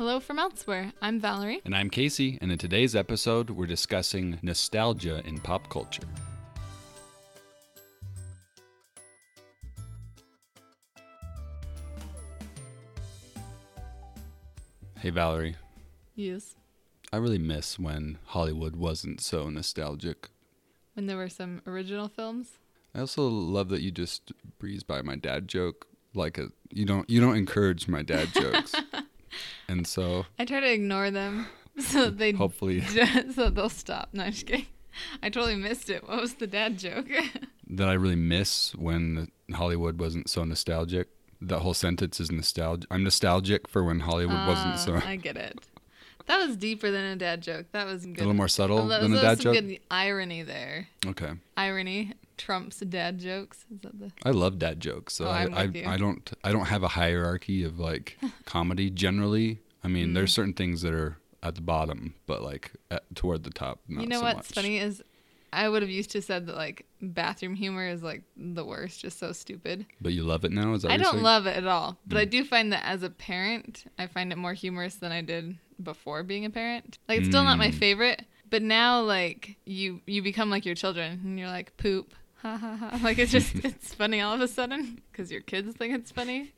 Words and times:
Hello 0.00 0.18
from 0.18 0.38
elsewhere. 0.38 0.94
I'm 1.02 1.20
Valerie. 1.20 1.60
And 1.66 1.76
I'm 1.76 1.90
Casey, 1.90 2.38
and 2.40 2.50
in 2.50 2.56
today's 2.56 2.96
episode, 2.96 3.50
we're 3.50 3.66
discussing 3.66 4.38
nostalgia 4.40 5.20
in 5.26 5.38
pop 5.40 5.68
culture. 5.68 6.04
Hey, 14.96 15.10
Valerie. 15.10 15.56
Yes. 16.14 16.56
I 17.12 17.18
really 17.18 17.36
miss 17.36 17.78
when 17.78 18.16
Hollywood 18.24 18.76
wasn't 18.76 19.20
so 19.20 19.50
nostalgic. 19.50 20.30
When 20.94 21.08
there 21.08 21.18
were 21.18 21.28
some 21.28 21.60
original 21.66 22.08
films. 22.08 22.52
I 22.94 23.00
also 23.00 23.28
love 23.28 23.68
that 23.68 23.82
you 23.82 23.90
just 23.90 24.32
breeze 24.58 24.82
by 24.82 25.02
my 25.02 25.16
dad 25.16 25.46
joke 25.46 25.86
like 26.14 26.38
a 26.38 26.48
you 26.70 26.86
don't 26.86 27.08
you 27.10 27.20
don't 27.20 27.36
encourage 27.36 27.86
my 27.86 28.02
dad 28.02 28.28
jokes. 28.32 28.74
and 29.70 29.86
so 29.86 30.26
I 30.38 30.44
try 30.44 30.60
to 30.60 30.72
ignore 30.72 31.10
them 31.10 31.46
so 31.78 32.10
they 32.10 32.32
hopefully 32.32 32.80
so 33.34 33.50
they'll 33.50 33.68
stop. 33.68 34.10
No, 34.12 34.24
I'm 34.24 34.32
just 34.32 34.46
kidding. 34.46 34.66
I 35.22 35.30
totally 35.30 35.54
missed 35.56 35.88
it. 35.88 36.06
What 36.08 36.20
was 36.20 36.34
the 36.34 36.46
dad 36.46 36.78
joke? 36.78 37.06
that 37.68 37.88
I 37.88 37.92
really 37.92 38.16
miss 38.16 38.74
when 38.74 39.30
Hollywood 39.54 39.98
wasn't 40.00 40.28
so 40.28 40.44
nostalgic. 40.44 41.08
That 41.40 41.60
whole 41.60 41.74
sentence 41.74 42.20
is 42.20 42.30
nostalgic. 42.30 42.86
I'm 42.90 43.02
nostalgic 43.04 43.68
for 43.68 43.82
when 43.84 44.00
Hollywood 44.00 44.46
wasn't 44.46 44.78
so. 44.78 44.96
Ah, 44.96 45.08
I 45.08 45.16
get 45.16 45.36
it. 45.36 45.58
That 46.26 46.46
was 46.46 46.56
deeper 46.56 46.90
than 46.90 47.04
a 47.04 47.16
dad 47.16 47.40
joke. 47.42 47.66
That 47.72 47.86
was 47.86 48.04
good. 48.04 48.18
A 48.18 48.20
little 48.20 48.34
more 48.34 48.48
subtle 48.48 48.86
That 48.88 49.00
than 49.00 49.12
was 49.12 49.20
a 49.20 49.24
dad 49.24 49.40
some 49.42 49.54
joke. 49.54 49.64
good 49.64 49.80
irony 49.90 50.42
there. 50.42 50.88
Okay, 51.06 51.32
Irony 51.56 52.12
trumps 52.36 52.80
dad 52.80 53.18
jokes. 53.18 53.64
Is 53.72 53.80
that 53.80 53.98
the? 53.98 54.12
I 54.24 54.30
love 54.30 54.58
dad 54.58 54.80
jokes, 54.80 55.14
so 55.14 55.26
Oh, 55.26 55.30
I 55.30 55.44
I. 55.44 55.62
I 55.86 55.96
don't 55.96 56.30
I 56.44 56.52
don't 56.52 56.66
have 56.66 56.82
a 56.82 56.88
hierarchy 56.88 57.64
of 57.64 57.78
like 57.78 58.18
comedy 58.44 58.90
generally. 58.90 59.60
I 59.82 59.88
mean, 59.88 60.08
Mm. 60.08 60.14
there's 60.14 60.32
certain 60.32 60.52
things 60.54 60.82
that 60.82 60.92
are 60.92 61.16
at 61.42 61.54
the 61.54 61.60
bottom, 61.62 62.14
but 62.26 62.42
like 62.42 62.72
at, 62.90 63.02
toward 63.14 63.44
the 63.44 63.50
top. 63.50 63.80
You 63.88 64.06
know 64.06 64.18
so 64.18 64.22
what's 64.24 64.36
much. 64.50 64.54
funny 64.54 64.78
is, 64.78 65.02
I 65.52 65.68
would 65.68 65.82
have 65.82 65.90
used 65.90 66.10
to 66.12 66.22
said 66.22 66.46
that 66.46 66.54
like 66.56 66.86
bathroom 67.00 67.54
humor 67.54 67.88
is 67.88 68.02
like 68.02 68.22
the 68.36 68.64
worst, 68.64 69.00
just 69.00 69.18
so 69.18 69.32
stupid. 69.32 69.86
But 70.00 70.12
you 70.12 70.22
love 70.22 70.44
it 70.44 70.52
now. 70.52 70.74
Is 70.74 70.82
that 70.82 70.92
I 70.92 70.96
don't 70.98 71.12
saying? 71.12 71.24
love 71.24 71.46
it 71.46 71.56
at 71.56 71.66
all, 71.66 71.98
but 72.06 72.18
I 72.18 72.26
Mm. 72.26 72.30
do 72.30 72.44
find 72.44 72.72
that 72.72 72.84
as 72.84 73.02
a 73.02 73.10
parent, 73.10 73.84
I 73.98 74.06
find 74.06 74.32
it 74.32 74.36
more 74.38 74.52
humorous 74.54 74.96
than 74.96 75.12
I 75.12 75.22
did 75.22 75.56
before 75.82 76.22
being 76.22 76.44
a 76.44 76.50
parent. 76.50 76.98
Like 77.08 77.18
it's 77.20 77.28
still 77.28 77.42
not 77.44 77.58
my 77.58 77.70
Mm. 77.70 77.74
favorite, 77.74 78.24
but 78.50 78.62
now 78.62 79.00
like 79.00 79.56
you 79.64 80.02
you 80.06 80.22
become 80.22 80.50
like 80.50 80.66
your 80.66 80.74
children 80.74 81.20
and 81.24 81.38
you're 81.38 81.48
like 81.48 81.74
poop, 81.78 82.14
ha 82.42 82.56
ha 82.58 82.76
ha. 82.76 83.00
Like 83.02 83.18
it's 83.18 83.32
just 83.32 83.54
it's 83.64 83.94
funny 83.94 84.20
all 84.20 84.34
of 84.34 84.40
a 84.42 84.48
sudden 84.48 85.00
because 85.10 85.32
your 85.32 85.40
kids 85.40 85.74
think 85.74 85.94
it's 85.94 86.10
funny. 86.12 86.52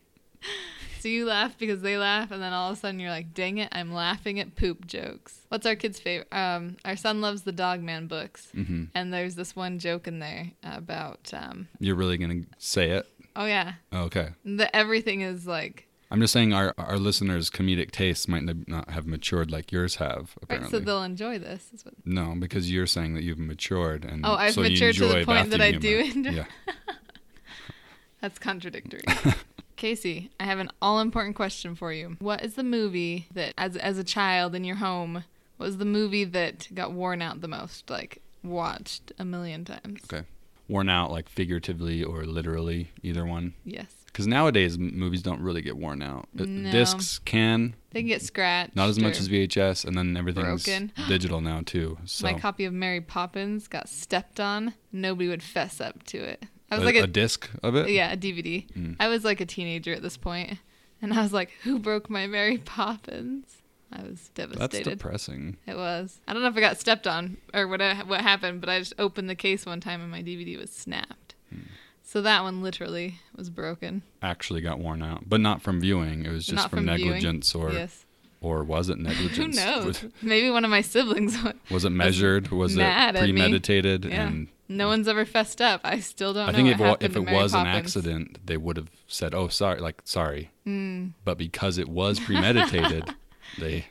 So 1.02 1.08
you 1.08 1.26
laugh 1.26 1.58
because 1.58 1.82
they 1.82 1.98
laugh, 1.98 2.30
and 2.30 2.40
then 2.40 2.52
all 2.52 2.70
of 2.70 2.76
a 2.78 2.80
sudden 2.80 3.00
you're 3.00 3.10
like, 3.10 3.34
"Dang 3.34 3.58
it, 3.58 3.68
I'm 3.72 3.92
laughing 3.92 4.38
at 4.38 4.54
poop 4.54 4.86
jokes." 4.86 5.40
What's 5.48 5.66
our 5.66 5.74
kid's 5.74 5.98
favorite? 5.98 6.28
Um, 6.32 6.76
our 6.84 6.94
son 6.94 7.20
loves 7.20 7.42
the 7.42 7.50
Dogman 7.50 8.06
books, 8.06 8.46
hmm 8.54 8.84
and 8.94 9.12
there's 9.12 9.34
this 9.34 9.56
one 9.56 9.80
joke 9.80 10.06
in 10.06 10.20
there 10.20 10.52
about, 10.62 11.32
um, 11.34 11.66
You're 11.80 11.96
really 11.96 12.18
gonna 12.18 12.42
say 12.58 12.90
it? 12.90 13.08
oh 13.34 13.46
yeah, 13.46 13.72
Oh, 13.90 14.02
okay. 14.02 14.28
the 14.44 14.74
everything 14.76 15.22
is 15.22 15.44
like 15.44 15.88
I'm 16.12 16.20
just 16.20 16.32
saying 16.32 16.52
our 16.52 16.72
our 16.78 16.98
listeners' 16.98 17.50
comedic 17.50 17.90
tastes 17.90 18.28
might 18.28 18.44
not 18.68 18.88
have 18.90 19.04
matured 19.04 19.50
like 19.50 19.72
yours 19.72 19.96
have. 19.96 20.16
Right, 20.16 20.42
Apparently, 20.44 20.70
so 20.70 20.78
they'll 20.84 21.02
enjoy 21.02 21.40
this. 21.40 21.70
Is 21.74 21.84
what, 21.84 21.94
no, 22.04 22.36
because 22.38 22.70
you're 22.70 22.86
saying 22.86 23.14
that 23.14 23.24
you've 23.24 23.40
matured 23.40 24.04
and 24.04 24.24
Oh, 24.24 24.34
I've 24.34 24.54
so 24.54 24.60
matured 24.62 24.94
to 24.96 25.06
the 25.08 25.24
point 25.24 25.50
that 25.50 25.60
I 25.60 25.72
bathroom 25.72 25.80
do 25.80 25.98
enjoy- 26.18 26.30
Yeah. 26.30 26.44
that's 28.20 28.38
contradictory. 28.38 29.02
Casey, 29.86 30.30
I 30.38 30.44
have 30.44 30.60
an 30.60 30.70
all 30.80 31.00
important 31.00 31.34
question 31.34 31.74
for 31.74 31.92
you. 31.92 32.16
What 32.20 32.44
is 32.44 32.54
the 32.54 32.62
movie 32.62 33.26
that, 33.34 33.52
as, 33.58 33.76
as 33.76 33.98
a 33.98 34.04
child 34.04 34.54
in 34.54 34.62
your 34.62 34.76
home, 34.76 35.24
what 35.56 35.66
was 35.66 35.78
the 35.78 35.84
movie 35.84 36.22
that 36.22 36.68
got 36.72 36.92
worn 36.92 37.20
out 37.20 37.40
the 37.40 37.48
most? 37.48 37.90
Like, 37.90 38.22
watched 38.44 39.10
a 39.18 39.24
million 39.24 39.64
times? 39.64 40.02
Okay. 40.04 40.24
Worn 40.68 40.88
out 40.88 41.10
like 41.10 41.28
figuratively 41.28 42.04
or 42.04 42.22
literally, 42.24 42.92
either 43.02 43.26
one. 43.26 43.54
Yes. 43.64 43.92
Because 44.06 44.28
nowadays 44.28 44.76
m- 44.76 44.96
movies 44.96 45.20
don't 45.20 45.40
really 45.40 45.62
get 45.62 45.76
worn 45.76 46.00
out. 46.00 46.28
Uh, 46.38 46.44
No. 46.46 46.70
Discs 46.70 47.18
can, 47.18 47.74
They 47.90 48.02
can 48.02 48.08
get 48.08 48.22
scratched. 48.22 48.76
not 48.76 48.88
as 48.88 49.00
much 49.00 49.16
or- 49.16 49.22
as 49.22 49.28
VHS, 49.28 49.84
and 49.84 49.98
then 49.98 50.16
everything's 50.16 50.64
broken. 50.64 50.92
digital 51.08 51.40
now 51.40 51.62
too. 51.66 51.98
So 52.04 52.24
My 52.28 52.38
copy 52.38 52.64
of 52.66 52.72
Mary 52.72 53.00
Poppins 53.00 53.66
got 53.66 53.88
stepped 53.88 54.38
on. 54.38 54.74
Nobody 54.92 55.28
would 55.28 55.42
fess 55.42 55.80
up 55.80 56.04
to 56.04 56.18
it. 56.18 56.44
I 56.72 56.78
was 56.78 56.82
a, 56.82 56.86
like 56.86 56.96
a 56.96 57.04
a, 57.04 57.06
disc 57.06 57.48
of 57.62 57.76
it. 57.76 57.90
yeah, 57.90 58.12
a 58.12 58.16
DVD. 58.16 58.66
Mm. 58.72 58.96
I 58.98 59.08
was 59.08 59.24
like 59.24 59.40
a 59.40 59.46
teenager 59.46 59.92
at 59.92 60.02
this 60.02 60.16
point, 60.16 60.58
and 61.00 61.12
I 61.12 61.22
was 61.22 61.32
like, 61.32 61.50
"Who 61.64 61.78
broke 61.78 62.08
my 62.10 62.26
Mary 62.26 62.58
Poppins?" 62.58 63.62
I 63.92 64.02
was 64.02 64.30
devastated. 64.34 64.72
That's 64.72 64.88
depressing. 64.88 65.58
It 65.66 65.76
was. 65.76 66.20
I 66.26 66.32
don't 66.32 66.42
know 66.42 66.48
if 66.48 66.56
I 66.56 66.60
got 66.60 66.80
stepped 66.80 67.06
on 67.06 67.36
or 67.52 67.68
what 67.68 67.82
I- 67.82 68.02
what 68.02 68.22
happened, 68.22 68.60
but 68.60 68.70
I 68.70 68.78
just 68.78 68.94
opened 68.98 69.28
the 69.28 69.34
case 69.34 69.66
one 69.66 69.80
time 69.80 70.00
and 70.00 70.10
my 70.10 70.22
DVD 70.22 70.58
was 70.58 70.70
snapped. 70.70 71.34
Hmm. 71.50 71.60
So 72.02 72.22
that 72.22 72.42
one 72.42 72.62
literally 72.62 73.20
was 73.36 73.50
broken. 73.50 74.02
Actually 74.22 74.60
got 74.60 74.78
worn 74.78 75.02
out, 75.02 75.28
but 75.28 75.40
not 75.40 75.62
from 75.62 75.80
viewing. 75.80 76.24
It 76.24 76.30
was 76.30 76.46
just 76.46 76.68
from, 76.68 76.86
from 76.86 76.96
viewing. 76.96 77.12
negligence, 77.12 77.54
or 77.54 77.72
yes. 77.72 78.06
or 78.40 78.64
was 78.64 78.88
it 78.88 78.98
negligence? 79.10 79.58
Who 79.58 79.64
knows? 79.64 80.04
Maybe 80.22 80.50
one 80.50 80.64
of 80.64 80.70
my 80.70 80.80
siblings. 80.80 81.36
was 81.70 81.84
it 81.84 81.90
measured? 81.90 82.48
Was 82.48 82.76
it 82.76 82.82
at 82.82 83.14
me. 83.14 83.20
premeditated? 83.20 84.04
Yeah. 84.06 84.26
And 84.26 84.48
No 84.76 84.88
one's 84.88 85.08
ever 85.08 85.24
fessed 85.24 85.60
up. 85.60 85.80
I 85.84 86.00
still 86.00 86.32
don't 86.32 86.48
I 86.48 86.52
know. 86.52 86.56
think 86.56 86.80
if, 87.02 87.10
if 87.10 87.16
it 87.16 87.30
was 87.30 87.54
an 87.54 87.66
accident, 87.66 88.38
they 88.44 88.56
would 88.56 88.76
have 88.76 88.90
said, 89.06 89.34
"Oh, 89.34 89.48
sorry," 89.48 89.80
like 89.80 90.00
sorry. 90.04 90.50
Mm. 90.66 91.12
But 91.24 91.38
because 91.38 91.78
it 91.78 91.88
was 91.88 92.18
premeditated, 92.26 93.14
they. 93.58 93.86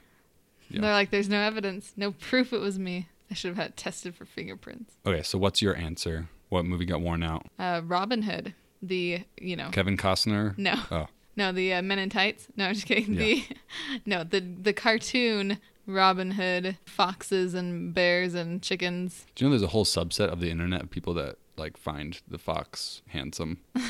They're 0.69 0.81
like, 0.93 1.09
"There's 1.11 1.29
no 1.29 1.39
evidence, 1.41 1.93
no 1.97 2.11
proof 2.11 2.53
it 2.53 2.59
was 2.59 2.79
me." 2.79 3.07
I 3.29 3.33
should 3.33 3.49
have 3.49 3.57
had 3.57 3.67
it 3.71 3.77
tested 3.77 4.15
for 4.15 4.25
fingerprints. 4.25 4.93
okay. 5.05 5.21
So 5.23 5.37
what's 5.37 5.61
your 5.61 5.75
answer? 5.75 6.27
What 6.49 6.65
movie 6.65 6.83
got 6.85 6.99
worn 7.01 7.23
out? 7.23 7.45
Uh, 7.57 7.81
Robin 7.85 8.23
Hood, 8.23 8.53
the 8.81 9.21
you 9.39 9.55
know, 9.55 9.69
Kevin 9.71 9.95
Costner. 9.97 10.57
no, 10.57 10.75
Oh, 10.91 11.07
No, 11.37 11.51
the 11.53 11.73
uh, 11.75 11.81
Men 11.81 11.97
in 11.99 12.09
Tights. 12.09 12.47
No, 12.57 12.65
I'm 12.67 12.73
just 12.73 12.85
kidding. 12.87 13.13
Yeah. 13.13 13.19
The 13.21 13.43
no, 14.05 14.23
the 14.25 14.39
the 14.41 14.73
cartoon 14.73 15.59
Robin 15.87 16.31
Hood, 16.31 16.77
foxes 16.85 17.53
and 17.53 17.93
bears 17.93 18.33
and 18.33 18.61
chickens. 18.61 19.25
do 19.35 19.43
you 19.45 19.49
know 19.49 19.51
there's 19.57 19.63
a 19.63 19.71
whole 19.71 19.85
subset 19.85 20.27
of 20.29 20.39
the 20.39 20.49
internet 20.51 20.83
of 20.83 20.89
people 20.91 21.13
that 21.15 21.37
like 21.57 21.77
find 21.77 22.21
the 22.27 22.37
fox 22.37 23.01
handsome? 23.09 23.59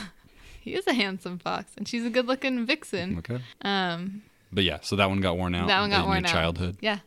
He 0.63 0.75
is 0.75 0.85
a 0.85 0.93
handsome 0.93 1.39
fox, 1.39 1.71
and 1.75 1.87
she's 1.87 2.05
a 2.05 2.11
good-looking 2.11 2.67
vixen. 2.67 3.17
Okay. 3.17 3.41
Um, 3.63 4.21
But 4.53 4.63
yeah, 4.63 4.77
so 4.83 4.95
that 4.95 5.09
one 5.09 5.19
got 5.19 5.35
worn 5.35 5.55
out. 5.55 5.67
That 5.67 5.79
one 5.79 5.89
got 5.89 6.01
in 6.01 6.05
worn 6.05 6.23
out. 6.23 6.31
childhood. 6.31 6.77
yeah, 6.81 6.99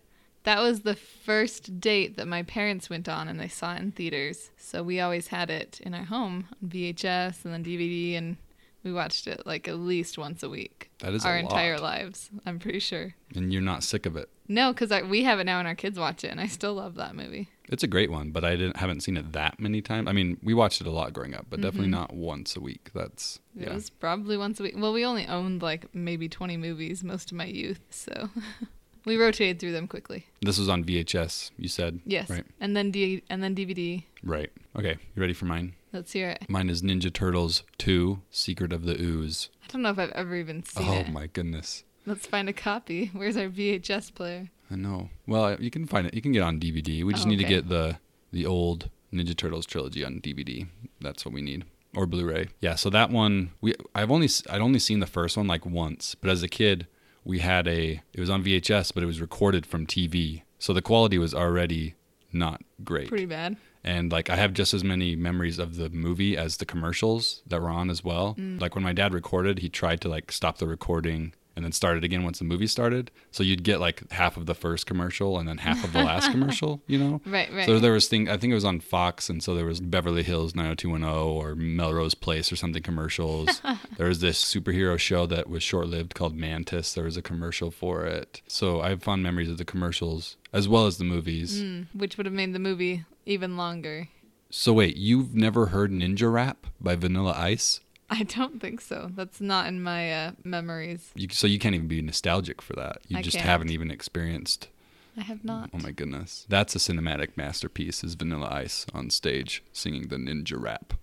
that 0.43 0.61
was 0.61 0.81
the 0.81 0.97
first 0.97 1.79
date 1.79 2.17
that 2.17 2.27
my 2.27 2.43
parents 2.43 2.91
went 2.91 3.09
on, 3.09 3.29
and 3.29 3.39
they 3.39 3.47
saw 3.47 3.77
it 3.77 3.81
in 3.81 3.93
theaters. 3.93 4.51
So 4.57 4.83
we 4.83 4.99
always 4.99 5.29
had 5.29 5.51
it 5.51 5.81
in 5.85 5.95
our 5.95 6.03
home 6.03 6.49
on 6.61 6.69
VHS 6.69 7.45
and 7.45 7.55
then 7.55 7.63
DVD, 7.63 8.19
and 8.19 8.39
we 8.85 8.93
watched 8.93 9.27
it 9.27 9.47
like 9.47 9.67
at 9.67 9.77
least 9.79 10.19
once 10.19 10.43
a 10.43 10.49
week. 10.49 10.91
That 11.01 11.15
is 11.15 11.25
our 11.25 11.37
entire 11.37 11.79
lives. 11.79 12.31
I'm 12.47 12.59
pretty 12.59 12.79
sure. 12.79 13.15
And 13.35 13.53
you're 13.53 13.63
not 13.63 13.83
sick 13.83 14.07
of 14.07 14.17
it. 14.17 14.29
No, 14.47 14.73
because 14.75 14.91
we 15.09 15.25
have 15.25 15.41
it 15.41 15.45
now, 15.45 15.59
and 15.59 15.67
our 15.67 15.75
kids 15.75 15.99
watch 15.99 16.23
it, 16.23 16.29
and 16.31 16.39
I 16.39 16.47
still 16.47 16.75
love 16.75 16.97
that 16.97 17.17
movie. 17.17 17.49
It's 17.71 17.83
a 17.83 17.87
great 17.87 18.11
one, 18.11 18.31
but 18.31 18.45
I 18.45 18.57
didn't 18.57 18.77
haven't 18.77 19.01
seen 19.01 19.17
it 19.17 19.33
that 19.33 19.59
many 19.59 19.81
times. 19.81 20.07
I 20.07 20.13
mean, 20.13 20.39
we 20.43 20.53
watched 20.53 20.83
it 20.83 20.87
a 20.87 20.91
lot 20.91 21.15
growing 21.15 21.35
up, 21.35 21.47
but 21.49 21.63
definitely 21.63 21.89
Mhm. 21.89 21.93
not 21.93 22.13
once 22.15 22.55
a 22.55 22.61
week. 22.61 22.91
That's 22.95 23.41
It 23.59 23.69
yeah. 23.69 23.75
was 23.75 23.89
probably 23.89 24.37
once 24.37 24.61
a 24.61 24.65
week. 24.65 24.75
Well, 24.77 24.93
we 24.93 25.05
only 25.05 25.27
owned 25.27 25.63
like 25.63 25.95
maybe 25.95 26.29
20 26.29 26.59
movies 26.59 27.03
most 27.03 27.31
of 27.33 27.39
my 27.39 27.47
youth, 27.47 27.81
so 27.89 28.29
we 29.05 29.17
rotated 29.17 29.59
through 29.59 29.73
them 29.73 29.87
quickly. 29.87 30.27
This 30.43 30.59
was 30.59 30.69
on 30.69 30.85
VHS. 30.85 31.51
You 31.59 31.69
said 31.69 32.01
Yes, 32.07 32.31
Right. 32.31 32.45
and 32.61 32.77
then 32.77 32.91
D- 32.91 33.23
and 33.31 33.43
then 33.43 33.55
DVD. 33.55 34.05
right. 34.23 34.51
Okay, 34.77 34.97
you 35.15 35.21
ready 35.21 35.33
for 35.35 35.45
mine? 35.47 35.75
Let's 35.93 36.13
hear 36.13 36.31
it. 36.31 36.49
Mine 36.49 36.69
is 36.71 36.83
Ninja 36.83 37.13
Turtles 37.13 37.63
2: 37.79 38.21
Secret 38.31 38.73
of 38.73 38.85
the 38.85 39.01
Ooze. 39.01 39.51
I 39.63 39.73
don't 39.73 39.83
know 39.83 39.91
if 39.91 39.99
I've 39.99 40.11
ever 40.11 40.35
even 40.37 40.65
seen 40.65 40.89
oh 40.89 40.95
it. 41.01 41.13
my 41.13 41.27
goodness. 41.29 41.85
Let's 42.07 42.27
find 42.27 42.49
a 42.49 42.53
copy. 42.53 43.07
Where's 43.15 43.37
our 43.37 43.49
VHS 43.49 44.13
player? 44.15 44.51
I 44.71 44.77
know. 44.77 45.11
Well, 45.27 45.61
you 45.61 45.71
can 45.71 45.87
find 45.87 46.07
it. 46.07 46.15
You 46.15 46.21
can 46.23 46.33
get 46.33 46.41
it 46.41 46.43
on 46.43 46.59
DVD. 46.59 47.05
We 47.05 47.13
just 47.13 47.27
Oh, 47.27 47.29
need 47.31 47.39
to 47.39 47.45
get 47.45 47.69
the 47.69 47.99
the 48.33 48.45
old 48.47 48.91
Ninja 49.13 49.37
Turtles 49.37 49.67
trilogy 49.67 50.05
on 50.05 50.21
DVD. 50.21 50.67
That's 51.01 51.25
what 51.25 51.33
we 51.33 51.41
need. 51.43 51.65
Or 51.95 52.07
Blu-ray. 52.07 52.49
Yeah, 52.61 52.75
so 52.75 52.91
that 52.91 53.11
one 53.11 53.53
we 53.61 53.75
I've 53.95 54.11
only 54.11 54.29
I'd 54.51 54.61
only 54.61 54.81
seen 54.81 54.99
the 54.99 55.07
first 55.07 55.37
one 55.37 55.47
like 55.47 55.65
once, 55.65 56.17
but 56.17 56.29
as 56.29 56.43
a 56.43 56.49
kid, 56.49 56.89
we 57.25 57.39
had 57.41 57.67
a 57.67 58.03
it 58.13 58.21
was 58.21 58.31
on 58.31 58.45
VHS, 58.45 58.93
but 58.95 59.03
it 59.03 59.07
was 59.07 59.21
recorded 59.21 59.67
from 59.67 59.87
TV. 59.87 60.43
So 60.59 60.73
the 60.73 60.83
quality 60.83 61.19
was 61.19 61.35
already 61.35 61.95
not 62.33 62.63
great. 62.83 63.09
Pretty 63.09 63.27
bad. 63.27 63.57
and 63.83 64.11
like 64.11 64.31
I 64.31 64.37
have 64.37 64.53
just 64.55 64.75
as 64.75 64.83
many 64.83 65.15
memories 65.15 65.59
of 65.59 65.77
the 65.77 65.91
movie 65.91 66.37
as 66.37 66.57
the 66.57 66.65
commercials 66.67 67.43
that 67.47 67.61
were 67.61 67.69
on 67.69 67.91
as 67.91 68.03
well. 68.03 68.35
Mm. 68.39 68.61
Like 68.61 68.75
when 68.75 68.85
my 68.85 68.93
dad 68.93 69.13
recorded, 69.15 69.59
he 69.61 69.69
tried 69.69 70.01
to 70.03 70.09
like 70.09 70.33
stop 70.33 70.59
the 70.59 70.67
recording 70.67 71.35
and 71.57 71.65
then 71.65 71.73
started 71.73 72.05
again 72.05 72.25
once 72.25 72.39
the 72.39 72.45
movie 72.45 72.67
started. 72.67 73.11
So 73.31 73.43
you'd 73.43 73.63
get 73.63 73.81
like 73.81 74.11
half 74.13 74.37
of 74.37 74.47
the 74.47 74.55
first 74.55 74.87
commercial 74.87 75.39
and 75.39 75.49
then 75.49 75.59
half 75.59 75.85
of 75.85 75.93
the 75.93 76.03
last 76.03 76.31
commercial, 76.33 76.83
you 76.87 76.99
know? 76.99 77.21
Right, 77.27 77.53
right. 77.53 77.67
So 77.67 77.79
there 77.79 77.93
was 77.93 78.09
thing 78.09 78.29
I 78.29 78.37
think 78.37 78.51
it 78.51 78.55
was 78.55 78.65
on 78.65 78.81
Fox 78.81 79.29
and 79.29 79.43
so 79.43 79.55
there 79.55 79.67
was 79.67 79.81
Beverly 79.81 80.23
Hills 80.23 80.55
90210 80.55 81.09
or 81.09 81.55
Melrose 81.55 82.15
Place 82.15 82.51
or 82.53 82.57
something 82.57 82.83
commercials. 82.83 83.63
there 83.97 84.09
was 84.09 84.21
this 84.21 84.43
superhero 84.43 84.99
show 84.99 85.27
that 85.27 85.49
was 85.49 85.63
short-lived 85.63 86.15
called 86.15 86.35
Mantis. 86.35 86.95
There 86.95 87.05
was 87.05 87.17
a 87.17 87.23
commercial 87.23 87.71
for 87.71 88.05
it. 88.05 88.43
So 88.47 88.81
I 88.81 88.91
have 88.91 89.03
fond 89.03 89.23
memories 89.23 89.51
of 89.51 89.59
the 89.59 89.65
commercials 89.65 90.37
as 90.53 90.69
well 90.69 90.87
as 90.87 90.99
the 90.99 91.05
movies. 91.05 91.63
Mm, 91.63 91.87
which 91.95 92.17
would 92.17 92.27
have 92.27 92.35
made 92.35 92.53
the 92.53 92.59
movie 92.59 93.05
even 93.27 93.57
longer. 93.57 94.09
So 94.51 94.73
wait, 94.73 94.97
you've 94.97 95.35
never 95.35 95.67
heard 95.67 95.91
Ninja 95.91 96.33
Rap 96.33 96.67
by 96.81 96.95
Vanilla 96.95 97.35
Ice? 97.37 97.81
I 98.11 98.23
don't 98.25 98.61
think 98.61 98.81
so. 98.81 99.11
That's 99.15 99.41
not 99.41 99.67
in 99.67 99.83
my 99.83 100.13
uh, 100.13 100.33
memories. 100.45 101.11
You, 101.15 101.29
so 101.31 101.47
you 101.47 101.59
can't 101.59 101.75
even 101.75 101.89
be 101.89 102.03
nostalgic 102.03 102.61
for 102.63 102.75
that. 102.75 102.99
You 103.09 103.19
I 103.19 103.23
just 103.23 103.37
can't. 103.37 103.47
haven't 103.49 103.71
even 103.71 103.91
experienced. 103.91 104.69
I 105.17 105.23
have 105.23 105.45
not. 105.45 105.71
Oh 105.73 105.79
my 105.79 105.91
goodness, 105.93 106.45
that's 106.49 106.75
a 106.75 106.79
cinematic 106.79 107.37
masterpiece. 107.37 108.03
Is 108.05 108.15
Vanilla 108.15 108.49
Ice 108.51 108.85
on 108.93 109.11
stage 109.11 109.63
singing 109.73 110.09
the 110.09 110.17
Ninja 110.17 110.61
Rap 110.61 110.95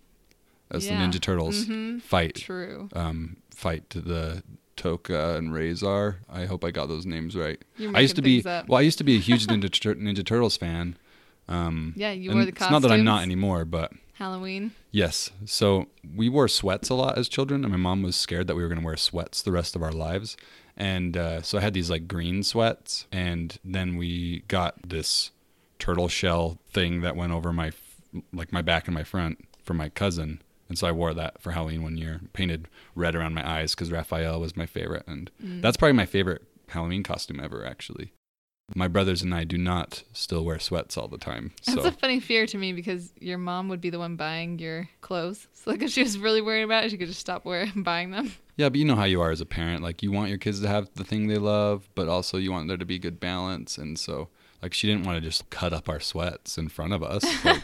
as 0.70 0.86
Yeah. 0.86 1.00
the 1.00 1.06
Ninja 1.18 1.22
Turtles 1.22 1.66
Mhm. 1.66 2.02
fight 2.02 2.36
True. 2.36 2.90
um, 2.94 3.38
fight 3.50 3.90
to 3.92 4.02
the 4.02 4.44
Tokka 4.78 5.38
and 5.38 5.52
Rahzar. 5.52 6.18
I 6.30 6.46
hope 6.46 6.64
I 6.66 6.72
got 6.72 6.88
those 6.88 7.06
names 7.06 7.36
right. 7.36 7.62
I 7.96 8.00
used 8.02 8.16
to 8.18 8.22
be 8.22 8.44
up. 8.46 8.68
well. 8.68 8.80
I 8.80 8.82
used 8.82 8.98
to 8.98 9.04
be 9.06 9.16
a 9.16 9.20
huge 9.20 9.48
Ninja, 9.48 9.70
Tur- 9.72 9.96
Ninja 9.96 10.26
Turtles 10.26 10.58
fan. 10.58 10.98
Um, 11.48 11.94
Yeah, 11.96 12.12
you 12.12 12.32
wore 12.32 12.44
the 12.44 12.50
It's 12.50 12.60
not 12.62 12.82
that 12.82 12.92
I'm 12.92 13.04
not 13.04 13.24
anymore, 13.24 13.64
but 13.66 13.92
Halloween. 14.26 14.72
Yes. 14.92 15.32
So 15.46 15.88
we 16.16 16.30
wore 16.30 16.48
sweats 16.48 16.90
a 16.90 16.94
lot 16.94 17.18
as 17.18 17.28
children, 17.28 17.64
and 17.64 17.72
my 17.72 17.78
mom 17.78 18.04
was 18.04 18.16
scared 18.16 18.46
that 18.46 18.56
we 18.56 18.62
were 18.62 18.70
going 18.70 18.80
to 18.80 18.86
wear 18.86 18.96
sweats 18.96 19.42
the 19.42 19.52
rest 19.52 19.76
of 19.76 19.82
our 19.82 19.92
lives. 19.92 20.38
And 20.78 21.18
uh, 21.18 21.42
so 21.42 21.58
I 21.58 21.62
had 21.62 21.74
these 21.74 21.90
like 21.90 22.08
green 22.08 22.44
sweats, 22.44 23.08
and 23.12 23.58
then 23.66 23.98
we 23.98 24.42
got 24.48 24.76
this 24.88 25.32
turtle 25.80 26.08
shell 26.08 26.60
thing 26.72 27.02
that 27.02 27.16
went 27.16 27.34
over 27.34 27.52
my 27.52 27.72
like 28.32 28.52
my 28.54 28.62
back 28.62 28.88
and 28.88 28.94
my 28.94 29.04
front 29.04 29.44
for 29.64 29.74
my 29.74 29.90
cousin. 29.90 30.42
And 30.70 30.78
so 30.78 30.88
I 30.88 30.92
wore 30.92 31.14
that 31.16 31.42
for 31.42 31.52
Halloween 31.52 31.82
one 31.84 31.98
year, 31.98 32.22
painted 32.34 32.68
red 32.96 33.16
around 33.16 33.34
my 33.34 33.50
eyes 33.58 33.74
because 33.74 33.92
Raphael 33.92 34.40
was 34.40 34.56
my 34.56 34.68
favorite, 34.68 35.04
and 35.08 35.32
Mm. 35.44 35.62
that's 35.64 35.78
probably 35.78 35.94
my 35.94 36.06
favorite 36.06 36.44
Halloween 36.70 37.02
costume 37.04 37.40
ever. 37.40 37.66
Actually, 37.66 38.14
my 38.76 38.88
brothers 38.88 39.22
and 39.22 39.34
I 39.36 39.44
do 39.44 39.58
not 39.58 40.04
still 40.14 40.46
wear 40.46 40.60
sweats 40.60 40.98
all 40.98 41.08
the 41.08 41.18
time. 41.18 41.52
That's 41.66 41.86
a 41.86 41.92
funny 41.92 42.20
fear 42.20 42.46
to 42.48 42.58
me 42.58 42.72
because 42.74 43.12
your 43.20 43.38
mom 43.38 43.68
would 43.70 43.82
be 43.82 43.90
the 43.90 44.00
one 44.00 44.16
buying 44.16 44.60
your 44.60 44.88
clothes. 45.02 45.48
So 45.54 45.72
like 45.72 45.82
if 45.82 45.92
she 45.92 46.02
was 46.04 46.18
really 46.18 46.42
worried 46.42 46.64
about 46.64 46.86
it, 46.86 46.92
she 46.92 46.98
could 46.98 47.08
just 47.08 47.20
stop 47.20 47.46
wearing 47.46 47.72
buying 47.84 48.12
them. 48.12 48.32
Yeah, 48.58 48.70
but 48.70 48.78
you 48.80 48.86
know 48.86 48.96
how 48.96 49.04
you 49.06 49.22
are 49.22 49.32
as 49.32 49.42
a 49.42 49.46
parent. 49.46 49.84
Like 49.84 50.02
you 50.04 50.12
want 50.12 50.30
your 50.30 50.38
kids 50.38 50.62
to 50.62 50.68
have 50.68 50.90
the 50.96 51.04
thing 51.04 51.28
they 51.28 51.38
love, 51.38 51.90
but 51.96 52.08
also 52.08 52.38
you 52.38 52.52
want 52.52 52.68
there 52.68 52.78
to 52.78 52.86
be 52.86 52.98
good 53.00 53.20
balance. 53.20 53.78
And 53.78 53.98
so, 54.00 54.30
like, 54.62 54.74
she 54.74 54.88
didn't 54.88 55.06
want 55.06 55.16
to 55.18 55.22
just 55.22 55.50
cut 55.50 55.74
up 55.74 55.90
our 55.90 56.00
sweats 56.00 56.58
in 56.58 56.70
front 56.70 56.94
of 56.94 57.02
us. 57.04 57.24
Like, 57.44 57.64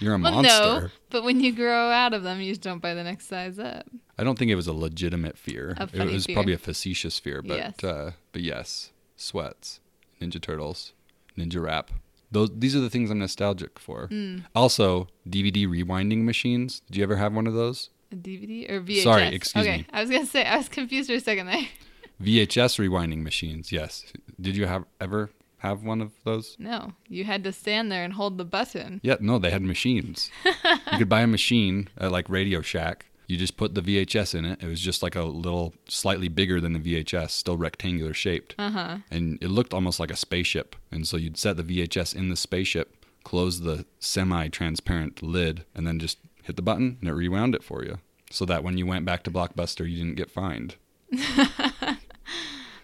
you're 0.00 0.14
a 0.14 0.18
Well, 0.18 0.32
monster. 0.42 0.80
no, 0.82 0.88
but 1.10 1.22
when 1.24 1.40
you 1.40 1.52
grow 1.52 1.90
out 1.90 2.14
of 2.14 2.22
them, 2.22 2.40
you 2.40 2.50
just 2.52 2.62
don't 2.62 2.78
buy 2.80 2.94
the 2.94 3.02
next 3.04 3.26
size 3.28 3.58
up. 3.58 3.86
I 4.16 4.24
don't 4.24 4.38
think 4.38 4.50
it 4.50 4.54
was 4.54 4.66
a 4.68 4.72
legitimate 4.72 5.36
fear. 5.36 5.74
A 5.78 5.88
it 5.92 6.10
was 6.12 6.24
fear. 6.26 6.34
probably 6.34 6.52
a 6.54 6.58
facetious 6.58 7.18
fear, 7.18 7.42
but 7.42 7.56
Yes. 7.58 7.84
uh, 7.84 8.12
but 8.32 8.40
yes, 8.42 8.92
sweats, 9.16 9.80
Ninja 10.20 10.40
Turtles, 10.40 10.92
Ninja 11.36 11.62
Rap. 11.62 11.90
Those 12.30 12.50
these 12.54 12.74
are 12.74 12.80
the 12.80 12.90
things 12.90 13.10
I'm 13.10 13.18
nostalgic 13.18 13.78
for. 13.78 14.08
Mm. 14.08 14.44
Also, 14.54 15.08
DVD 15.28 15.66
rewinding 15.66 16.24
machines. 16.24 16.80
Did 16.86 16.96
you 16.96 17.02
ever 17.02 17.16
have 17.16 17.32
one 17.32 17.46
of 17.46 17.54
those? 17.54 17.90
A 18.12 18.16
DVD 18.16 18.70
or 18.70 18.80
VHS? 18.80 19.02
Sorry, 19.02 19.34
excuse 19.34 19.66
okay, 19.66 19.78
me. 19.78 19.86
I 19.92 20.00
was 20.00 20.10
gonna 20.10 20.26
say 20.26 20.44
I 20.44 20.56
was 20.56 20.68
confused 20.68 21.08
for 21.08 21.16
a 21.16 21.20
second 21.20 21.46
there. 21.46 21.66
VHS 22.22 22.78
rewinding 22.78 23.22
machines. 23.22 23.70
Yes. 23.70 24.12
Did 24.40 24.56
you 24.56 24.66
have 24.66 24.84
ever 25.00 25.30
have 25.58 25.82
one 25.82 26.00
of 26.00 26.12
those? 26.24 26.56
No, 26.58 26.92
you 27.08 27.24
had 27.24 27.44
to 27.44 27.52
stand 27.52 27.90
there 27.90 28.04
and 28.04 28.12
hold 28.12 28.38
the 28.38 28.44
button. 28.44 29.00
Yeah, 29.02 29.16
no, 29.20 29.38
they 29.38 29.50
had 29.50 29.62
machines. 29.62 30.30
you 30.44 30.98
could 30.98 31.08
buy 31.08 31.22
a 31.22 31.26
machine 31.26 31.88
at 31.98 32.12
like 32.12 32.28
Radio 32.28 32.60
Shack. 32.62 33.06
You 33.26 33.36
just 33.36 33.56
put 33.56 33.74
the 33.74 33.80
VHS 33.80 34.34
in 34.34 34.44
it. 34.44 34.62
It 34.62 34.66
was 34.66 34.80
just 34.80 35.02
like 35.02 35.16
a 35.16 35.22
little 35.22 35.74
slightly 35.88 36.28
bigger 36.28 36.60
than 36.60 36.72
the 36.72 36.78
VHS, 36.78 37.30
still 37.30 37.56
rectangular 37.56 38.14
shaped. 38.14 38.54
Uh 38.58 38.70
huh. 38.70 38.96
And 39.10 39.42
it 39.42 39.48
looked 39.48 39.74
almost 39.74 39.98
like 39.98 40.10
a 40.10 40.16
spaceship. 40.16 40.76
And 40.90 41.06
so 41.06 41.16
you'd 41.16 41.36
set 41.36 41.56
the 41.56 41.64
VHS 41.64 42.14
in 42.14 42.28
the 42.28 42.36
spaceship, 42.36 43.04
close 43.24 43.60
the 43.60 43.84
semi 43.98 44.48
transparent 44.48 45.22
lid, 45.22 45.64
and 45.74 45.86
then 45.86 45.98
just 45.98 46.18
hit 46.42 46.56
the 46.56 46.62
button 46.62 46.98
and 47.00 47.08
it 47.08 47.14
rewound 47.14 47.54
it 47.54 47.64
for 47.64 47.84
you. 47.84 47.98
So 48.30 48.44
that 48.44 48.62
when 48.62 48.78
you 48.78 48.86
went 48.86 49.04
back 49.04 49.22
to 49.24 49.30
Blockbuster, 49.30 49.88
you 49.88 49.98
didn't 49.98 50.16
get 50.16 50.30
fined. 50.30 50.76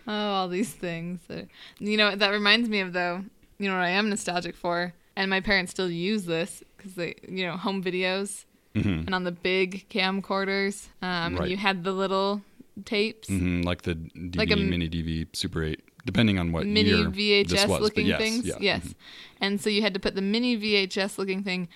Oh, 0.07 0.13
all 0.13 0.49
these 0.49 0.73
things. 0.73 1.21
You 1.79 1.97
know, 1.97 2.17
that 2.17 2.31
reminds 2.31 2.69
me 2.69 2.81
of 2.81 2.93
though. 2.93 3.25
You 3.59 3.69
know 3.69 3.77
what 3.77 3.85
I 3.85 3.91
am 3.91 4.09
nostalgic 4.09 4.57
for, 4.57 4.93
and 5.15 5.31
my 5.31 5.41
parents 5.41 5.71
still 5.71 5.89
use 5.89 6.25
this 6.25 6.65
because 6.77 6.95
they, 6.97 7.15
you 7.29 7.47
know, 7.47 7.57
home 7.57 7.83
videos 7.83 8.45
hmm 8.75 9.03
and 9.07 9.15
on 9.15 9.25
the 9.25 9.33
big 9.33 9.87
camcorders. 9.91 10.89
Um, 11.03 11.37
Right. 11.37 11.51
you 11.51 11.57
had 11.57 11.85
the 11.85 11.93
little 11.93 12.43
tapes, 12.85 13.29
hmm 13.29 13.63
Like 13.63 13.83
the 13.83 13.95
DVD, 13.95 14.37
Like 14.39 14.51
a 14.51 14.57
mini 14.57 14.89
DV, 14.89 15.29
Super 15.35 15.63
8, 15.65 15.81
depending 16.07 16.39
on 16.39 16.53
what 16.53 16.67
mini 16.67 16.89
year 16.91 17.05
this 17.11 17.17
VHS 17.53 17.69
was. 17.69 17.81
looking 17.81 18.07
yes, 18.07 18.19
things. 18.21 18.47
yeah, 18.47 18.55
Yes, 18.61 18.85
mhm. 18.89 18.95
and 19.41 19.61
so 19.61 19.69
you 19.71 19.83
had 19.83 19.93
to 19.95 20.01
put 20.01 20.15
the 20.15 20.23
mini 20.23 20.57
VHS 20.57 21.19
looking 21.19 21.43
thing 21.43 21.69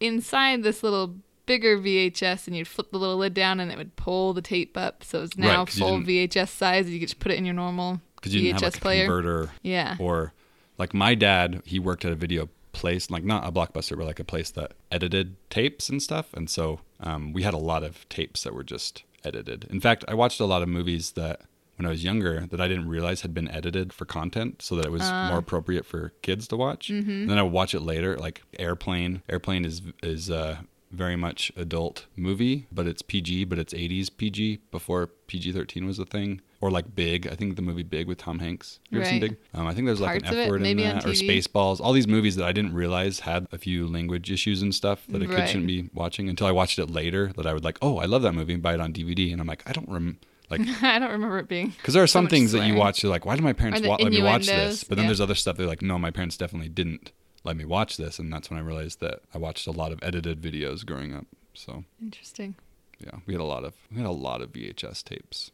inside 0.00 0.62
this 0.62 0.82
little 0.82 1.14
bigger 1.46 1.76
VHS, 1.78 2.46
and 2.46 2.56
you'd 2.56 2.68
flip 2.68 2.90
the 2.90 2.98
little 2.98 3.16
lid 3.18 3.34
down, 3.34 3.60
and 3.60 3.70
it 3.70 3.76
would 3.76 3.96
pull 3.96 4.32
the 4.32 4.40
tape 4.40 4.76
up, 4.76 5.04
so 5.04 5.22
it's 5.24 5.36
now 5.36 5.60
Right, 5.64 5.68
full 5.68 5.98
VHS 6.00 6.48
size. 6.50 6.88
You 6.88 6.98
could 7.00 7.08
just 7.08 7.20
put 7.20 7.32
it 7.32 7.36
in 7.38 7.44
your 7.44 7.54
normal 7.54 8.00
because 8.16 8.34
you 8.34 8.40
didn't 8.42 8.60
VHS 8.60 8.62
have 8.62 8.72
like 8.74 8.76
a 8.76 8.80
player. 8.80 9.04
converter 9.06 9.50
Yeah. 9.62 9.96
or 9.98 10.32
like 10.78 10.94
my 10.94 11.14
dad 11.14 11.62
he 11.66 11.78
worked 11.78 12.04
at 12.04 12.12
a 12.12 12.16
video 12.16 12.48
place 12.74 13.10
like 13.10 13.24
not 13.24 13.46
a 13.46 13.52
blockbuster 13.52 13.96
but 13.96 14.06
like 14.06 14.20
a 14.20 14.24
place 14.24 14.50
that 14.50 14.72
edited 14.90 15.36
tapes 15.48 15.88
and 15.88 16.02
stuff 16.02 16.26
and 16.34 16.50
so 16.50 16.80
um, 17.00 17.32
we 17.32 17.42
had 17.42 17.54
a 17.54 17.58
lot 17.72 17.82
of 17.82 18.06
tapes 18.08 18.42
that 18.44 18.52
were 18.54 18.64
just 18.64 19.04
edited 19.24 19.64
in 19.70 19.80
fact 19.80 20.04
i 20.08 20.14
watched 20.14 20.40
a 20.40 20.44
lot 20.44 20.60
of 20.62 20.68
movies 20.68 21.12
that 21.12 21.40
when 21.76 21.86
i 21.86 21.88
was 21.90 22.04
younger 22.04 22.46
that 22.50 22.60
i 22.60 22.68
didn't 22.68 22.88
realize 22.88 23.22
had 23.22 23.32
been 23.32 23.50
edited 23.50 23.92
for 23.92 24.04
content 24.04 24.60
so 24.60 24.74
that 24.76 24.84
it 24.86 24.92
was 24.92 25.02
Ah. 25.04 25.28
more 25.30 25.38
appropriate 25.38 25.86
for 25.86 26.12
kids 26.22 26.46
to 26.48 26.56
watch 26.56 26.88
Mm-hmm. 26.88 27.10
and 27.10 27.30
then 27.30 27.38
i 27.38 27.42
would 27.42 27.52
watch 27.52 27.74
it 27.74 27.80
later 27.80 28.16
like 28.18 28.42
airplane 28.58 29.22
airplane 29.28 29.64
is 29.64 29.80
is 30.02 30.30
uh 30.30 30.58
very 30.94 31.16
much 31.16 31.52
adult 31.56 32.06
movie, 32.16 32.66
but 32.72 32.86
it's 32.86 33.02
PG, 33.02 33.44
but 33.44 33.58
it's 33.58 33.74
80s 33.74 34.08
PG 34.16 34.60
before 34.70 35.08
PG 35.26 35.52
13 35.52 35.84
was 35.86 35.98
a 35.98 36.04
thing. 36.04 36.40
Or 36.60 36.70
like 36.70 36.94
Big, 36.94 37.26
I 37.26 37.34
think 37.34 37.56
the 37.56 37.62
movie 37.62 37.82
Big 37.82 38.06
with 38.08 38.16
Tom 38.18 38.38
Hanks. 38.38 38.80
You 38.90 39.00
ever 39.00 39.08
seen 39.10 39.20
Big? 39.20 39.36
Um, 39.52 39.66
I 39.66 39.74
think 39.74 39.86
there's 39.86 40.00
like 40.00 40.22
Parts 40.22 40.34
an 40.34 40.40
F 40.44 40.48
word 40.50 40.62
in 40.62 40.76
that, 40.78 41.04
or 41.04 41.10
Spaceballs. 41.10 41.78
All 41.80 41.92
these 41.92 42.08
movies 42.08 42.36
that 42.36 42.46
I 42.46 42.52
didn't 42.52 42.72
realize 42.72 43.20
had 43.20 43.46
a 43.52 43.58
few 43.58 43.86
language 43.86 44.30
issues 44.30 44.62
and 44.62 44.74
stuff 44.74 45.04
that 45.10 45.20
a 45.22 45.26
kid 45.26 45.34
Right. 45.34 45.48
shouldn't 45.48 45.66
be 45.66 45.90
watching 45.92 46.28
until 46.30 46.46
I 46.46 46.52
watched 46.52 46.78
it 46.78 46.86
later. 46.90 47.32
That 47.36 47.46
I 47.46 47.52
would 47.52 47.64
like, 47.64 47.76
oh, 47.82 47.98
I 47.98 48.06
love 48.06 48.22
that 48.22 48.32
movie, 48.32 48.54
and 48.54 48.62
buy 48.62 48.72
it 48.74 48.80
on 48.80 48.94
DVD, 48.94 49.30
and 49.30 49.42
I'm 49.42 49.46
like, 49.46 49.62
I 49.68 49.72
don't 49.72 49.88
rem 49.90 50.18
like 50.48 50.60
I 50.82 50.98
don't 50.98 51.10
remember 51.10 51.38
it 51.38 51.48
being. 51.48 51.68
because 51.76 51.92
there 51.92 52.02
are 52.02 52.06
So 52.06 52.18
some 52.20 52.28
things 52.28 52.52
that 52.52 52.66
you 52.66 52.74
watch. 52.76 53.02
You're 53.02 53.10
like, 53.10 53.26
why 53.26 53.34
did 53.34 53.42
my 53.44 53.52
parents 53.52 53.86
wa- 53.86 53.96
let 54.00 54.10
me 54.12 54.22
watch 54.22 54.46
this? 54.46 54.84
But 54.84 54.96
then 54.96 55.04
yeah. 55.04 55.08
there's 55.08 55.20
other 55.20 55.34
stuff 55.34 55.56
they're 55.58 55.66
like, 55.66 55.82
no, 55.82 55.98
my 55.98 56.10
parents 56.10 56.36
definitely 56.38 56.68
didn't 56.70 57.12
let 57.44 57.56
me 57.56 57.64
watch 57.64 57.96
this, 57.96 58.18
and 58.18 58.32
that's 58.32 58.50
when 58.50 58.58
I 58.58 58.62
realized 58.62 59.00
that 59.00 59.20
I 59.34 59.38
watched 59.38 59.66
a 59.66 59.70
lot 59.70 59.92
of 59.92 59.98
edited 60.02 60.40
videos 60.40 60.84
growing 60.84 61.14
up. 61.14 61.26
So 61.52 61.84
Interesting. 62.02 62.56
yeah, 62.98 63.18
we 63.26 63.34
had 63.34 63.40
a 63.40 63.44
lot 63.44 63.64
of 63.64 63.74
we 63.90 63.98
had 63.98 64.06
a 64.06 64.10
lot 64.10 64.40
of 64.42 64.52
VHS 64.52 65.04
tapes. 65.04 65.50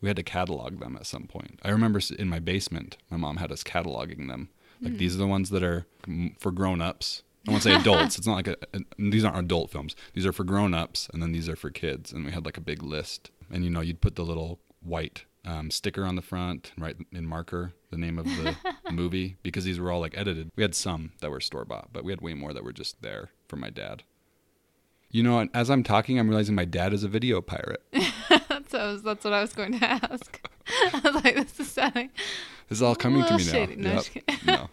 We 0.00 0.08
had 0.08 0.16
to 0.16 0.22
catalog 0.22 0.78
them 0.78 0.94
at 0.96 1.06
some 1.06 1.24
point. 1.24 1.58
I 1.62 1.70
remember 1.70 2.00
in 2.18 2.28
my 2.28 2.38
basement, 2.38 2.96
my 3.10 3.16
mom 3.16 3.38
had 3.38 3.50
us 3.50 3.64
cataloging 3.64 4.28
them. 4.28 4.50
Like 4.82 4.92
Hmm. 4.92 4.98
these 4.98 5.14
are 5.14 5.18
the 5.18 5.26
ones 5.26 5.48
that 5.50 5.62
are 5.62 5.86
mm, 6.06 6.38
for 6.38 6.52
grown-ups. 6.52 7.22
I 7.48 7.50
won't 7.50 7.62
say 7.62 7.74
adults. 7.80 8.18
It's 8.18 8.26
not 8.26 8.34
like 8.34 8.48
a, 8.48 8.56
a 8.74 8.80
these 8.98 9.24
aren't 9.24 9.38
adult 9.38 9.70
films. 9.70 9.96
These 10.12 10.26
are 10.26 10.32
for 10.32 10.44
grown-ups, 10.44 11.08
and 11.12 11.22
then 11.22 11.32
these 11.32 11.48
are 11.48 11.56
for 11.56 11.70
kids. 11.70 12.12
And 12.12 12.26
we 12.26 12.32
had 12.32 12.44
like 12.44 12.58
a 12.58 12.60
big 12.60 12.82
list. 12.82 13.30
And 13.50 13.64
you 13.64 13.70
know, 13.70 13.80
you'd 13.80 14.00
put 14.02 14.16
the 14.16 14.24
little 14.24 14.58
white 14.82 15.24
um, 15.46 15.70
sticker 15.70 16.04
on 16.04 16.16
the 16.16 16.22
front, 16.22 16.72
and 16.74 16.84
write 16.84 16.96
in 17.12 17.26
marker 17.26 17.72
the 17.90 17.96
name 17.96 18.18
of 18.18 18.26
the 18.26 18.56
movie 18.92 19.36
because 19.42 19.64
these 19.64 19.78
were 19.78 19.90
all 19.90 20.00
like 20.00 20.16
edited. 20.16 20.50
We 20.56 20.62
had 20.62 20.74
some 20.74 21.12
that 21.20 21.30
were 21.30 21.40
store 21.40 21.64
bought, 21.64 21.88
but 21.92 22.04
we 22.04 22.12
had 22.12 22.20
way 22.20 22.34
more 22.34 22.52
that 22.52 22.64
were 22.64 22.72
just 22.72 23.00
there 23.02 23.30
for 23.48 23.56
my 23.56 23.70
dad. 23.70 24.02
You 25.10 25.22
know, 25.22 25.48
as 25.54 25.70
I'm 25.70 25.84
talking, 25.84 26.18
I'm 26.18 26.28
realizing 26.28 26.54
my 26.56 26.64
dad 26.64 26.92
is 26.92 27.04
a 27.04 27.08
video 27.08 27.40
pirate. 27.40 27.80
that's, 28.28 28.72
what 28.72 28.80
I 28.82 28.86
was, 28.90 29.02
that's 29.02 29.24
what 29.24 29.32
I 29.32 29.40
was 29.40 29.52
going 29.52 29.78
to 29.78 29.84
ask. 29.84 30.40
I 30.92 31.00
was 31.04 31.24
like, 31.24 31.36
this 31.36 31.60
is 31.60 31.70
sounding. 31.70 32.10
This 32.68 32.78
is 32.78 32.82
all 32.82 32.96
coming 32.96 33.24
to 33.24 33.36
me 33.36 33.44
now. 33.44 33.52
shady. 33.52 33.76
No, 33.76 33.92
Yep. 33.92 34.34
no. 34.44 34.68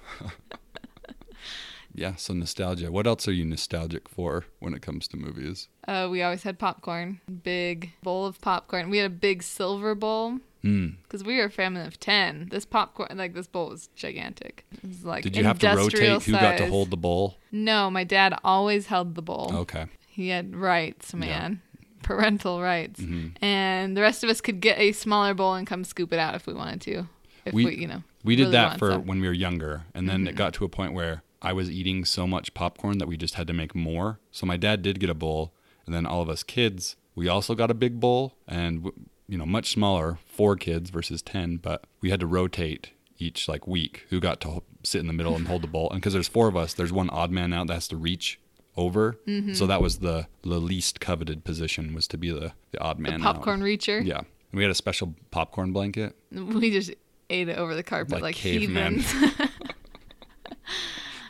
yeah, 1.93 2.15
so 2.15 2.33
nostalgia. 2.33 2.91
What 2.91 3.05
else 3.05 3.27
are 3.27 3.31
you 3.31 3.45
nostalgic 3.45 4.09
for 4.09 4.45
when 4.59 4.73
it 4.73 4.81
comes 4.81 5.07
to 5.09 5.17
movies? 5.17 5.69
Uh, 5.87 6.07
we 6.09 6.23
always 6.23 6.41
had 6.41 6.57
popcorn. 6.57 7.21
Big 7.43 7.91
bowl 8.01 8.25
of 8.25 8.41
popcorn. 8.41 8.89
We 8.89 8.97
had 8.97 9.05
a 9.11 9.13
big 9.13 9.43
silver 9.43 9.93
bowl 9.93 10.39
Mm. 10.63 10.95
because 11.03 11.23
we 11.23 11.37
were 11.37 11.45
a 11.45 11.49
family 11.51 11.81
of 11.81 11.99
10. 11.99 12.47
This 12.49 12.65
popcorn, 12.65 13.09
like, 13.17 13.33
this 13.33 13.47
bowl 13.47 13.69
was 13.69 13.89
gigantic. 13.95 14.65
It 14.71 14.87
was 14.87 15.03
like 15.03 15.23
Did 15.23 15.35
you 15.35 15.43
have 15.43 15.59
to 15.59 15.75
rotate 15.75 16.23
who 16.23 16.31
got 16.31 16.57
to 16.57 16.67
hold 16.67 16.89
the 16.89 16.97
bowl? 16.97 17.37
No, 17.51 17.89
my 17.91 18.03
dad 18.05 18.33
always 18.43 18.87
held 18.87 19.15
the 19.15 19.21
bowl. 19.21 19.51
Okay. 19.53 19.87
He 20.07 20.29
had 20.29 20.55
rights, 20.55 21.11
Yeah. 21.13 21.19
man. 21.19 21.61
parental 22.01 22.61
rights, 22.61 22.99
Mm-hmm. 22.99 23.43
and 23.43 23.95
the 23.95 24.01
rest 24.01 24.23
of 24.25 24.29
us 24.29 24.41
could 24.41 24.59
get 24.59 24.77
a 24.77 24.91
smaller 24.91 25.33
bowl 25.33 25.53
and 25.53 25.65
come 25.65 25.85
scoop 25.85 26.11
it 26.11 26.19
out 26.19 26.35
if 26.35 26.45
we 26.45 26.53
wanted 26.53 26.81
to. 26.81 27.07
If 27.45 27.53
we, 27.53 27.63
We- 27.65 27.77
you 27.77 27.87
know, 27.87 28.03
We 28.25 28.35
did 28.35 28.43
really 28.43 28.51
that 28.53 28.77
for 28.79 28.91
some. 28.91 29.05
when 29.05 29.21
we 29.21 29.27
were 29.27 29.33
younger, 29.33 29.83
and 29.93 30.09
then 30.09 30.27
it 30.27 30.35
got 30.35 30.53
to 30.55 30.65
a 30.65 30.69
point 30.69 30.93
where 30.93 31.23
I 31.41 31.53
was 31.53 31.71
eating 31.71 32.03
so 32.05 32.27
much 32.27 32.53
popcorn 32.53 32.97
that 32.97 33.07
we 33.07 33.15
just 33.15 33.35
had 33.35 33.47
to 33.47 33.53
make 33.53 33.73
more. 33.73 34.19
So 34.31 34.45
my 34.45 34.57
dad 34.57 34.81
did 34.81 34.99
get 34.99 35.09
a 35.09 35.13
bowl, 35.13 35.53
and 35.85 35.95
then 35.95 36.05
all 36.05 36.21
of 36.21 36.27
us 36.29 36.43
kids, 36.43 36.95
we 37.15 37.27
also 37.29 37.55
got 37.55 37.71
a 37.71 37.73
big 37.73 37.99
bowl, 38.01 38.33
and 38.47 38.91
you 39.27 39.37
know, 39.37 39.45
much 39.45 39.71
smaller, 39.71 40.19
four 40.25 40.55
kids 40.55 40.89
versus 40.89 41.21
ten, 41.21 41.57
but 41.57 41.85
we 42.01 42.09
had 42.09 42.19
to 42.19 42.27
rotate 42.27 42.91
each 43.19 43.47
like 43.47 43.67
week 43.67 44.05
who 44.09 44.19
got 44.19 44.41
to 44.41 44.63
sit 44.83 44.99
in 44.99 45.07
the 45.07 45.13
middle 45.13 45.35
and 45.35 45.47
hold 45.47 45.61
the 45.61 45.67
bowl. 45.67 45.89
And 45.91 46.01
because 46.01 46.13
there's 46.13 46.27
four 46.27 46.47
of 46.47 46.57
us, 46.57 46.73
there's 46.73 46.91
one 46.91 47.09
odd 47.09 47.31
man 47.31 47.53
out 47.53 47.67
that 47.67 47.75
has 47.75 47.87
to 47.89 47.97
reach 47.97 48.39
over. 48.75 49.17
Mm-hmm. 49.27 49.53
So 49.53 49.67
that 49.67 49.81
was 49.81 49.99
the 49.99 50.27
the 50.41 50.59
least 50.59 50.99
coveted 50.99 51.43
position 51.43 51.93
was 51.93 52.07
to 52.09 52.17
be 52.17 52.31
the 52.31 52.53
the 52.71 52.79
odd 52.79 52.99
man. 52.99 53.21
the 53.21 53.27
out. 53.27 53.35
popcorn 53.35 53.61
reacher. 53.61 54.03
Yeah, 54.05 54.19
and 54.19 54.27
we 54.53 54.63
had 54.63 54.71
a 54.71 54.75
special 54.75 55.15
popcorn 55.31 55.71
blanket. 55.73 56.15
We 56.31 56.71
just 56.71 56.91
ate 57.29 57.49
it 57.49 57.57
over 57.57 57.75
the 57.75 57.83
carpet 57.83 58.13
Like 58.13 58.21
like, 58.21 58.35
cavemen. 58.35 59.03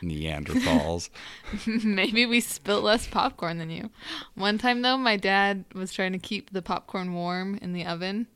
heathens. 0.00 0.48
Neanderthals. 0.48 1.10
Maybe 1.84 2.26
we 2.26 2.40
spilt 2.40 2.84
less 2.84 3.06
popcorn 3.06 3.58
than 3.58 3.70
you. 3.70 3.90
One 4.34 4.58
time 4.58 4.82
though, 4.82 4.96
my 4.96 5.16
dad 5.16 5.64
was 5.74 5.92
trying 5.92 6.12
to 6.12 6.18
keep 6.18 6.52
the 6.52 6.62
popcorn 6.62 7.14
warm 7.14 7.58
in 7.62 7.72
the 7.72 7.86
oven, 7.86 8.26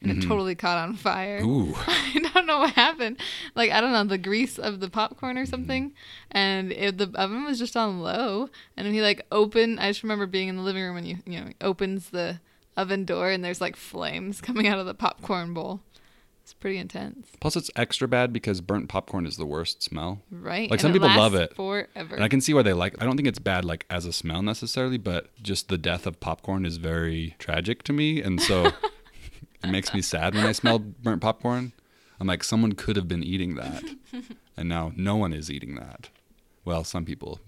and 0.00 0.12
it 0.12 0.26
totally 0.26 0.54
caught 0.54 0.78
on 0.78 0.94
fire. 0.94 1.40
Mm-hmm. 1.40 1.72
Ooh. 1.72 1.74
I 1.86 2.30
don't 2.32 2.46
know 2.46 2.60
what 2.60 2.74
happened. 2.74 3.18
Like 3.54 3.70
I 3.70 3.80
don't 3.80 3.92
know 3.92 4.04
the 4.04 4.18
grease 4.18 4.58
of 4.58 4.80
the 4.80 4.90
popcorn 4.90 5.38
or 5.38 5.46
something, 5.46 5.92
and 6.30 6.72
it, 6.72 6.98
the 6.98 7.10
oven 7.14 7.44
was 7.44 7.58
just 7.58 7.76
on 7.76 8.00
low. 8.00 8.48
And 8.76 8.86
he 8.88 9.02
like 9.02 9.26
opened. 9.32 9.80
I 9.80 9.90
just 9.90 10.02
remember 10.02 10.26
being 10.26 10.48
in 10.48 10.56
the 10.56 10.62
living 10.62 10.82
room 10.82 10.94
when 10.94 11.06
you 11.06 11.18
you 11.26 11.40
know 11.40 11.50
opens 11.60 12.10
the 12.10 12.40
oven 12.76 13.04
door 13.04 13.28
and 13.28 13.44
there's 13.44 13.60
like 13.60 13.74
flames 13.76 14.40
coming 14.40 14.68
out 14.68 14.78
of 14.78 14.86
the 14.86 14.94
popcorn 14.94 15.52
bowl. 15.52 15.80
It's 16.48 16.54
pretty 16.54 16.78
intense, 16.78 17.28
Plus, 17.40 17.56
it's 17.56 17.70
extra 17.76 18.08
bad 18.08 18.32
because 18.32 18.62
burnt 18.62 18.88
popcorn 18.88 19.26
is 19.26 19.36
the 19.36 19.44
worst 19.44 19.82
smell. 19.82 20.22
right? 20.30 20.62
Like, 20.70 20.78
And 20.78 20.80
some 20.80 20.92
people 20.94 21.08
love 21.14 21.34
it. 21.34 21.54
forever. 21.54 22.14
And 22.14 22.24
I 22.24 22.28
can 22.28 22.40
see 22.40 22.54
why 22.54 22.62
they 22.62 22.72
like. 22.72 22.94
It. 22.94 23.02
I 23.02 23.04
don't 23.04 23.16
think 23.16 23.28
it's 23.28 23.38
bad 23.38 23.66
like 23.66 23.84
as 23.90 24.06
a 24.06 24.14
smell 24.14 24.40
necessarily, 24.40 24.96
but 24.96 25.28
just 25.42 25.68
the 25.68 25.76
death 25.76 26.06
of 26.06 26.20
popcorn 26.20 26.64
is 26.64 26.78
very 26.78 27.36
tragic 27.38 27.82
to 27.82 27.92
me, 27.92 28.22
and 28.22 28.40
so 28.40 28.64
it 29.62 29.68
makes 29.68 29.92
me 29.92 30.00
sad 30.00 30.34
when 30.34 30.46
I 30.46 30.52
smell 30.52 30.78
burnt 30.78 31.20
popcorn. 31.20 31.72
I'm 32.18 32.26
like, 32.26 32.42
someone 32.42 32.72
could 32.72 32.96
have 32.96 33.08
been 33.08 33.22
eating 33.22 33.56
that, 33.56 33.84
and 34.56 34.70
now 34.70 34.92
no 34.96 35.16
one 35.16 35.34
is 35.34 35.50
eating 35.50 35.74
that. 35.74 36.08
Well, 36.64 36.82
some 36.82 37.04
people, 37.04 37.40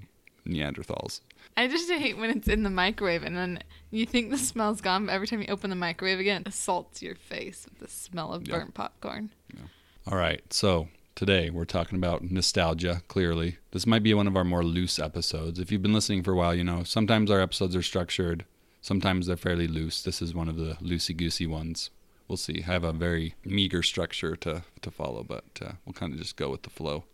Neanderthals. 0.46 1.22
I 1.60 1.68
just 1.68 1.90
hate 1.90 2.16
when 2.16 2.30
it's 2.30 2.48
in 2.48 2.62
the 2.62 2.70
microwave 2.70 3.22
and 3.22 3.36
then 3.36 3.62
you 3.90 4.06
think 4.06 4.30
the 4.30 4.38
smell's 4.38 4.80
gone, 4.80 5.06
but 5.06 5.12
every 5.12 5.26
time 5.26 5.40
you 5.42 5.48
open 5.48 5.68
the 5.70 5.76
microwave 5.76 6.18
again, 6.18 6.42
it 6.42 6.48
assaults 6.48 7.02
your 7.02 7.14
face 7.14 7.66
with 7.68 7.78
the 7.80 7.88
smell 7.88 8.32
of 8.32 8.46
Yeah. 8.48 8.56
burnt 8.58 8.74
popcorn. 8.74 9.30
Yeah. 9.54 9.64
All 10.06 10.16
right, 10.16 10.40
so 10.52 10.88
today 11.14 11.50
we're 11.50 11.64
talking 11.66 11.98
about 11.98 12.22
nostalgia, 12.30 13.02
clearly. 13.08 13.58
This 13.72 13.86
might 13.86 14.02
be 14.02 14.14
one 14.14 14.26
of 14.26 14.36
our 14.36 14.44
more 14.44 14.64
loose 14.64 14.98
episodes. 14.98 15.58
If 15.58 15.70
you've 15.70 15.82
been 15.82 15.92
listening 15.92 16.22
for 16.22 16.32
a 16.32 16.36
while, 16.36 16.54
you 16.54 16.64
know 16.64 16.82
sometimes 16.82 17.30
our 17.30 17.40
episodes 17.40 17.76
are 17.76 17.82
structured, 17.82 18.44
sometimes 18.80 19.26
they're 19.26 19.36
fairly 19.36 19.68
loose. 19.68 20.02
This 20.02 20.22
is 20.22 20.34
one 20.34 20.48
of 20.48 20.56
the 20.56 20.76
loosey 20.80 21.14
goosey 21.16 21.46
ones. 21.46 21.90
We'll 22.26 22.36
see. 22.38 22.62
I 22.66 22.70
have 22.72 22.84
a 22.84 22.92
very 22.92 23.34
meager 23.44 23.82
structure 23.82 24.34
to, 24.36 24.62
to 24.82 24.90
follow, 24.90 25.24
but 25.24 25.44
uh, 25.60 25.72
we'll 25.84 25.92
kind 25.92 26.12
of 26.14 26.18
just 26.20 26.36
go 26.36 26.48
with 26.48 26.62
the 26.62 26.70
flow. 26.70 27.04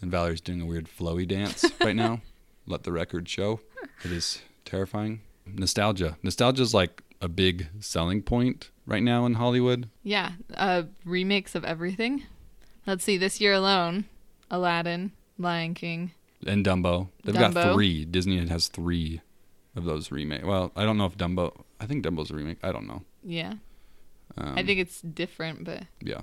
And 0.00 0.10
Valerie's 0.12 0.42
doing 0.42 0.60
a 0.60 0.66
weird 0.66 0.86
flowy 0.88 1.26
dance 1.26 1.64
right 1.80 1.96
now. 1.96 2.20
Let 2.66 2.82
the 2.84 2.92
record 2.92 3.28
show. 3.28 3.60
It 4.04 4.10
is 4.10 4.42
terrifying. 4.64 5.20
Nostalgia. 5.46 6.16
Nostalgia 6.22 6.62
is 6.62 6.74
like 6.74 7.02
a 7.20 7.28
big 7.28 7.68
selling 7.80 8.22
point 8.22 8.70
right 8.86 9.02
now 9.02 9.24
in 9.26 9.34
Hollywood. 9.34 9.88
Yeah, 10.02 10.32
uh, 10.54 10.84
remakes 11.04 11.54
of 11.54 11.64
everything. 11.64 12.24
Let's 12.86 13.04
see, 13.04 13.16
this 13.16 13.40
year 13.40 13.52
alone, 13.52 14.04
Aladdin, 14.50 15.12
Lion 15.38 15.74
King. 15.74 16.12
and 16.46 16.64
Dumbo. 16.64 17.08
They've 17.24 17.34
got 17.34 17.72
three. 17.74 18.04
Disney 18.04 18.44
has 18.46 18.68
three 18.68 19.20
of 19.74 19.84
those 19.84 20.10
remake. 20.12 20.44
Well, 20.44 20.72
I 20.76 20.84
don't 20.84 20.96
know 20.98 21.06
if 21.06 21.16
Dumbo. 21.16 21.62
I 21.80 21.86
think 21.86 22.04
Dumbo's 22.04 22.30
a 22.30 22.34
remake. 22.34 22.58
I 22.62 22.72
don't 22.72 22.86
know. 22.86 23.02
Yeah, 23.24 23.54
Um, 24.38 24.54
I 24.56 24.62
think 24.62 24.78
it's 24.80 25.00
different, 25.00 25.64
but 25.64 25.82
yeah. 26.00 26.20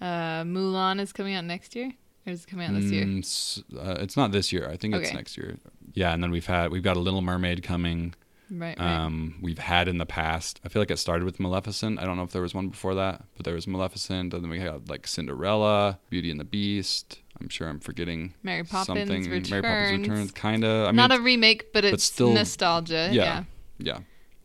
uh, 0.00 0.44
Mulan 0.44 1.00
is 1.00 1.12
coming 1.12 1.34
out 1.34 1.44
next 1.44 1.74
year. 1.74 1.92
Or 2.26 2.32
is 2.32 2.44
it 2.44 2.46
coming 2.48 2.66
out 2.66 2.74
this 2.74 2.90
year? 2.90 3.04
Mm, 3.04 3.18
s- 3.18 3.62
uh, 3.76 3.96
it's 4.00 4.16
not 4.16 4.32
this 4.32 4.52
year. 4.52 4.68
I 4.70 4.76
think 4.76 4.94
it's 4.94 5.08
Okay. 5.08 5.16
next 5.16 5.36
year. 5.36 5.56
Yeah, 5.92 6.12
and 6.14 6.22
then 6.22 6.30
we've 6.30 6.46
had 6.46 6.70
we've 6.72 6.82
got 6.82 6.96
a 6.96 7.00
Little 7.00 7.20
Mermaid 7.22 7.62
coming. 7.62 8.14
Right, 8.50 8.78
right. 8.78 8.86
Um, 9.04 9.36
we've 9.40 9.58
had 9.58 9.88
in 9.88 9.98
the 9.98 10.06
past. 10.06 10.60
I 10.64 10.68
feel 10.68 10.80
like 10.82 10.90
it 10.90 10.98
started 10.98 11.24
with 11.24 11.40
Maleficent. 11.40 11.98
I 11.98 12.04
don't 12.04 12.16
know 12.16 12.22
if 12.24 12.30
there 12.32 12.42
was 12.42 12.54
one 12.54 12.68
before 12.68 12.94
that, 12.94 13.24
but 13.36 13.44
there 13.44 13.54
was 13.54 13.66
Maleficent, 13.66 14.34
and 14.34 14.42
then 14.44 14.50
we 14.50 14.60
had 14.60 14.88
like 14.88 15.06
Cinderella, 15.06 15.98
Beauty 16.10 16.30
and 16.30 16.38
the 16.38 16.44
Beast. 16.44 17.20
I'm 17.40 17.48
sure 17.48 17.68
I'm 17.68 17.80
forgetting 17.80 18.34
Mary 18.42 18.62
Poppins 18.62 18.86
something. 19.08 19.22
returns. 19.30 19.50
Mary 19.50 19.62
Poppins 19.62 20.08
returns, 20.08 20.32
kinda. 20.32 20.84
I 20.86 20.86
mean, 20.88 20.96
Not 20.96 21.12
a 21.12 21.20
remake, 21.20 21.72
but 21.72 21.84
it's 21.84 22.04
still- 22.04 22.32
nostalgia. 22.32 23.08
yeah. 23.12 23.24
yeah. 23.24 23.44
yeah. 23.78 23.98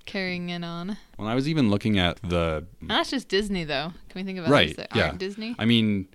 Carrying 0.06 0.50
it 0.50 0.64
on. 0.64 0.98
When 1.18 1.28
I 1.30 1.36
was 1.36 1.48
even 1.48 1.70
looking 1.70 2.00
at 2.00 2.20
the 2.24 2.66
And 2.82 2.90
that's 2.90 3.12
just 3.12 3.28
Disney, 3.28 3.64
though. 3.64 3.94
Can 4.10 4.22
we 4.22 4.24
think 4.24 4.40
of 4.40 4.46
others 4.46 4.52
Right, 4.52 4.76
that 4.78 4.96
yeah. 4.96 5.08
aren't 5.08 5.20
Disney? 5.20 5.56
I 5.60 5.66
mean, 5.66 6.08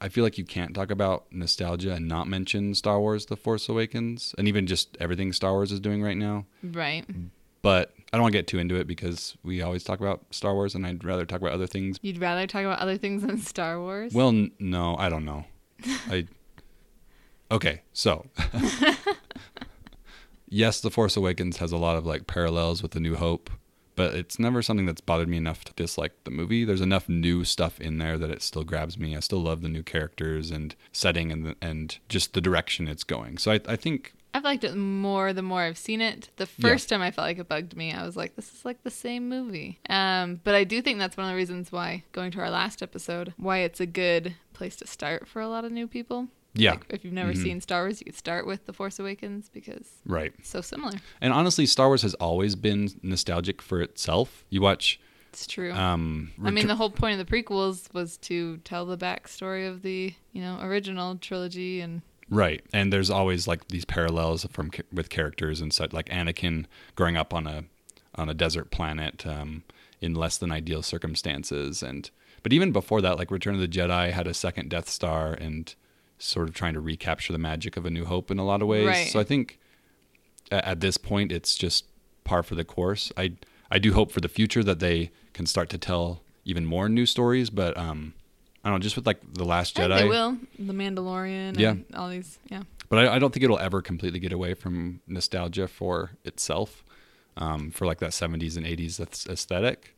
I 0.00 0.08
feel 0.08 0.22
like 0.24 0.38
you 0.38 0.44
can't 0.44 0.74
talk 0.74 0.90
about 0.90 1.26
nostalgia 1.30 1.92
and 1.92 2.06
not 2.08 2.28
mention 2.28 2.74
Star 2.74 3.00
Wars: 3.00 3.26
The 3.26 3.36
Force 3.36 3.68
Awakens, 3.68 4.34
and 4.38 4.46
even 4.48 4.66
just 4.66 4.96
everything 5.00 5.32
Star 5.32 5.52
Wars 5.52 5.72
is 5.72 5.80
doing 5.80 6.02
right 6.02 6.16
now. 6.16 6.46
Right. 6.62 7.04
But 7.62 7.92
I 8.12 8.16
don't 8.16 8.22
want 8.22 8.32
to 8.32 8.38
get 8.38 8.46
too 8.46 8.58
into 8.58 8.76
it 8.76 8.86
because 8.86 9.36
we 9.42 9.62
always 9.62 9.82
talk 9.84 10.00
about 10.00 10.24
Star 10.30 10.54
Wars, 10.54 10.74
and 10.74 10.86
I'd 10.86 11.04
rather 11.04 11.26
talk 11.26 11.40
about 11.40 11.52
other 11.52 11.66
things. 11.66 11.98
You'd 12.02 12.18
rather 12.18 12.46
talk 12.46 12.62
about 12.64 12.78
other 12.78 12.96
things 12.96 13.22
than 13.22 13.38
Star 13.38 13.80
Wars? 13.80 14.12
Well, 14.12 14.28
n- 14.28 14.52
no, 14.58 14.96
I 14.96 15.08
don't 15.08 15.24
know. 15.24 15.44
I 16.08 16.26
okay, 17.50 17.82
so 17.92 18.26
yes, 20.48 20.80
The 20.80 20.90
Force 20.90 21.16
Awakens 21.16 21.58
has 21.58 21.72
a 21.72 21.76
lot 21.76 21.96
of 21.96 22.06
like 22.06 22.26
parallels 22.26 22.82
with 22.82 22.92
The 22.92 23.00
New 23.00 23.16
Hope, 23.16 23.50
but 23.98 24.14
it's 24.14 24.38
never 24.38 24.62
something 24.62 24.86
that's 24.86 25.02
bothered 25.02 25.28
me 25.28 25.36
enough 25.36 25.64
to 25.64 25.72
dislike 25.74 26.12
the 26.24 26.30
movie. 26.30 26.64
There's 26.64 26.80
enough 26.80 27.08
new 27.08 27.44
stuff 27.44 27.78
in 27.80 27.98
there 27.98 28.16
that 28.16 28.30
it 28.30 28.40
still 28.40 28.64
grabs 28.64 28.96
me. 28.96 29.14
I 29.16 29.20
still 29.20 29.42
love 29.42 29.60
the 29.60 29.68
new 29.68 29.82
characters 29.82 30.50
and 30.50 30.74
setting 30.92 31.30
and 31.30 31.44
the, 31.44 31.56
and 31.60 31.98
just 32.08 32.32
the 32.32 32.40
direction 32.40 32.88
it's 32.88 33.04
going. 33.04 33.36
So 33.38 33.52
I, 33.52 33.60
I 33.68 33.76
think 33.76 34.14
I've 34.34 34.44
liked 34.44 34.62
it 34.64 34.76
more 34.76 35.32
the 35.32 35.42
more 35.42 35.62
I've 35.62 35.78
seen 35.78 36.00
it. 36.00 36.28
The 36.36 36.48
Yeah. 36.58 36.68
first 36.70 36.88
time 36.88 37.02
I 37.02 37.10
felt 37.10 37.26
like 37.26 37.38
it 37.38 37.48
bugged 37.48 37.76
me, 37.76 37.92
I 37.92 38.04
was 38.06 38.16
like, 38.16 38.36
this 38.36 38.52
is 38.54 38.64
like 38.64 38.82
the 38.84 38.90
same 38.90 39.28
movie. 39.28 39.80
Um, 39.88 40.40
but 40.44 40.54
I 40.54 40.64
do 40.64 40.80
think 40.82 40.98
that's 40.98 41.16
one 41.16 41.26
of 41.26 41.30
the 41.32 41.36
reasons 41.36 41.72
why, 41.72 42.04
going 42.12 42.30
to 42.32 42.40
our 42.40 42.50
last 42.50 42.82
episode, 42.82 43.32
why 43.36 43.58
it's 43.58 43.80
a 43.80 43.86
good 43.86 44.34
place 44.52 44.76
to 44.76 44.86
start 44.86 45.26
for 45.26 45.40
a 45.40 45.48
lot 45.48 45.64
of 45.64 45.72
new 45.72 45.86
people. 45.88 46.28
Yeah, 46.54 46.72
Like, 46.72 46.86
if 46.90 47.04
you've 47.04 47.12
never 47.14 47.32
Mhm. 47.32 47.42
seen 47.42 47.60
Star 47.60 47.82
Wars, 47.82 48.00
you 48.00 48.06
could 48.06 48.16
start 48.16 48.46
with 48.46 48.66
The 48.66 48.72
Force 48.72 48.98
Awakens 48.98 49.48
because 49.48 49.88
right. 50.06 50.32
it's 50.38 50.48
so 50.48 50.60
similar. 50.60 50.94
And 51.20 51.32
honestly, 51.32 51.66
Star 51.66 51.88
Wars 51.88 52.02
has 52.02 52.14
always 52.14 52.56
been 52.56 52.90
nostalgic 53.02 53.60
for 53.62 53.80
itself. 53.80 54.44
You 54.50 54.60
watch 54.62 54.98
It's 55.30 55.46
true. 55.46 55.72
um 55.72 56.32
I 56.42 56.50
mean, 56.50 56.66
the 56.66 56.74
whole 56.76 56.90
point 56.90 57.20
of 57.20 57.26
the 57.26 57.30
prequels 57.32 57.92
was 57.92 58.16
to 58.18 58.56
tell 58.58 58.86
the 58.86 58.96
backstory 58.98 59.68
of 59.68 59.82
the, 59.82 60.14
you 60.32 60.40
know, 60.40 60.58
original 60.62 61.16
trilogy 61.16 61.80
and 61.80 62.02
Right, 62.30 62.62
and 62.74 62.92
there's 62.92 63.08
always 63.08 63.46
like 63.48 63.68
these 63.68 63.84
parallels 63.86 64.44
from 64.50 64.70
with 64.92 65.08
characters 65.08 65.60
and 65.62 65.72
such, 65.72 65.92
like 65.94 66.10
Anakin 66.10 66.66
growing 66.94 67.16
up 67.16 67.32
on 67.32 67.46
a 67.46 67.64
on 68.16 68.28
a 68.28 68.34
desert 68.34 68.70
planet 68.70 69.26
um, 69.26 69.62
in 70.00 70.12
less 70.14 70.36
than 70.38 70.50
ideal 70.52 70.82
circumstances, 70.82 71.82
and 71.82 72.10
but 72.42 72.52
even 72.52 72.70
before 72.72 73.00
that, 73.00 73.16
like 73.18 73.30
Return 73.30 73.54
of 73.54 73.60
the 73.60 73.68
Jedi 73.68 74.12
had 74.12 74.26
a 74.26 74.34
second 74.34 74.68
Death 74.70 74.88
Star 74.90 75.32
and 75.32 75.74
sort 76.18 76.48
of 76.48 76.54
trying 76.54 76.74
to 76.74 76.80
recapture 76.80 77.32
the 77.32 77.38
magic 77.38 77.76
of 77.76 77.86
A 77.86 77.90
New 77.90 78.04
Hope 78.04 78.30
in 78.30 78.38
a 78.38 78.44
lot 78.44 78.62
of 78.62 78.68
ways. 78.68 78.86
Right. 78.86 79.08
So 79.08 79.20
I 79.20 79.24
think 79.24 79.58
at, 80.50 80.80
this 80.80 80.96
point, 80.96 81.32
it's 81.32 81.54
just 81.56 81.84
par 82.24 82.42
for 82.42 82.54
the 82.54 82.64
course. 82.64 83.12
I 83.16 83.32
I 83.70 83.78
do 83.78 83.92
hope 83.92 84.12
for 84.12 84.20
the 84.20 84.28
future 84.28 84.64
that 84.64 84.80
they 84.80 85.10
can 85.34 85.46
start 85.46 85.68
to 85.70 85.78
tell 85.78 86.22
even 86.44 86.64
more 86.64 86.88
new 86.88 87.04
stories, 87.04 87.50
but 87.50 87.76
um, 87.76 88.14
I 88.64 88.70
don't 88.70 88.78
know, 88.78 88.82
just 88.82 88.96
with 88.96 89.06
like 89.06 89.20
the 89.34 89.44
Last 89.44 89.76
Jedi. 89.76 89.98
they 89.98 90.08
will. 90.08 90.38
The 90.58 90.72
Mandalorian 90.72 91.58
Yeah. 91.58 91.70
and 91.72 91.84
all 91.94 92.08
these. 92.08 92.38
Yeah. 92.48 92.62
But 92.88 93.00
I, 93.00 93.16
I 93.16 93.18
don't 93.18 93.32
think 93.34 93.44
it'll 93.44 93.58
ever 93.58 93.82
completely 93.82 94.18
get 94.18 94.32
away 94.32 94.54
from 94.54 95.00
nostalgia 95.06 95.68
for 95.68 96.12
itself, 96.24 96.82
um, 97.36 97.70
for 97.70 97.84
like 97.86 97.98
that 97.98 98.12
70s 98.12 98.56
and 98.56 98.64
80s 98.64 99.28
aesthetic. 99.28 99.94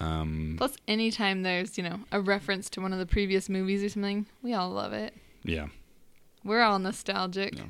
Um, 0.00 0.56
Plus, 0.58 0.76
anytime 0.88 1.42
there's, 1.42 1.78
you 1.78 1.84
know, 1.84 2.00
a 2.10 2.20
reference 2.20 2.68
to 2.70 2.80
one 2.80 2.92
of 2.92 2.98
the 2.98 3.06
previous 3.06 3.48
movies 3.48 3.82
or 3.84 3.88
something, 3.88 4.26
we 4.42 4.52
all 4.52 4.70
love 4.70 4.92
it. 4.92 5.14
Yeah. 5.46 5.66
We're 6.44 6.62
all 6.62 6.78
nostalgic. 6.78 7.56
Yeah. 7.56 7.64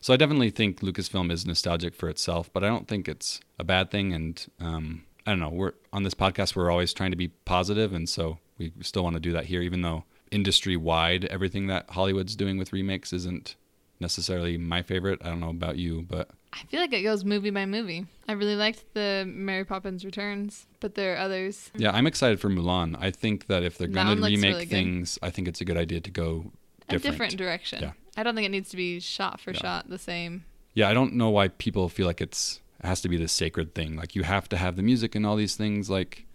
So 0.00 0.12
I 0.12 0.16
definitely 0.16 0.50
think 0.50 0.80
Lucasfilm 0.80 1.30
is 1.30 1.46
nostalgic 1.46 1.94
for 1.94 2.08
itself, 2.08 2.50
but 2.52 2.64
I 2.64 2.68
don't 2.68 2.88
think 2.88 3.08
it's 3.08 3.40
a 3.58 3.64
bad 3.64 3.90
thing. 3.90 4.12
And 4.12 4.44
um, 4.58 5.04
I 5.26 5.30
don't 5.32 5.38
know. 5.40 5.50
We're 5.50 5.72
on 5.92 6.02
this 6.02 6.14
podcast. 6.14 6.56
We're 6.56 6.70
always 6.70 6.92
trying 6.92 7.10
to 7.12 7.16
be 7.16 7.28
positive, 7.28 7.92
and 7.92 8.08
so 8.08 8.38
we 8.58 8.72
still 8.80 9.04
want 9.04 9.14
to 9.14 9.20
do 9.20 9.32
that 9.32 9.46
here, 9.46 9.62
even 9.62 9.82
though 9.82 10.04
industry 10.30 10.76
wide, 10.76 11.26
everything 11.26 11.66
that 11.68 11.90
Hollywood's 11.90 12.34
doing 12.34 12.56
with 12.58 12.72
remakes 12.72 13.12
isn't 13.12 13.54
necessarily 14.00 14.56
my 14.58 14.82
favorite. 14.82 15.20
I 15.22 15.28
don't 15.28 15.40
know 15.40 15.50
about 15.50 15.76
you, 15.76 16.02
but 16.02 16.30
I 16.52 16.64
feel 16.68 16.80
like 16.80 16.92
it 16.92 17.02
goes 17.02 17.24
movie 17.24 17.50
by 17.50 17.66
movie. 17.66 18.06
I 18.26 18.32
really 18.32 18.56
liked 18.56 18.82
the 18.94 19.24
Mary 19.26 19.64
Poppins 19.64 20.04
Returns, 20.04 20.66
but 20.80 20.94
there 20.96 21.14
are 21.14 21.18
others. 21.18 21.70
Yeah, 21.76 21.92
I'm 21.92 22.06
excited 22.06 22.40
for 22.40 22.48
Mulan. 22.48 22.96
I 22.98 23.10
think 23.10 23.46
that 23.46 23.62
if 23.62 23.78
they're 23.78 23.88
That 23.88 24.04
gonna 24.06 24.20
remake 24.26 24.42
really 24.52 24.64
good. 24.64 24.70
things, 24.70 25.18
I 25.22 25.30
think 25.30 25.46
it's 25.48 25.60
a 25.60 25.64
good 25.64 25.76
idea 25.76 26.00
to 26.00 26.10
go 26.10 26.50
A 26.94 26.98
different. 26.98 27.12
different 27.32 27.36
direction. 27.38 27.82
Yeah. 27.82 27.92
I 28.16 28.22
don't 28.22 28.34
think 28.34 28.46
it 28.46 28.50
needs 28.50 28.68
to 28.70 28.76
be 28.76 29.00
shot 29.00 29.40
for 29.40 29.52
Yeah. 29.52 29.60
shot 29.60 29.88
the 29.88 29.98
same. 29.98 30.44
Yeah, 30.74 30.88
I 30.88 30.94
don't 30.94 31.14
know 31.14 31.30
why 31.30 31.48
people 31.48 31.88
feel 31.88 32.06
like 32.06 32.20
it's 32.20 32.60
it 32.82 32.86
has 32.86 33.00
to 33.02 33.08
be 33.08 33.16
this 33.16 33.32
sacred 33.32 33.74
thing. 33.74 33.96
Like 33.96 34.14
you 34.16 34.22
have 34.24 34.48
to 34.50 34.56
have 34.56 34.76
the 34.76 34.82
music 34.82 35.14
and 35.14 35.24
all 35.26 35.36
these 35.36 35.54
things. 35.56 35.88
Like 35.90 36.26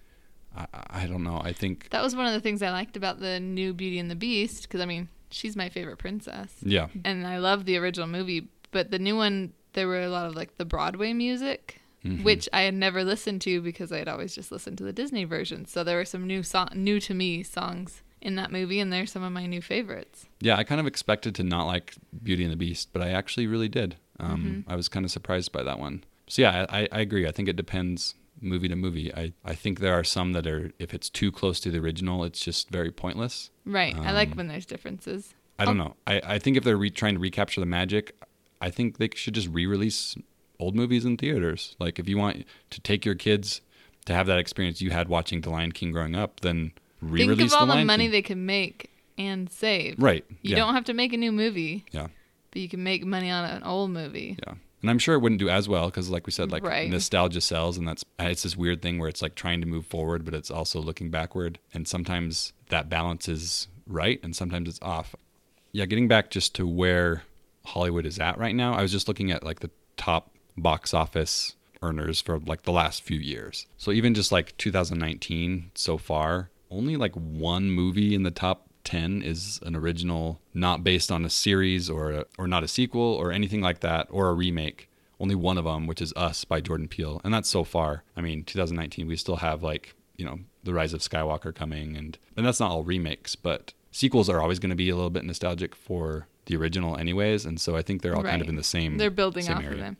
I, 0.55 0.65
I 1.01 1.05
don't 1.07 1.23
know. 1.23 1.39
I 1.43 1.53
think 1.53 1.89
That 1.89 2.03
was 2.03 2.15
one 2.15 2.25
of 2.25 2.33
the 2.33 2.39
things 2.39 2.61
I 2.61 2.71
liked 2.71 2.97
about 2.97 3.19
the 3.19 3.39
new 3.39 3.73
Beauty 3.73 3.99
and 3.99 4.09
the 4.09 4.15
Beast 4.15 4.63
because 4.63 4.81
I 4.81 4.85
mean 4.85 5.09
she's 5.29 5.55
my 5.55 5.69
favorite 5.69 5.97
princess, 5.97 6.53
yeah, 6.61 6.87
and 7.03 7.27
I 7.27 7.37
love 7.39 7.65
the 7.65 7.77
original 7.77 8.07
movie. 8.07 8.47
But 8.71 8.91
the 8.91 8.99
new 8.99 9.15
one, 9.17 9.53
there 9.73 9.87
were 9.87 10.01
a 10.01 10.09
lot 10.09 10.25
of 10.25 10.35
like 10.35 10.57
the 10.57 10.65
Broadway 10.65 11.11
music, 11.13 11.81
Mhm. 12.05 12.23
which 12.23 12.47
I 12.53 12.61
had 12.61 12.73
never 12.75 13.03
listened 13.03 13.41
to 13.41 13.59
because 13.61 13.91
I 13.91 13.97
had 13.97 14.07
always 14.07 14.33
just 14.35 14.51
listened 14.51 14.77
to 14.77 14.83
the 14.85 14.93
Disney 14.93 15.25
version. 15.25 15.65
So 15.65 15.83
there 15.83 15.97
were 15.97 16.05
some 16.05 16.25
new 16.25 16.43
song, 16.43 16.69
new 16.75 16.99
to 17.01 17.13
me 17.13 17.43
songs 17.43 18.03
in 18.21 18.36
that 18.36 18.51
movie, 18.51 18.79
and 18.79 18.91
they're 18.91 19.05
some 19.05 19.24
of 19.24 19.31
my 19.31 19.45
new 19.45 19.62
favorites. 19.62 20.25
yeah. 20.39 20.55
I 20.57 20.63
kind 20.63 20.81
of 20.81 20.88
expected 20.88 21.36
to 21.36 21.43
not 21.43 21.65
like 21.67 21.95
Beauty 22.24 22.43
and 22.43 22.51
the 22.51 22.57
Beast, 22.57 22.89
but 22.93 23.01
I 23.01 23.09
actually 23.09 23.47
really 23.47 23.69
did. 23.69 23.95
Um, 24.19 24.43
Mm-hmm. 24.65 24.71
I 24.71 24.75
was 24.75 24.89
kind 24.89 25.05
of 25.05 25.12
surprised 25.12 25.51
by 25.51 25.63
that 25.63 25.79
one. 25.79 26.03
So 26.27 26.41
yeah, 26.41 26.65
I, 26.69 26.88
I 26.91 27.00
agree. 27.01 27.27
I 27.27 27.31
think 27.31 27.47
it 27.47 27.55
depends 27.55 28.15
movie 28.41 28.67
to 28.67 28.75
movie. 28.75 29.13
I, 29.13 29.33
I 29.45 29.53
think 29.55 29.79
there 29.79 29.93
are 29.93 30.03
some 30.03 30.33
that 30.33 30.45
are 30.47 30.71
if 30.79 30.93
it's 30.93 31.09
too 31.09 31.31
close 31.31 31.59
to 31.62 31.71
the 31.71 31.79
original, 31.79 32.24
it's 32.24 32.39
just 32.39 32.69
very 32.69 32.91
pointless. 32.91 33.50
Right. 33.65 33.95
I 33.95 34.12
like 34.12 34.31
Um, 34.31 34.38
when 34.38 34.47
there's 34.47 34.65
differences. 34.65 35.33
I 35.59 35.65
don't 35.65 35.77
know. 35.77 35.95
I, 36.05 36.21
I 36.24 36.39
think 36.39 36.55
if 36.57 36.63
they're 36.63 36.77
re- 36.77 36.89
trying 36.91 37.15
to 37.15 37.19
recapture 37.19 37.59
the 37.62 37.65
magic, 37.65 38.15
I 38.62 38.69
think 38.69 38.97
they 38.97 39.09
should 39.15 39.33
just 39.33 39.47
re-release 39.47 40.15
old 40.59 40.75
movies 40.75 41.03
in 41.05 41.17
theaters. 41.17 41.75
Like 41.79 41.97
if 42.00 42.07
you 42.09 42.17
want 42.17 42.45
to 42.71 42.79
take 42.81 43.05
your 43.05 43.15
kids 43.15 43.62
to 44.05 44.13
have 44.13 44.27
that 44.27 44.38
experience 44.39 44.81
you 44.81 44.91
had 44.91 45.07
watching 45.09 45.41
The 45.41 45.50
Lion 45.50 45.71
King 45.71 45.91
growing 45.91 46.15
up, 46.15 46.41
then 46.41 46.74
re-release 47.01 47.37
Think 47.37 47.53
of 47.53 47.59
all 47.59 47.65
The 47.67 47.75
the, 47.81 47.85
money 47.85 48.05
King. 48.05 48.11
they 48.11 48.21
can 48.21 48.45
make 48.45 48.89
and 49.17 49.49
save. 49.51 49.95
right. 49.97 50.23
You 50.41 50.51
yeah. 50.51 50.55
don't 50.57 50.73
have 50.73 50.85
to 50.85 50.93
make 50.93 51.13
a 51.13 51.17
new 51.17 51.31
movie, 51.31 51.85
Yeah. 51.91 52.07
but 52.51 52.61
you 52.61 52.69
can 52.69 52.83
make 52.83 53.05
money 53.05 53.29
on 53.31 53.45
an 53.45 53.63
old 53.63 53.91
movie. 53.91 54.37
Yeah. 54.45 54.53
And 54.81 54.91
I'm 54.91 54.99
sure 54.99 55.15
it 55.15 55.19
wouldn't 55.19 55.39
do 55.39 55.49
as 55.49 55.67
well 55.67 55.87
because, 55.87 56.09
like 56.11 56.27
we 56.27 56.31
said, 56.31 56.51
like 56.51 56.63
Right. 56.63 56.89
nostalgia 56.89 57.41
sells, 57.41 57.77
and 57.77 57.87
that's 57.87 58.03
it's 58.19 58.43
this 58.43 58.55
weird 58.55 58.81
thing 58.83 58.99
where 58.99 59.09
it's 59.09 59.23
like 59.23 59.33
trying 59.33 59.59
to 59.61 59.67
move 59.67 59.87
forward, 59.87 60.23
but 60.23 60.35
it's 60.35 60.51
also 60.51 60.79
looking 60.79 61.09
backward, 61.09 61.57
and 61.73 61.87
sometimes 61.87 62.53
that 62.69 62.87
balance 62.89 63.27
is 63.27 63.67
right, 63.87 64.19
and 64.23 64.35
sometimes 64.35 64.69
it's 64.69 64.79
off. 64.83 65.15
Yeah, 65.71 65.85
getting 65.85 66.07
back 66.07 66.29
just 66.29 66.53
to 66.55 66.67
where 66.67 67.23
Hollywood 67.65 68.05
is 68.05 68.19
at 68.19 68.37
right 68.37 68.55
now, 68.55 68.73
I 68.75 68.83
was 68.83 68.91
just 68.91 69.07
looking 69.07 69.31
at 69.31 69.43
like 69.43 69.61
the 69.61 69.71
top 69.97 70.31
box 70.55 70.93
office 70.93 71.55
earners 71.81 72.21
for 72.21 72.39
like 72.39 72.61
the 72.63 72.71
last 72.71 73.01
few 73.01 73.19
years. 73.19 73.65
So 73.77 73.91
even 73.91 74.13
just 74.13 74.31
like 74.31 74.55
2019 74.57 75.71
so 75.75 75.97
far, 75.97 76.49
only 76.69 76.95
like 76.95 77.13
one 77.13 77.69
movie 77.69 78.13
in 78.13 78.24
the 78.24 78.31
top 78.31 78.67
10 78.83 79.21
is 79.21 79.59
an 79.63 79.75
original 79.75 80.39
not 80.53 80.83
based 80.83 81.12
on 81.12 81.25
a 81.25 81.29
series 81.29 81.89
or 81.89 82.12
a, 82.12 82.25
or 82.38 82.47
not 82.47 82.63
a 82.63 82.67
sequel 82.67 83.01
or 83.01 83.31
anything 83.31 83.62
like 83.62 83.81
that 83.81 84.07
or 84.09 84.29
a 84.29 84.33
remake. 84.33 84.89
Only 85.19 85.36
one 85.36 85.57
of 85.57 85.65
them, 85.65 85.88
which 85.88 86.01
is 86.01 86.13
Us 86.15 86.45
by 86.45 86.62
Jordan 86.62 86.88
Peele, 86.88 87.19
and 87.24 87.33
that's 87.33 87.50
so 87.50 87.63
far. 87.63 88.03
I 88.15 88.21
mean, 88.21 88.43
2019 88.43 89.07
we 89.07 89.15
still 89.17 89.38
have 89.38 89.63
like, 89.63 89.95
you 90.15 90.25
know, 90.25 90.39
The 90.63 90.74
Rise 90.74 90.93
of 90.93 91.01
Skywalker 91.01 91.53
coming 91.53 91.97
and 91.97 92.17
and 92.36 92.45
that's 92.45 92.59
not 92.59 92.71
all 92.71 92.83
remakes, 92.83 93.36
but 93.36 93.74
sequels 93.91 94.29
are 94.29 94.41
always 94.41 94.59
going 94.59 94.69
to 94.69 94.75
be 94.75 94.89
a 94.89 94.95
little 94.95 95.09
bit 95.09 95.25
nostalgic 95.25 95.75
for 95.75 96.27
the 96.45 96.55
original 96.55 96.97
anyways, 96.97 97.45
and 97.45 97.59
so 97.59 97.75
I 97.75 97.81
think 97.81 98.01
they're 98.01 98.15
all 98.15 98.24
kind 98.24 98.41
of 98.41 98.47
in 98.47 98.55
the 98.55 98.63
same 98.63 98.97
They're 98.97 99.09
building 99.09 99.43
same 99.43 99.57
off 99.57 99.65
of 99.65 99.77
them. 99.77 99.97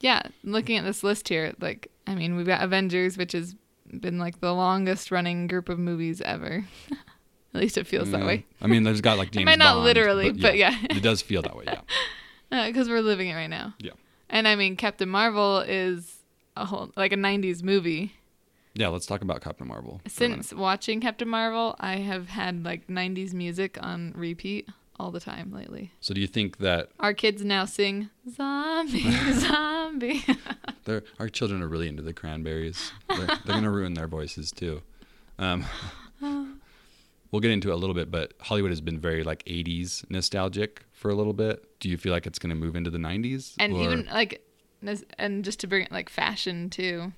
Yeah, 0.00 0.22
looking 0.44 0.78
at 0.78 0.84
this 0.84 1.02
list 1.02 1.28
here, 1.28 1.54
like 1.60 1.90
I 2.06 2.14
mean, 2.14 2.36
we've 2.36 2.46
got 2.46 2.62
Avengers, 2.62 3.16
which 3.18 3.32
has 3.32 3.54
been 3.98 4.18
like 4.18 4.40
the 4.40 4.52
longest 4.52 5.10
running 5.10 5.46
group 5.46 5.68
of 5.68 5.78
movies 5.78 6.20
ever. 6.20 6.64
At 7.54 7.60
least 7.60 7.76
it 7.78 7.86
feels 7.86 8.12
that 8.12 8.24
way. 8.24 8.46
I 8.60 8.68
mean, 8.68 8.84
there's 8.84 9.00
got 9.00 9.18
like 9.18 9.32
James 9.32 9.44
might 9.44 9.58
not 9.58 9.74
Bond, 9.74 9.84
literally, 9.84 10.30
but 10.30 10.56
yeah. 10.56 10.76
it 10.84 11.02
does 11.02 11.20
feel 11.20 11.42
that 11.42 11.56
way. 11.56 11.64
Yeah, 11.66 11.80
uh, 12.52 12.66
because 12.68 12.88
we're 12.88 13.00
living 13.00 13.28
it 13.28 13.34
right 13.34 13.48
now. 13.48 13.74
Yeah. 13.80 13.92
And 14.28 14.46
I 14.46 14.54
mean, 14.54 14.76
Captain 14.76 15.08
Marvel 15.08 15.58
is 15.58 16.18
a 16.56 16.64
whole 16.64 16.92
like 16.96 17.12
a 17.12 17.16
'90s 17.16 17.64
movie. 17.64 18.12
yeah. 18.74 18.86
Let's 18.86 19.06
talk 19.06 19.22
about 19.22 19.40
Captain 19.40 19.66
Marvel. 19.66 20.00
for 20.06 20.24
a 20.24 20.28
minute. 20.28 20.44
Since 20.44 20.54
watching 20.54 21.00
Captain 21.00 21.28
Marvel, 21.28 21.74
I 21.80 21.96
have 21.96 22.28
had 22.28 22.64
like 22.64 22.86
'90s 22.86 23.34
music 23.34 23.76
on 23.82 24.12
repeat 24.16 24.68
all 25.00 25.10
the 25.10 25.20
time 25.20 25.50
lately. 25.52 25.92
So 26.00 26.12
do 26.14 26.20
you 26.20 26.26
think 26.26 26.58
that 26.58 26.90
Our 27.00 27.14
kids 27.14 27.44
now 27.44 27.64
sing 27.64 28.10
"Zombie, 28.28 29.10
Zombie." 29.32 30.24
they're, 30.84 31.02
our 31.18 31.28
children 31.28 31.62
are 31.62 31.68
really 31.68 31.88
into 31.88 32.02
the 32.02 32.12
Cranberries? 32.12 32.92
They're, 33.08 33.26
they're 33.26 33.36
gonna 33.46 33.70
ruin 33.70 33.94
their 33.94 34.06
voices 34.08 34.52
too. 34.52 34.82
Um, 35.38 35.64
we'll 37.30 37.40
get 37.40 37.50
into 37.50 37.70
it 37.70 37.72
a 37.72 37.76
little 37.76 37.94
bit, 37.94 38.10
but 38.10 38.34
Hollywood 38.40 38.70
has 38.70 38.80
been 38.80 38.98
very 38.98 39.24
like 39.24 39.44
'80s 39.46 40.04
nostalgic 40.10 40.84
for 40.92 41.10
a 41.10 41.14
little 41.14 41.32
bit. 41.32 41.80
Do 41.80 41.88
you 41.88 41.96
feel 41.96 42.12
like 42.12 42.26
it's 42.26 42.38
gonna 42.38 42.54
move 42.54 42.76
into 42.76 42.90
the 42.90 42.98
'90s? 42.98 43.54
and 43.58 43.72
or- 43.72 43.82
even 43.82 44.06
like 44.06 44.44
and 45.18 45.44
just 45.44 45.60
to 45.60 45.66
bring 45.66 45.84
it 45.84 45.92
like 45.92 46.08
fashion 46.08 46.70
too 46.70 47.12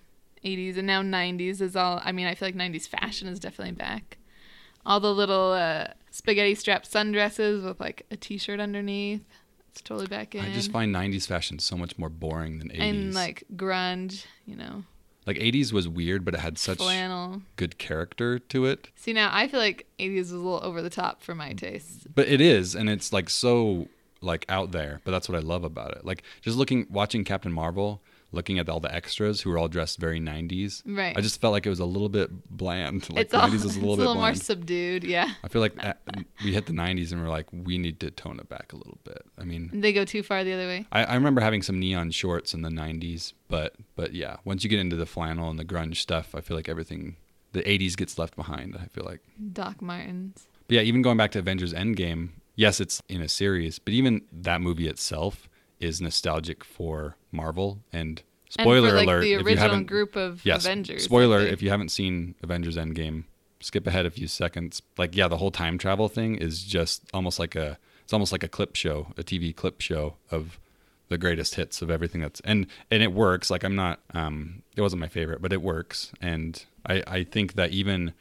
80s 0.44 0.76
and 0.78 0.86
now 0.86 1.00
90s 1.00 1.60
is 1.60 1.76
all 1.76 2.00
i 2.04 2.10
mean 2.10 2.26
i 2.26 2.34
feel 2.34 2.48
like 2.48 2.56
90s 2.56 2.88
fashion 2.88 3.28
is 3.28 3.38
definitely 3.38 3.70
back 3.72 4.18
all 4.84 5.00
the 5.00 5.12
little 5.14 5.52
uh, 5.52 5.88
spaghetti 6.10 6.54
strap 6.54 6.84
sundresses 6.84 7.64
with 7.64 7.80
like 7.80 8.06
a 8.10 8.16
t-shirt 8.16 8.60
underneath 8.60 9.22
it's 9.70 9.80
totally 9.80 10.06
back 10.06 10.34
in 10.34 10.44
I 10.44 10.52
just 10.52 10.70
find 10.70 10.94
'90s 10.94 11.26
fashion 11.26 11.58
so 11.58 11.76
much 11.76 11.98
more 11.98 12.08
boring 12.10 12.58
than 12.58 12.68
'80s. 12.68 12.80
and 12.80 13.14
like 13.14 13.44
grunge 13.56 14.26
you 14.44 14.54
know 14.56 14.84
like 15.26 15.36
'80s 15.36 15.72
was 15.72 15.88
weird, 15.88 16.24
but 16.24 16.34
it 16.34 16.40
had 16.40 16.58
such 16.58 16.78
flannel 16.78 17.42
good 17.56 17.78
character 17.78 18.38
to 18.38 18.66
it. 18.66 18.88
see 18.96 19.12
now 19.12 19.30
i 19.32 19.46
feel 19.48 19.60
like 19.60 19.86
80s 19.98 20.18
is 20.18 20.32
a 20.32 20.36
little 20.36 20.60
over 20.62 20.82
the 20.82 20.90
top 20.90 21.22
for 21.22 21.34
my 21.34 21.52
taste 21.52 22.06
But 22.14 22.28
it 22.28 22.40
is, 22.40 22.74
and 22.74 22.90
it's 22.90 23.12
like 23.12 23.30
so 23.30 23.88
like 24.20 24.44
out 24.48 24.72
there. 24.72 25.00
But 25.04 25.10
that's 25.10 25.28
what 25.28 25.36
I 25.36 25.40
love 25.40 25.64
about 25.64 25.92
it. 25.96 26.04
Like 26.04 26.22
just 26.42 26.56
looking, 26.56 26.86
watching 26.88 27.24
Captain 27.24 27.52
Marvel, 27.52 28.00
looking 28.32 28.58
at 28.58 28.68
all 28.68 28.80
the 28.80 28.92
extras 28.92 29.40
who 29.42 29.50
were 29.50 29.58
all 29.58 29.68
dressed 29.68 29.98
very 29.98 30.20
'90s. 30.20 30.82
right 30.86 31.16
I 31.16 31.20
just 31.20 31.40
felt 31.40 31.52
like 31.52 31.66
it 31.66 31.70
was 31.70 31.80
a 31.80 31.84
little 31.84 32.08
bit 32.08 32.30
bland. 32.50 33.08
Like 33.10 33.26
it's 33.26 33.34
all 33.34 33.48
'90s 33.48 33.52
was 33.52 33.64
it's 33.64 33.76
a 33.76 33.80
little 33.80 33.96
bit 33.96 34.04
more 34.04 34.14
bland. 34.14 34.42
subdued 34.42 35.04
yeah 35.04 35.32
I 35.44 35.48
feel 35.48 35.60
like 35.60 35.74
at, 35.78 36.00
we 36.44 36.52
hit 36.52 36.66
the 36.66 36.72
'90s 36.72 37.12
and 37.12 37.22
we're 37.22 37.28
like, 37.28 37.46
we 37.52 37.78
need 37.78 38.00
to 38.00 38.10
tone 38.10 38.40
it 38.40 38.48
back 38.48 38.72
a 38.72 38.76
little 38.76 38.98
bit. 39.04 39.22
I 39.38 39.44
mean, 39.44 39.70
they 39.72 39.92
go 39.92 40.04
too 40.04 40.22
far 40.22 40.44
the 40.44 40.52
other 40.52 40.66
way 40.66 40.86
I, 40.92 41.04
I 41.04 41.14
remember 41.14 41.40
having 41.40 41.62
some 41.62 41.78
neon 41.78 42.10
shorts 42.10 42.54
in 42.54 42.62
the 42.62 42.70
'90s, 42.70 43.32
but 43.48 43.74
but 43.96 44.14
yeah, 44.14 44.36
once 44.44 44.64
you 44.64 44.70
get 44.70 44.80
into 44.80 44.96
the 44.96 45.06
flannel 45.06 45.50
and 45.50 45.58
the 45.58 45.64
grunge 45.64 45.96
stuff, 45.96 46.34
I 46.34 46.40
feel 46.40 46.56
like 46.56 46.68
everything 46.68 47.16
the 47.52 47.62
'80s 47.62 47.96
gets 47.96 48.18
left 48.18 48.34
behind. 48.36 48.76
I 48.76 48.86
feel 48.86 49.04
like. 49.04 49.20
doc 49.52 49.82
martens 49.82 50.46
But 50.68 50.76
yeah, 50.76 50.82
even 50.82 51.02
going 51.02 51.16
back 51.16 51.32
to 51.32 51.38
Avengers 51.38 51.74
Endgame, 51.74 52.30
yes, 52.56 52.80
it's 52.80 53.00
in 53.08 53.20
a 53.20 53.28
series, 53.28 53.78
but 53.78 53.92
even 53.92 54.22
that 54.32 54.60
movie 54.60 54.88
itself 54.88 55.48
is 55.82 56.00
nostalgic 56.00 56.64
for 56.64 57.16
Marvel. 57.30 57.80
And 57.92 58.22
spoiler 58.48 58.88
and 58.88 58.90
for, 58.90 58.96
like, 58.96 59.06
alert, 59.06 59.20
the 59.22 59.32
if 59.32 59.40
you 59.40 59.46
original 59.46 59.68
haven't, 59.70 59.86
group 59.86 60.16
of 60.16 60.44
yes, 60.44 60.64
avengers 60.64 61.04
spoiler 61.04 61.40
if 61.40 61.62
you 61.62 61.70
haven't 61.70 61.90
seen 61.90 62.34
Avengers 62.42 62.76
Endgame, 62.76 63.24
skip 63.60 63.86
ahead 63.86 64.06
a 64.06 64.10
few 64.10 64.26
seconds. 64.28 64.82
Like 64.96 65.16
yeah, 65.16 65.28
the 65.28 65.38
whole 65.38 65.50
time 65.50 65.78
travel 65.78 66.08
thing 66.08 66.36
is 66.36 66.62
just 66.64 67.02
almost 67.12 67.38
like 67.38 67.54
a 67.54 67.78
it's 68.04 68.12
almost 68.12 68.32
like 68.32 68.42
a 68.42 68.48
clip 68.48 68.76
show, 68.76 69.08
a 69.16 69.22
TV 69.22 69.54
clip 69.54 69.80
show 69.80 70.16
of 70.30 70.58
the 71.08 71.18
greatest 71.18 71.56
hits 71.56 71.82
of 71.82 71.90
everything 71.90 72.20
that's 72.22 72.40
and 72.40 72.66
and 72.90 73.02
it 73.02 73.12
works. 73.12 73.50
Like 73.50 73.64
I'm 73.64 73.76
not 73.76 74.00
um 74.14 74.62
it 74.76 74.80
wasn't 74.80 75.00
my 75.00 75.08
favorite, 75.08 75.42
but 75.42 75.52
it 75.52 75.62
works. 75.62 76.12
And 76.20 76.64
I 76.86 77.02
I 77.06 77.24
think 77.24 77.54
that 77.54 77.70
even 77.70 78.12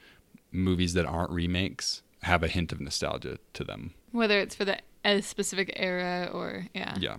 movies 0.52 0.93
that 0.93 1.06
aren't 1.06 1.32
remakes 1.32 2.02
have 2.24 2.43
a 2.43 2.47
hint 2.47 2.71
of 2.71 2.80
nostalgia 2.80 3.38
to 3.54 3.63
them. 3.63 3.93
whether 4.12 4.39
it's 4.39 4.54
for 4.56 4.65
the 4.65 4.78
a 5.04 5.21
specific 5.21 5.71
era 5.76 6.30
or 6.32 6.67
yeah, 6.76 6.95
Yeah. 7.00 7.17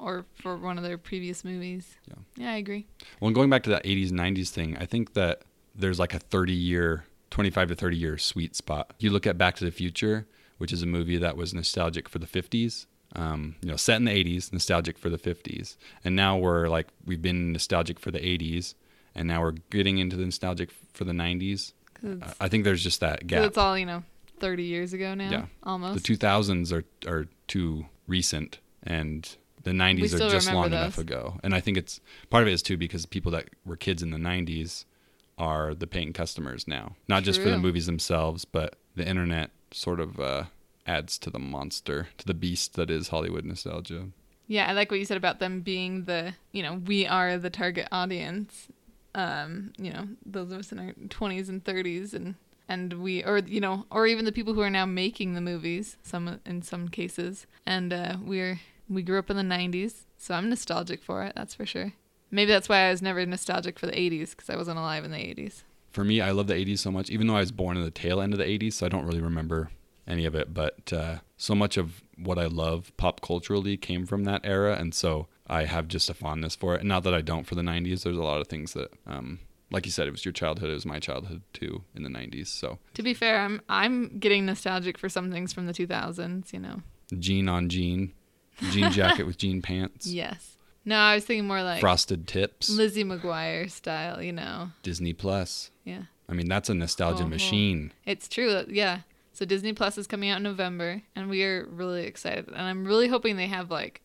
Or 0.00 0.24
for 0.34 0.56
one 0.56 0.78
of 0.78 0.84
their 0.84 0.98
previous 0.98 1.44
movies. 1.44 1.96
Yeah. 2.08 2.14
Yeah, 2.36 2.52
I 2.52 2.56
agree. 2.56 2.86
Well, 3.20 3.30
going 3.32 3.50
back 3.50 3.62
to 3.64 3.70
that 3.70 3.84
80s, 3.84 4.10
90s 4.10 4.50
thing, 4.50 4.76
I 4.78 4.86
think 4.86 5.12
that 5.14 5.42
there's 5.74 5.98
like 5.98 6.14
a 6.14 6.18
30 6.18 6.52
year, 6.52 7.04
25 7.30 7.68
to 7.68 7.74
30 7.74 7.96
year 7.96 8.18
sweet 8.18 8.56
spot. 8.56 8.92
You 8.98 9.10
look 9.10 9.26
at 9.26 9.36
Back 9.38 9.56
to 9.56 9.64
the 9.64 9.70
Future, 9.70 10.26
which 10.58 10.72
is 10.72 10.82
a 10.82 10.86
movie 10.86 11.16
that 11.18 11.36
was 11.36 11.52
nostalgic 11.54 12.08
for 12.08 12.18
the 12.18 12.26
50s, 12.26 12.86
um, 13.16 13.56
you 13.62 13.68
know, 13.70 13.76
set 13.76 13.96
in 13.96 14.04
the 14.04 14.10
80s, 14.12 14.52
nostalgic 14.52 14.96
for 14.98 15.10
the 15.10 15.18
50s. 15.18 15.76
And 16.04 16.16
now 16.16 16.36
we're 16.38 16.68
like, 16.68 16.88
we've 17.04 17.22
been 17.22 17.52
nostalgic 17.52 17.98
for 17.98 18.10
the 18.10 18.18
80s, 18.20 18.74
and 19.14 19.26
now 19.28 19.40
we're 19.42 19.54
getting 19.70 19.98
into 19.98 20.16
the 20.16 20.24
nostalgic 20.24 20.70
for 20.92 21.04
the 21.04 21.12
90s. 21.12 21.72
'Cause 21.94 22.18
it's, 22.22 22.34
I 22.40 22.48
think 22.48 22.64
there's 22.64 22.82
just 22.82 23.00
that 23.00 23.26
gap. 23.26 23.44
it's 23.44 23.58
all 23.58 23.76
you 23.76 23.84
know, 23.84 24.02
thirty 24.38 24.62
years 24.64 24.94
ago 24.94 25.12
now. 25.14 25.30
Yeah. 25.30 25.46
almost. 25.62 26.02
The 26.02 26.14
2000s 26.16 26.72
are, 26.72 26.84
are 27.06 27.26
too 27.46 27.84
recent, 28.06 28.58
and 28.82 29.36
the 29.62 29.72
90s 29.72 30.14
are 30.14 30.30
just 30.30 30.52
long 30.52 30.66
enough 30.66 30.98
ago. 30.98 31.38
And 31.42 31.54
I 31.54 31.60
think 31.60 31.76
it's 31.76 32.00
part 32.30 32.42
of 32.42 32.48
it 32.48 32.52
is 32.52 32.62
too 32.62 32.76
because 32.76 33.06
people 33.06 33.32
that 33.32 33.48
were 33.64 33.76
kids 33.76 34.02
in 34.02 34.10
the 34.10 34.18
90s 34.18 34.84
are 35.38 35.74
the 35.74 35.86
paying 35.86 36.12
customers 36.12 36.68
now, 36.68 36.96
not 37.08 37.22
just 37.22 37.40
for 37.40 37.48
the 37.48 37.58
movies 37.58 37.86
themselves, 37.86 38.44
but 38.44 38.76
the 38.94 39.06
internet 39.06 39.50
sort 39.72 40.00
of 40.00 40.20
uh, 40.20 40.44
adds 40.86 41.18
to 41.18 41.30
the 41.30 41.38
monster, 41.38 42.08
to 42.18 42.26
the 42.26 42.34
beast 42.34 42.74
that 42.74 42.90
is 42.90 43.08
Hollywood 43.08 43.44
nostalgia. 43.44 44.08
Yeah, 44.46 44.68
I 44.68 44.72
like 44.72 44.90
what 44.90 44.98
you 44.98 45.06
said 45.06 45.16
about 45.16 45.38
them 45.38 45.60
being 45.60 46.04
the, 46.04 46.34
you 46.52 46.62
know, 46.62 46.74
we 46.74 47.06
are 47.06 47.38
the 47.38 47.50
target 47.50 47.88
audience. 47.92 48.68
Um, 49.14 49.72
you 49.78 49.92
know, 49.92 50.08
those 50.26 50.52
of 50.52 50.58
us 50.58 50.72
in 50.72 50.78
our 50.78 50.92
20s 50.92 51.48
and 51.48 51.64
30s 51.64 52.14
and 52.14 52.34
and 52.68 53.02
we 53.02 53.24
or 53.24 53.38
you 53.38 53.60
know, 53.60 53.84
or 53.90 54.06
even 54.06 54.24
the 54.24 54.32
people 54.32 54.54
who 54.54 54.60
are 54.60 54.70
now 54.70 54.86
making 54.86 55.34
the 55.34 55.40
movies, 55.40 55.96
some 56.02 56.40
in 56.46 56.62
some 56.62 56.88
cases. 56.88 57.46
And 57.66 57.92
uh 57.92 58.16
we're 58.24 58.60
we 58.90 59.02
grew 59.02 59.18
up 59.18 59.30
in 59.30 59.36
the 59.36 59.42
90s, 59.42 60.02
so 60.18 60.34
I'm 60.34 60.48
nostalgic 60.50 61.02
for 61.02 61.22
it, 61.24 61.32
that's 61.34 61.54
for 61.54 61.64
sure. 61.64 61.94
Maybe 62.30 62.52
that's 62.52 62.68
why 62.68 62.86
I 62.86 62.90
was 62.90 63.02
never 63.02 63.24
nostalgic 63.24 63.78
for 63.78 63.86
the 63.86 63.92
80s 63.92 64.36
cuz 64.36 64.50
I 64.50 64.56
wasn't 64.56 64.78
alive 64.78 65.04
in 65.04 65.10
the 65.10 65.18
80s. 65.18 65.62
For 65.90 66.04
me, 66.04 66.20
I 66.20 66.30
love 66.30 66.46
the 66.46 66.54
80s 66.54 66.78
so 66.78 66.90
much, 66.90 67.10
even 67.10 67.26
though 67.26 67.36
I 67.36 67.40
was 67.40 67.50
born 67.52 67.76
in 67.76 67.82
the 67.82 67.90
tail 67.90 68.20
end 68.20 68.32
of 68.32 68.38
the 68.38 68.44
80s, 68.44 68.74
so 68.74 68.86
I 68.86 68.88
don't 68.88 69.06
really 69.06 69.20
remember 69.20 69.70
any 70.06 70.24
of 70.24 70.34
it. 70.34 70.54
But 70.54 70.92
uh, 70.92 71.18
so 71.36 71.54
much 71.54 71.76
of 71.76 72.02
what 72.16 72.38
I 72.38 72.46
love 72.46 72.92
pop 72.96 73.20
culturally 73.20 73.76
came 73.76 74.06
from 74.06 74.24
that 74.24 74.42
era, 74.44 74.76
and 74.76 74.94
so 74.94 75.26
I 75.48 75.64
have 75.64 75.88
just 75.88 76.08
a 76.08 76.14
fondness 76.14 76.54
for 76.54 76.74
it. 76.76 76.80
And 76.80 76.88
not 76.88 77.02
that 77.02 77.14
I 77.14 77.22
don't 77.22 77.44
for 77.46 77.56
the 77.56 77.62
90s. 77.62 78.04
There's 78.04 78.16
a 78.16 78.22
lot 78.22 78.40
of 78.40 78.46
things 78.46 78.72
that, 78.74 78.92
um, 79.06 79.40
like 79.72 79.84
you 79.84 79.90
said, 79.90 80.06
it 80.06 80.12
was 80.12 80.24
your 80.24 80.32
childhood. 80.32 80.70
It 80.70 80.74
was 80.74 80.86
my 80.86 81.00
childhood 81.00 81.42
too 81.52 81.82
in 81.94 82.04
the 82.04 82.08
90s. 82.08 82.46
So 82.48 82.78
To 82.94 83.02
be 83.02 83.14
fair, 83.14 83.40
I'm 83.40 83.60
I'm 83.68 84.18
getting 84.18 84.46
nostalgic 84.46 84.96
for 84.96 85.08
some 85.08 85.32
things 85.32 85.52
from 85.52 85.66
the 85.66 85.72
2000s, 85.72 86.52
you 86.52 86.60
know. 86.60 86.82
Jean 87.18 87.48
on 87.48 87.68
jean, 87.68 88.12
jean 88.70 88.90
jacket 88.92 89.24
with 89.24 89.38
jean 89.38 89.62
pants, 89.62 90.06
Yes. 90.12 90.56
No, 90.84 90.96
I 90.96 91.14
was 91.14 91.24
thinking 91.26 91.46
more 91.46 91.62
like 91.62 91.80
frosted 91.80 92.26
tips, 92.26 92.70
Lizzie 92.70 93.04
McGuire 93.04 93.70
style, 93.70 94.22
you 94.22 94.32
know. 94.32 94.70
Disney 94.82 95.12
Plus. 95.12 95.70
Yeah. 95.84 96.04
I 96.28 96.32
mean, 96.32 96.48
that's 96.48 96.70
a 96.70 96.74
nostalgia 96.74 97.24
Oh. 97.24 97.28
machine. 97.28 97.92
It's 98.06 98.28
true. 98.28 98.50
Uh, 98.50 98.64
yeah. 98.68 99.00
So 99.32 99.44
Disney 99.44 99.72
Plus 99.72 99.98
is 99.98 100.06
coming 100.06 100.30
out 100.30 100.38
in 100.38 100.42
November 100.42 101.02
and 101.14 101.28
we 101.28 101.44
are 101.44 101.66
really 101.70 102.04
excited. 102.04 102.48
And 102.48 102.56
I'm 102.62 102.84
really 102.86 103.08
hoping 103.08 103.36
they 103.36 103.46
have 103.48 103.70
like 103.70 104.00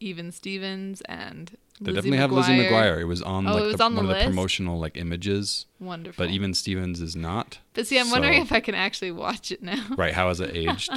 even 0.00 0.32
Stevens 0.32 1.00
and 1.02 1.56
They 1.80 1.92
Lizzie 1.92 2.10
definitely 2.10 2.18
have 2.18 2.32
Lizzie 2.32 2.58
McGuire. 2.58 3.00
It 3.00 3.04
was 3.04 3.22
on 3.22 3.46
Oh, 3.46 3.54
like 3.54 3.62
was 3.64 3.76
the, 3.76 3.84
on 3.84 3.94
the 3.94 4.02
one 4.02 4.10
of 4.10 4.16
the 4.18 4.24
promotional 4.24 4.78
like 4.80 4.96
images, 4.96 5.66
Wonderful. 5.80 6.24
but 6.24 6.32
even 6.32 6.54
Stevens 6.54 7.00
is 7.00 7.14
not. 7.14 7.58
But 7.74 7.86
see, 7.86 7.98
I'm 8.00 8.10
wondering 8.10 8.40
if 8.42 8.50
I 8.52 8.60
can 8.60 8.74
actually 8.74 9.12
watch 9.12 9.52
it 9.52 9.62
now. 9.62 9.86
Right? 9.96 10.12
How 10.14 10.28
has 10.28 10.40
it 10.40 10.50
aged? 10.56 10.90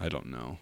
I 0.00 0.08
don't 0.08 0.26
know. 0.26 0.58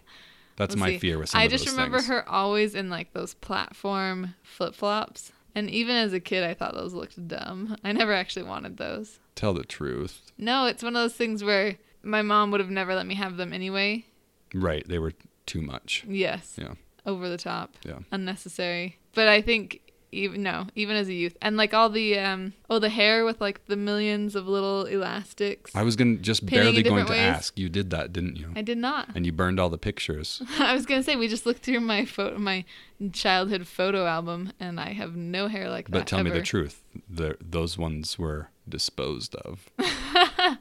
That's 0.61 0.75
my 0.75 0.89
see. 0.91 0.99
fear 0.99 1.17
with 1.17 1.29
some 1.29 1.41
I 1.41 1.45
of 1.45 1.51
just 1.51 1.65
those 1.65 1.73
remember 1.73 1.97
things. 1.97 2.07
her 2.09 2.29
always 2.29 2.75
in 2.75 2.89
like 2.89 3.13
those 3.13 3.33
platform 3.33 4.35
flip 4.43 4.75
flops. 4.75 5.31
And 5.55 5.69
even 5.69 5.95
as 5.95 6.13
a 6.13 6.19
kid, 6.19 6.43
I 6.43 6.53
thought 6.53 6.73
those 6.75 6.93
looked 6.93 7.27
dumb. 7.27 7.75
I 7.83 7.91
never 7.91 8.13
actually 8.13 8.43
wanted 8.43 8.77
those. 8.77 9.19
Tell 9.35 9.53
the 9.53 9.63
truth. 9.65 10.31
No, 10.37 10.65
it's 10.65 10.83
one 10.83 10.95
of 10.95 11.01
those 11.01 11.15
things 11.15 11.43
where 11.43 11.77
my 12.03 12.21
mom 12.21 12.51
would 12.51 12.61
have 12.61 12.69
never 12.69 12.95
let 12.95 13.05
me 13.05 13.15
have 13.15 13.37
them 13.37 13.51
anyway. 13.51 14.05
Right? 14.53 14.87
They 14.87 14.99
were 14.99 15.13
too 15.45 15.61
much. 15.61 16.05
Yes. 16.07 16.55
Yeah. 16.57 16.75
Over 17.05 17.27
the 17.27 17.37
top. 17.37 17.75
Yeah. 17.83 17.99
Unnecessary. 18.11 18.97
But 19.13 19.27
I 19.27 19.41
think 19.41 19.81
even 20.11 20.43
no, 20.43 20.67
even 20.75 20.95
as 20.95 21.07
a 21.07 21.13
youth. 21.13 21.37
And 21.41 21.57
like 21.57 21.73
all 21.73 21.89
the 21.89 22.19
um 22.19 22.53
oh 22.69 22.79
the 22.79 22.89
hair 22.89 23.23
with 23.25 23.39
like 23.39 23.65
the 23.65 23.75
millions 23.75 24.35
of 24.35 24.47
little 24.47 24.85
elastics. 24.85 25.75
I 25.75 25.83
was 25.83 25.95
gonna 25.95 26.17
just 26.17 26.45
barely 26.45 26.83
going 26.83 27.05
to 27.05 27.11
ways? 27.11 27.19
ask. 27.19 27.57
You 27.57 27.69
did 27.69 27.89
that, 27.91 28.11
didn't 28.11 28.35
you? 28.35 28.51
I 28.55 28.61
did 28.61 28.77
not. 28.77 29.09
And 29.15 29.25
you 29.25 29.31
burned 29.31 29.59
all 29.59 29.69
the 29.69 29.77
pictures. 29.77 30.41
I 30.59 30.73
was 30.73 30.85
gonna 30.85 31.03
say 31.03 31.15
we 31.15 31.27
just 31.27 31.45
looked 31.45 31.63
through 31.63 31.79
my 31.79 32.05
photo, 32.05 32.37
my 32.37 32.65
childhood 33.13 33.67
photo 33.67 34.05
album, 34.05 34.51
and 34.59 34.79
I 34.79 34.93
have 34.93 35.15
no 35.15 35.47
hair 35.47 35.69
like 35.69 35.85
that. 35.85 35.91
But 35.91 36.07
tell 36.07 36.23
me 36.23 36.29
the 36.31 36.41
truth. 36.41 36.83
The, 37.09 37.37
those 37.41 37.77
ones 37.77 38.19
were 38.19 38.49
disposed 38.67 39.35
of. 39.35 39.69
I 39.79 40.57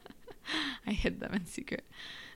hid 0.92 1.20
them 1.20 1.34
in 1.34 1.46
secret. 1.46 1.84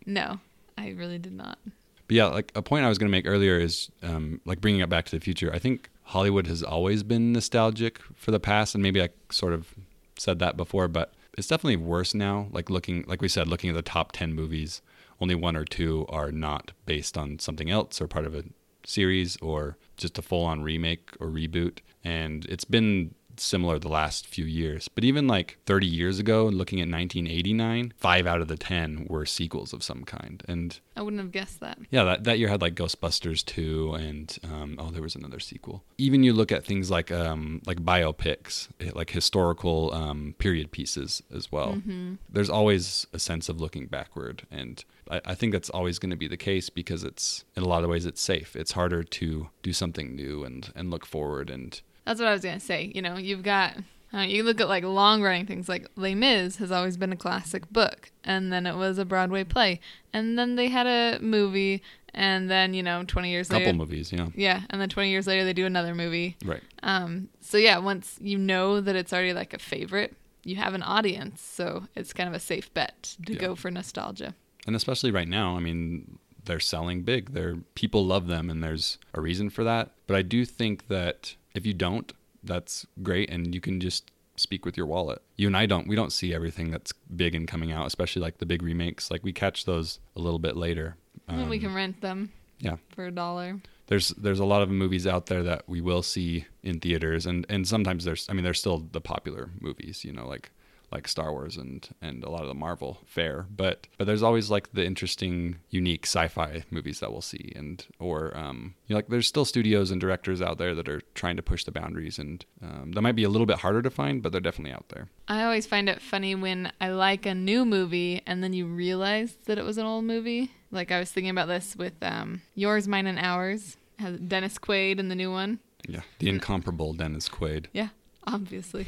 No, 0.05 0.41
I 0.77 0.91
really 0.91 1.19
did 1.19 1.33
not. 1.33 1.59
But 2.07 2.17
yeah, 2.17 2.27
like 2.27 2.53
a 2.55 2.63
point 2.63 2.85
I 2.85 2.89
was 2.89 2.99
going 2.99 3.11
to 3.11 3.17
make 3.17 3.27
earlier 3.27 3.59
is 3.59 3.91
um, 4.03 4.41
like 4.45 4.61
bringing 4.61 4.81
it 4.81 4.89
back 4.89 5.07
to 5.07 5.17
the 5.17 5.25
future. 5.25 5.51
I 5.53 5.59
think 5.59 5.89
Hollywood 6.03 6.47
has 6.47 6.63
always 6.63 7.03
been 7.03 7.33
nostalgic 7.33 7.99
for 8.15 8.31
the 8.31 8.41
past, 8.41 8.75
and 8.75 8.83
maybe 8.83 9.03
I 9.03 9.09
sort 9.31 9.53
of 9.53 9.75
said 10.19 10.39
that 10.39 10.57
before, 10.57 10.87
but 10.87 11.15
it's 11.37 11.49
definitely 11.49 11.77
worse 11.77 12.15
now. 12.15 12.49
Like 12.53 12.69
looking, 12.71 13.05
like 13.07 13.23
we 13.23 13.29
said, 13.29 13.49
looking 13.49 13.71
at 13.71 13.77
the 13.77 13.83
top 13.83 14.13
ten 14.13 14.35
movies, 14.35 14.83
only 15.21 15.35
one 15.35 15.57
or 15.57 15.65
two 15.65 16.05
are 16.09 16.31
not 16.31 16.73
based 16.87 17.17
on 17.17 17.39
something 17.39 17.71
else 17.71 18.01
or 18.01 18.07
part 18.07 18.27
of 18.27 18.35
a 18.35 18.45
series 18.85 19.37
or 19.39 19.79
just 19.97 20.19
a 20.19 20.23
full-on 20.23 20.63
remake 20.63 21.11
or 21.21 21.29
reboot. 21.29 21.79
And 22.05 22.45
it's 22.47 22.65
been 22.65 23.15
similar 23.41 23.79
the 23.79 23.89
last 23.89 24.27
few 24.27 24.45
years. 24.45 24.89
But 24.89 25.05
even 25.05 25.27
like 25.27 25.59
30 25.67 25.87
years 25.87 26.19
ago, 26.19 26.45
looking 26.47 26.79
at 26.81 26.89
1989, 26.89 27.95
five 27.97 28.27
out 28.27 28.41
of 28.41 28.49
the 28.49 28.57
10 28.57 29.07
were 29.09 29.27
sequels 29.27 29.73
of 29.73 29.83
some 29.83 30.05
kind. 30.05 30.43
And 30.49 30.79
I 30.97 31.03
wouldn't 31.03 31.21
have 31.21 31.33
guessed 31.33 31.61
that. 31.61 31.79
yeah, 31.91 32.05
that, 32.05 32.25
that 32.25 32.39
year 32.39 32.49
had 32.49 32.63
like 32.63 32.75
Ghostbusters 32.75 33.45
2 33.45 33.95
and 33.95 34.39
um, 34.45 34.77
oh, 34.79 34.91
there 34.91 35.03
was 35.03 35.15
another 35.15 35.41
sequel. 35.41 35.83
Even 35.99 36.23
you 36.23 36.33
look 36.33 36.53
at 36.53 36.65
things 36.65 36.91
like 36.91 37.11
um, 37.11 37.61
like 37.67 37.79
biopics, 37.79 38.69
eh, 38.81 38.91
like 38.95 39.11
historical 39.11 39.93
um, 39.93 40.35
period 40.39 40.71
pieces 40.71 41.23
as 41.35 41.51
well. 41.51 41.81
There's 42.29 42.51
always 42.51 43.07
a 43.13 43.19
sense 43.19 43.49
of 43.49 43.61
looking 43.61 43.87
backward, 43.87 44.47
and 44.51 44.85
I, 45.11 45.21
I 45.25 45.35
think 45.35 45.53
that's 45.53 45.71
always 45.71 45.99
going 45.99 46.11
to 46.11 46.17
be 46.17 46.29
the 46.29 46.37
case 46.37 46.71
because 46.71 47.05
it's 47.05 47.45
in 47.57 47.63
a 47.63 47.69
lot 47.69 47.85
of 47.85 47.91
ways 47.91 48.07
it's 48.07 48.21
safe. 48.21 48.57
It's 48.57 48.73
harder 48.73 49.03
to 49.03 49.49
do 49.63 49.73
something 49.73 50.15
new 50.15 50.45
and 50.45 50.73
and 50.75 50.91
look 50.91 51.07
forward 51.07 51.51
and 51.51 51.81
That's 52.05 52.21
what 52.21 52.29
I 52.29 52.33
was 52.33 52.43
gonna 52.43 52.61
say. 52.61 52.91
You 52.95 53.03
know, 53.03 53.17
you've 53.17 53.43
got 53.43 53.77
uh, 54.13 54.19
you 54.21 54.43
look 54.45 54.61
at 54.61 54.69
like 54.69 54.85
long 54.85 55.23
running 55.23 55.47
things 55.47 55.69
like 55.69 55.89
Les 55.97 56.15
Mis 56.15 56.57
has 56.57 56.71
always 56.71 56.97
been 56.97 57.13
a 57.13 57.17
classic 57.17 57.69
book, 57.71 58.11
and 58.23 58.53
then 58.53 58.67
it 58.67 58.77
was 58.77 58.99
a 58.99 59.05
Broadway 59.05 59.45
play, 59.45 59.81
and 60.13 60.39
then 60.39 60.55
they 60.57 60.69
had 60.69 60.87
a 60.87 61.19
movie, 61.21 61.83
and 62.13 62.51
then 62.51 62.75
you 62.75 62.83
know, 62.83 63.03
twenty 63.05 63.31
years 63.31 63.49
couple 63.49 63.61
later, 63.61 63.73
couple 63.73 63.87
movies, 63.87 64.13
yeah, 64.13 64.29
yeah, 64.35 64.63
and 64.71 64.81
then 64.81 64.89
twenty 64.89 65.11
years 65.11 65.27
later 65.27 65.45
they 65.45 65.53
do 65.53 65.67
another 65.67 65.95
movie. 65.95 66.37
right. 66.45 66.63
Um, 66.83 67.29
so 67.41 67.57
yeah, 67.59 67.79
once 67.79 68.19
you 68.21 68.39
know 68.39 68.81
that 68.81 68.95
it's 68.95 69.13
already 69.13 69.33
like 69.33 69.53
a 69.55 69.59
favorite, 69.59 70.15
you 70.45 70.57
have 70.57 70.75
an 70.75 70.83
audience, 70.83 71.41
so 71.43 71.89
it's 71.97 72.13
kind 72.13 72.29
of 72.29 72.35
a 72.35 72.41
safe 72.41 72.73
bet 72.75 73.17
to 73.27 73.33
Yeah. 73.33 73.39
go 73.41 73.55
for 73.57 73.71
nostalgia. 73.71 74.35
and 74.67 74.75
especially 74.77 75.11
right 75.11 75.29
now 75.29 75.57
i 75.57 75.61
mean 75.61 76.19
they're 76.47 76.59
selling 76.61 77.03
big 77.03 77.33
they're 77.35 77.57
people 77.75 78.05
love 78.07 78.27
them 78.29 78.49
and 78.49 78.63
there's 78.65 78.99
a 79.13 79.21
reason 79.21 79.51
for 79.51 79.63
that 79.65 79.91
but 80.07 80.17
i 80.17 80.23
do 80.23 80.45
think 80.47 80.89
that 80.89 81.37
if 81.55 81.65
you 81.67 81.75
don't 81.75 82.13
that's 82.43 82.87
great 83.03 83.31
and 83.31 83.55
you 83.55 83.61
can 83.61 83.81
just 83.81 84.11
speak 84.37 84.67
with 84.67 84.77
your 84.77 84.87
wallet. 84.87 85.23
You 85.37 85.47
and 85.47 85.57
i 85.57 85.65
don't 85.67 85.87
we 85.89 85.97
don't 85.97 86.13
see 86.13 86.35
everything 86.35 86.71
that's 86.71 86.93
big 87.15 87.35
and 87.35 87.47
coming 87.49 87.73
out 87.73 87.87
especially 87.87 88.21
like 88.23 88.39
the 88.39 88.47
big 88.47 88.63
remakes. 88.63 89.11
Like 89.11 89.23
we 89.23 89.33
catch 89.33 89.65
those 89.65 90.01
a 90.17 90.21
little 90.21 90.39
bit 90.41 90.57
later 90.57 90.97
and 91.29 91.49
we 91.49 91.57
Um, 91.57 91.63
can 91.63 91.75
rent 91.75 92.01
them 92.01 92.33
yeah. 92.61 92.77
for 92.95 93.07
a 93.07 93.11
dollar. 93.11 93.61
there's 93.87 94.09
there's 94.09 94.41
a 94.41 94.45
lot 94.45 94.63
of 94.63 94.69
movies 94.71 95.07
out 95.07 95.27
there 95.27 95.43
that 95.45 95.63
we 95.69 95.81
will 95.81 96.03
see 96.03 96.45
in 96.63 96.81
theaters 96.81 97.25
and 97.27 97.47
and 97.49 97.67
sometimes 97.69 98.05
there's 98.05 98.29
i 98.29 98.33
mean 98.35 98.45
there's 98.45 98.61
still 98.61 98.79
the 98.93 99.01
popular 99.01 99.51
movies 99.61 100.05
you 100.05 100.13
know 100.13 100.27
like 100.27 100.51
like 100.95 101.07
Star 101.09 101.33
Wars 101.33 101.57
and 101.57 101.89
and 102.01 102.23
a 102.25 102.31
lot 102.31 102.43
of 102.43 102.49
the 102.49 102.55
Marvel 102.55 102.99
fare 103.05 103.47
but 103.51 103.87
but 103.99 104.07
there's 104.07 104.23
always 104.23 104.49
like 104.51 104.73
the 104.73 104.85
interesting 104.87 105.57
unique 105.71 106.07
sci-fi 106.07 106.63
movies 106.71 107.01
that 107.01 107.11
we'll 107.13 107.21
see 107.21 107.53
and 107.57 107.87
or 107.99 108.35
um 108.37 108.75
you 108.87 108.95
know 108.95 108.99
like 108.99 109.09
there's 109.09 109.27
still 109.27 109.45
studios 109.45 109.91
and 109.91 110.01
directors 110.01 110.41
out 110.41 110.57
there 110.59 110.75
that 110.75 110.89
are 110.89 111.03
trying 111.15 111.37
to 111.37 111.43
push 111.43 111.65
the 111.65 111.73
boundaries 111.73 112.19
and 112.19 112.45
um, 112.63 112.93
that 112.93 113.03
might 113.03 113.17
be 113.17 113.25
a 113.25 113.29
little 113.29 113.47
bit 113.47 113.59
harder 113.59 113.83
to 113.83 113.91
find 113.91 114.23
but 114.23 114.31
they're 114.33 114.41
definitely 114.41 114.73
out 114.73 114.89
there 114.91 115.09
I 115.27 115.43
always 115.45 115.67
find 115.67 115.89
it 115.89 116.01
funny 116.01 116.35
when 116.35 116.71
I 116.81 116.89
like 116.91 117.27
a 117.27 117.35
new 117.35 117.65
movie 117.65 118.23
and 118.27 118.43
then 118.45 118.53
you 118.53 118.67
realize 118.67 119.37
that 119.47 119.59
it 119.59 119.65
was 119.65 119.79
an 119.79 119.87
old 119.87 120.05
movie. 120.05 120.51
Like 120.71 120.93
I 120.93 120.99
was 120.99 121.11
thinking 121.11 121.31
about 121.31 121.49
this 121.49 121.75
with 121.77 121.95
um, 122.03 122.43
Yours, 122.55 122.87
Mine, 122.87 123.07
and 123.07 123.19
Ours. 123.19 123.79
Has 123.99 124.19
Dennis 124.19 124.59
Quaid 124.59 124.99
in 124.99 125.09
the 125.09 125.15
new 125.15 125.31
one. 125.33 125.61
yeah 125.89 126.01
the 126.19 126.29
incomparable 126.29 126.93
Dennis 126.93 127.29
Quaid 127.29 127.67
Yeah, 127.73 127.89
obviously. 128.27 128.87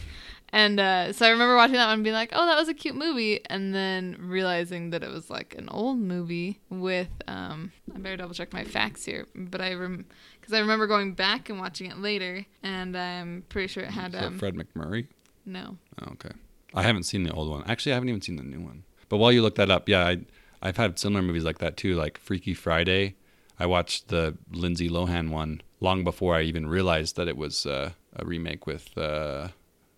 And 0.51 0.79
uh, 0.79 1.13
so 1.13 1.27
I 1.27 1.31
remember 1.31 1.57
watching 1.57 1.75
that 1.75 1.87
one 1.87 1.95
and 1.95 2.05
being 2.05 2.15
like, 2.15 2.31
oh, 2.33 2.47
that 2.47 2.57
was 2.57 2.69
a 2.69 2.75
cute 2.75 2.95
movie. 2.95 3.41
And 3.47 3.75
then 3.75 4.17
realizing 4.21 4.91
that 4.91 5.03
it 5.03 5.11
was 5.11 5.29
like 5.29 5.55
an 5.59 5.69
old 5.69 5.99
movie 5.99 6.61
with, 6.71 7.11
um, 7.27 7.73
I 7.95 7.99
better 7.99 8.17
double 8.17 8.35
check 8.35 8.53
my 8.53 8.65
facts 8.65 9.05
here. 9.05 9.27
But 9.35 9.61
I, 9.61 9.75
rem, 9.75 10.07
because 10.41 10.55
I 10.55 10.61
remember 10.61 10.87
going 10.87 11.15
back 11.15 11.49
and 11.51 11.59
watching 11.59 11.91
it 11.91 11.99
later. 11.99 12.47
And 12.63 12.97
I'm 12.97 13.45
pretty 13.49 13.69
sure 13.69 13.83
it 13.83 13.91
had, 13.91 14.15
Is 14.15 14.23
um, 14.23 14.39
Fred 14.39 14.55
MacMurray 14.55 15.09
no. 15.47 15.79
Oh, 16.03 16.13
okay. 16.13 16.33
I 16.75 16.83
haven't 16.83 17.05
seen 17.05 17.23
the 17.23 17.33
old 17.33 17.49
one. 17.49 17.63
Actually, 17.67 17.93
I 17.93 17.95
haven't 17.95 18.09
even 18.11 18.21
seen 18.21 18.37
the 18.37 18.43
new 18.43 18.61
one. 18.61 18.83
But 19.09 19.19
while 19.19 19.33
you 19.33 19.41
look 19.41 19.55
that 19.55 19.71
up, 19.71 19.89
yeah, 19.89 20.05
I, 20.05 20.19
I've 20.61 20.77
had 20.77 20.99
similar 20.99 21.23
movies 21.23 21.45
like 21.45 21.59
that 21.59 21.77
too, 21.77 21.95
like 21.95 22.19
Freaky 22.19 22.53
Friday. 22.53 23.15
I 23.59 23.67
watched 23.67 24.09
the 24.09 24.37
Lindsay 24.51 24.91
Lohan 24.91 25.31
one 25.31 25.63
long 25.81 26.05
before 26.05 26.35
I 26.35 26.43
even 26.43 26.67
realized 26.67 27.17
that 27.17 27.29
it 27.29 27.37
was 27.37 27.65
uh, 27.65 27.93
a 28.15 28.27
remake 28.27 28.67
with, 28.67 28.97
uh, 28.99 29.49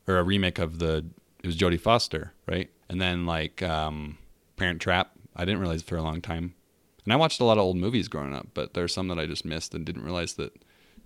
or 0.09 0.19
a 0.19 0.25
remake 0.25 0.59
of 0.59 0.79
the, 0.79 1.05
it 1.43 1.47
was 1.47 1.57
Jodie 1.57 1.81
Foster, 1.81 2.33
right? 2.47 2.71
And 2.89 3.01
then 3.01 3.27
like 3.27 3.63
um, 3.63 4.19
Parent 4.57 4.81
Trap, 4.81 5.13
I 5.37 5.45
didn't 5.45 5.61
realize 5.61 5.83
for 5.83 5.97
a 5.97 6.03
long 6.03 6.21
time. 6.21 6.55
And 7.05 7.13
I 7.13 7.17
watched 7.17 7.41
a 7.41 7.45
lot 7.45 7.59
of 7.59 7.65
old 7.65 7.77
movies 7.77 8.09
growing 8.09 8.35
up, 8.35 8.49
but 8.55 8.75
there's 8.75 8.93
some 8.93 9.09
that 9.09 9.19
I 9.19 9.27
just 9.27 9.45
missed 9.45 9.75
and 9.75 9.85
didn't 9.85 10.05
realize 10.05 10.35
that 10.35 10.53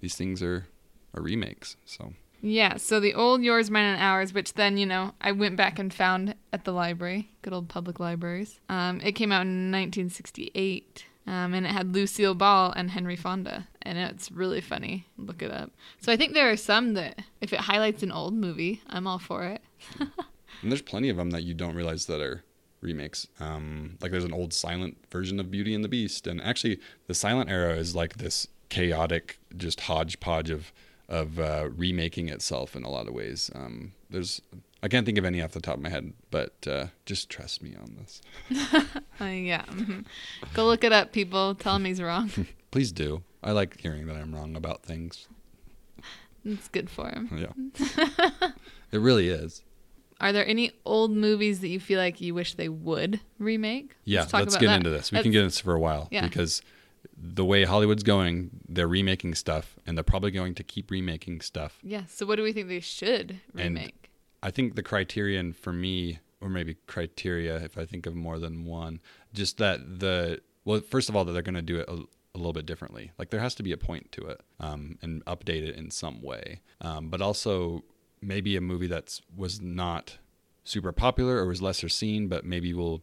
these 0.01 0.15
things 0.15 0.43
are, 0.43 0.67
are 1.15 1.23
remakes. 1.23 1.77
So 1.85 2.15
Yeah, 2.41 2.77
so 2.77 2.99
the 2.99 3.15
old 3.15 3.43
Yours, 3.43 3.71
Mine, 3.71 3.85
and 3.85 4.03
Ours, 4.03 4.33
which 4.33 4.55
then, 4.55 4.77
you 4.77 4.87
know, 4.87 5.15
I 5.21 5.33
went 5.33 5.57
back 5.57 5.79
and 5.79 5.93
found 5.93 6.35
at 6.53 6.65
the 6.65 6.73
library, 6.73 7.31
good 7.43 7.53
old 7.53 7.69
public 7.69 8.01
libraries. 8.01 8.61
Um, 8.69 9.01
it 9.01 9.12
came 9.12 9.31
out 9.31 9.43
in 9.43 9.71
1968. 9.71 11.07
Um, 11.27 11.55
and 11.55 11.65
it 11.65 11.71
had 11.71 11.95
Lucille 11.95 12.35
Ball 12.35 12.73
and 12.75 12.91
Henry 12.91 13.17
Fonda, 13.17 13.69
and 13.83 13.97
it's 13.97 14.33
really 14.33 14.61
funny. 14.61 15.07
Look 15.17 15.41
it 15.41 15.53
up. 15.53 15.71
So 16.01 16.13
I 16.13 16.17
think 16.17 16.35
there 16.35 16.51
are 16.51 16.57
some 16.57 16.95
that, 16.95 17.21
if 17.41 17.53
it 17.53 17.61
highlights 17.61 18.03
an 18.03 18.11
old 18.11 18.35
movie, 18.35 18.83
I'm 18.89 19.07
all 19.07 19.19
for 19.21 19.45
it. 19.45 19.63
And 20.61 20.71
there's 20.71 20.83
plenty 20.83 21.09
of 21.09 21.17
them 21.17 21.31
that 21.31 21.43
you 21.43 21.55
don't 21.55 21.75
realize 21.75 22.07
that 22.07 22.21
are 22.21 22.45
remakes. 22.81 23.27
Um, 23.41 23.97
like 24.01 24.11
there's 24.11 24.25
an 24.25 24.33
old 24.33 24.53
silent 24.53 24.97
version 25.11 25.41
of 25.41 25.51
Beauty 25.51 25.75
and 25.75 25.85
the 25.85 25.89
Beast, 25.89 26.27
and 26.27 26.41
actually 26.41 26.79
the 27.07 27.15
silent 27.15 27.51
era 27.51 27.75
is 27.75 27.95
like 27.95 28.19
this 28.19 28.47
chaotic, 28.69 29.39
just 29.57 29.81
hodgepodge 29.81 30.51
of 30.51 30.73
of 31.09 31.39
uh, 31.39 31.69
remaking 31.77 32.29
itself 32.29 32.75
in 32.75 32.85
a 32.85 32.91
lot 32.91 33.07
of 33.07 33.13
ways. 33.13 33.51
Um, 33.55 33.93
there's 34.09 34.41
I 34.83 34.88
can't 34.88 35.07
think 35.07 35.16
of 35.18 35.25
any 35.25 35.40
off 35.40 35.53
the 35.53 35.61
top 35.61 35.77
of 35.77 35.81
my 35.83 35.88
head, 35.90 36.12
but 36.31 36.55
uh, 36.66 36.87
just 37.07 37.31
trust 37.31 37.62
me 37.62 37.75
on 37.81 37.97
this. 37.99 38.21
Uh, 39.21 39.27
yeah. 39.27 39.62
mhm. 39.66 40.05
Go 40.55 40.66
look 40.66 40.83
it 40.83 40.92
up, 40.92 41.12
people. 41.12 41.55
Tell 41.55 41.77
him 41.77 41.85
he's 41.85 42.03
wrong. 42.03 42.31
Please 42.73 42.90
do. 42.90 43.23
I 43.42 43.53
like 43.53 43.79
hearing 43.81 44.07
that 44.07 44.16
I'm 44.16 44.35
wrong 44.35 44.57
about 44.57 44.83
things. 44.83 45.29
it's 46.45 46.66
good 46.68 46.90
for 46.90 47.09
him. 47.09 47.29
Yeah, 47.31 47.90
it 48.92 48.99
really 48.99 49.29
is. 49.29 49.62
Are 50.21 50.33
there 50.33 50.47
any 50.47 50.73
old 50.85 51.12
movies 51.12 51.61
that 51.61 51.68
you 51.68 51.79
feel 51.79 51.99
like 51.99 52.21
you 52.21 52.35
wish 52.35 52.55
they 52.55 52.68
would 52.68 53.21
remake? 53.38 53.95
Yeah, 54.05 54.23
talk 54.25 54.40
let's 54.40 54.55
about 54.55 54.61
get 54.61 54.66
that. 54.68 54.77
into 54.79 54.90
this. 54.90 55.12
We 55.12 55.16
Let's- 55.16 55.25
can 55.25 55.33
get 55.33 55.38
into 55.40 55.49
this 55.49 55.61
for 55.61 55.75
a 55.75 55.81
while 55.81 56.09
Yeah. 56.11 56.27
because 56.27 56.62
the 57.16 57.45
way 57.45 57.62
Hollywood's 57.64 58.03
going, 58.03 58.51
they're 58.68 58.88
remaking 58.88 59.35
stuff, 59.37 59.77
and 59.87 59.97
they're 59.97 60.03
probably 60.05 60.31
going 60.33 60.55
to 60.57 60.64
keep 60.64 60.90
remaking 60.90 61.40
stuff. 61.42 61.79
Yeah. 61.85 62.05
So 62.09 62.27
what 62.27 62.37
do 62.37 62.42
we 62.42 62.53
think 62.53 62.66
they 62.68 62.81
should 62.81 63.40
And- 63.57 63.77
remake? 63.77 64.02
I 64.43 64.51
think 64.51 64.75
the 64.75 64.83
criterion 64.83 65.53
for 65.53 65.73
me, 65.73 66.19
or 66.41 66.49
maybe 66.49 66.77
criteria, 66.87 67.57
if 67.57 67.79
I 67.79 67.87
think 67.87 68.07
of 68.07 68.15
more 68.15 68.39
than 68.39 68.65
one, 68.65 69.01
just 69.33 69.59
that 69.59 70.01
the 70.01 70.41
well, 70.65 70.81
first 70.81 71.09
of 71.09 71.17
all, 71.17 71.25
that 71.25 71.33
they're 71.33 71.43
going 71.43 71.55
to 71.55 71.63
do 71.63 71.81
it 71.81 71.89
a, 71.89 71.95
a 72.35 72.39
little 72.39 72.53
bit 72.53 72.67
differently. 72.67 73.13
Like 73.19 73.31
there 73.31 73.41
has 73.41 73.55
to 73.57 73.63
be 73.63 73.73
a 73.73 73.77
point 73.77 74.13
to 74.13 74.27
it, 74.27 74.41
um, 74.61 74.99
and 75.03 75.25
update 75.25 75.63
it 75.63 75.77
in 75.77 75.91
some 75.91 76.23
way. 76.23 76.61
Um, 76.81 77.09
but 77.09 77.21
also 77.21 77.85
maybe 78.21 78.57
a 78.57 78.61
movie 78.61 78.87
that's 78.87 79.21
was 79.37 79.61
not 79.61 80.19
super 80.65 80.93
popular 80.93 81.37
or 81.37 81.47
was 81.47 81.61
lesser 81.61 81.89
seen, 81.89 82.29
but 82.29 82.45
maybe 82.45 82.73
will 82.73 83.03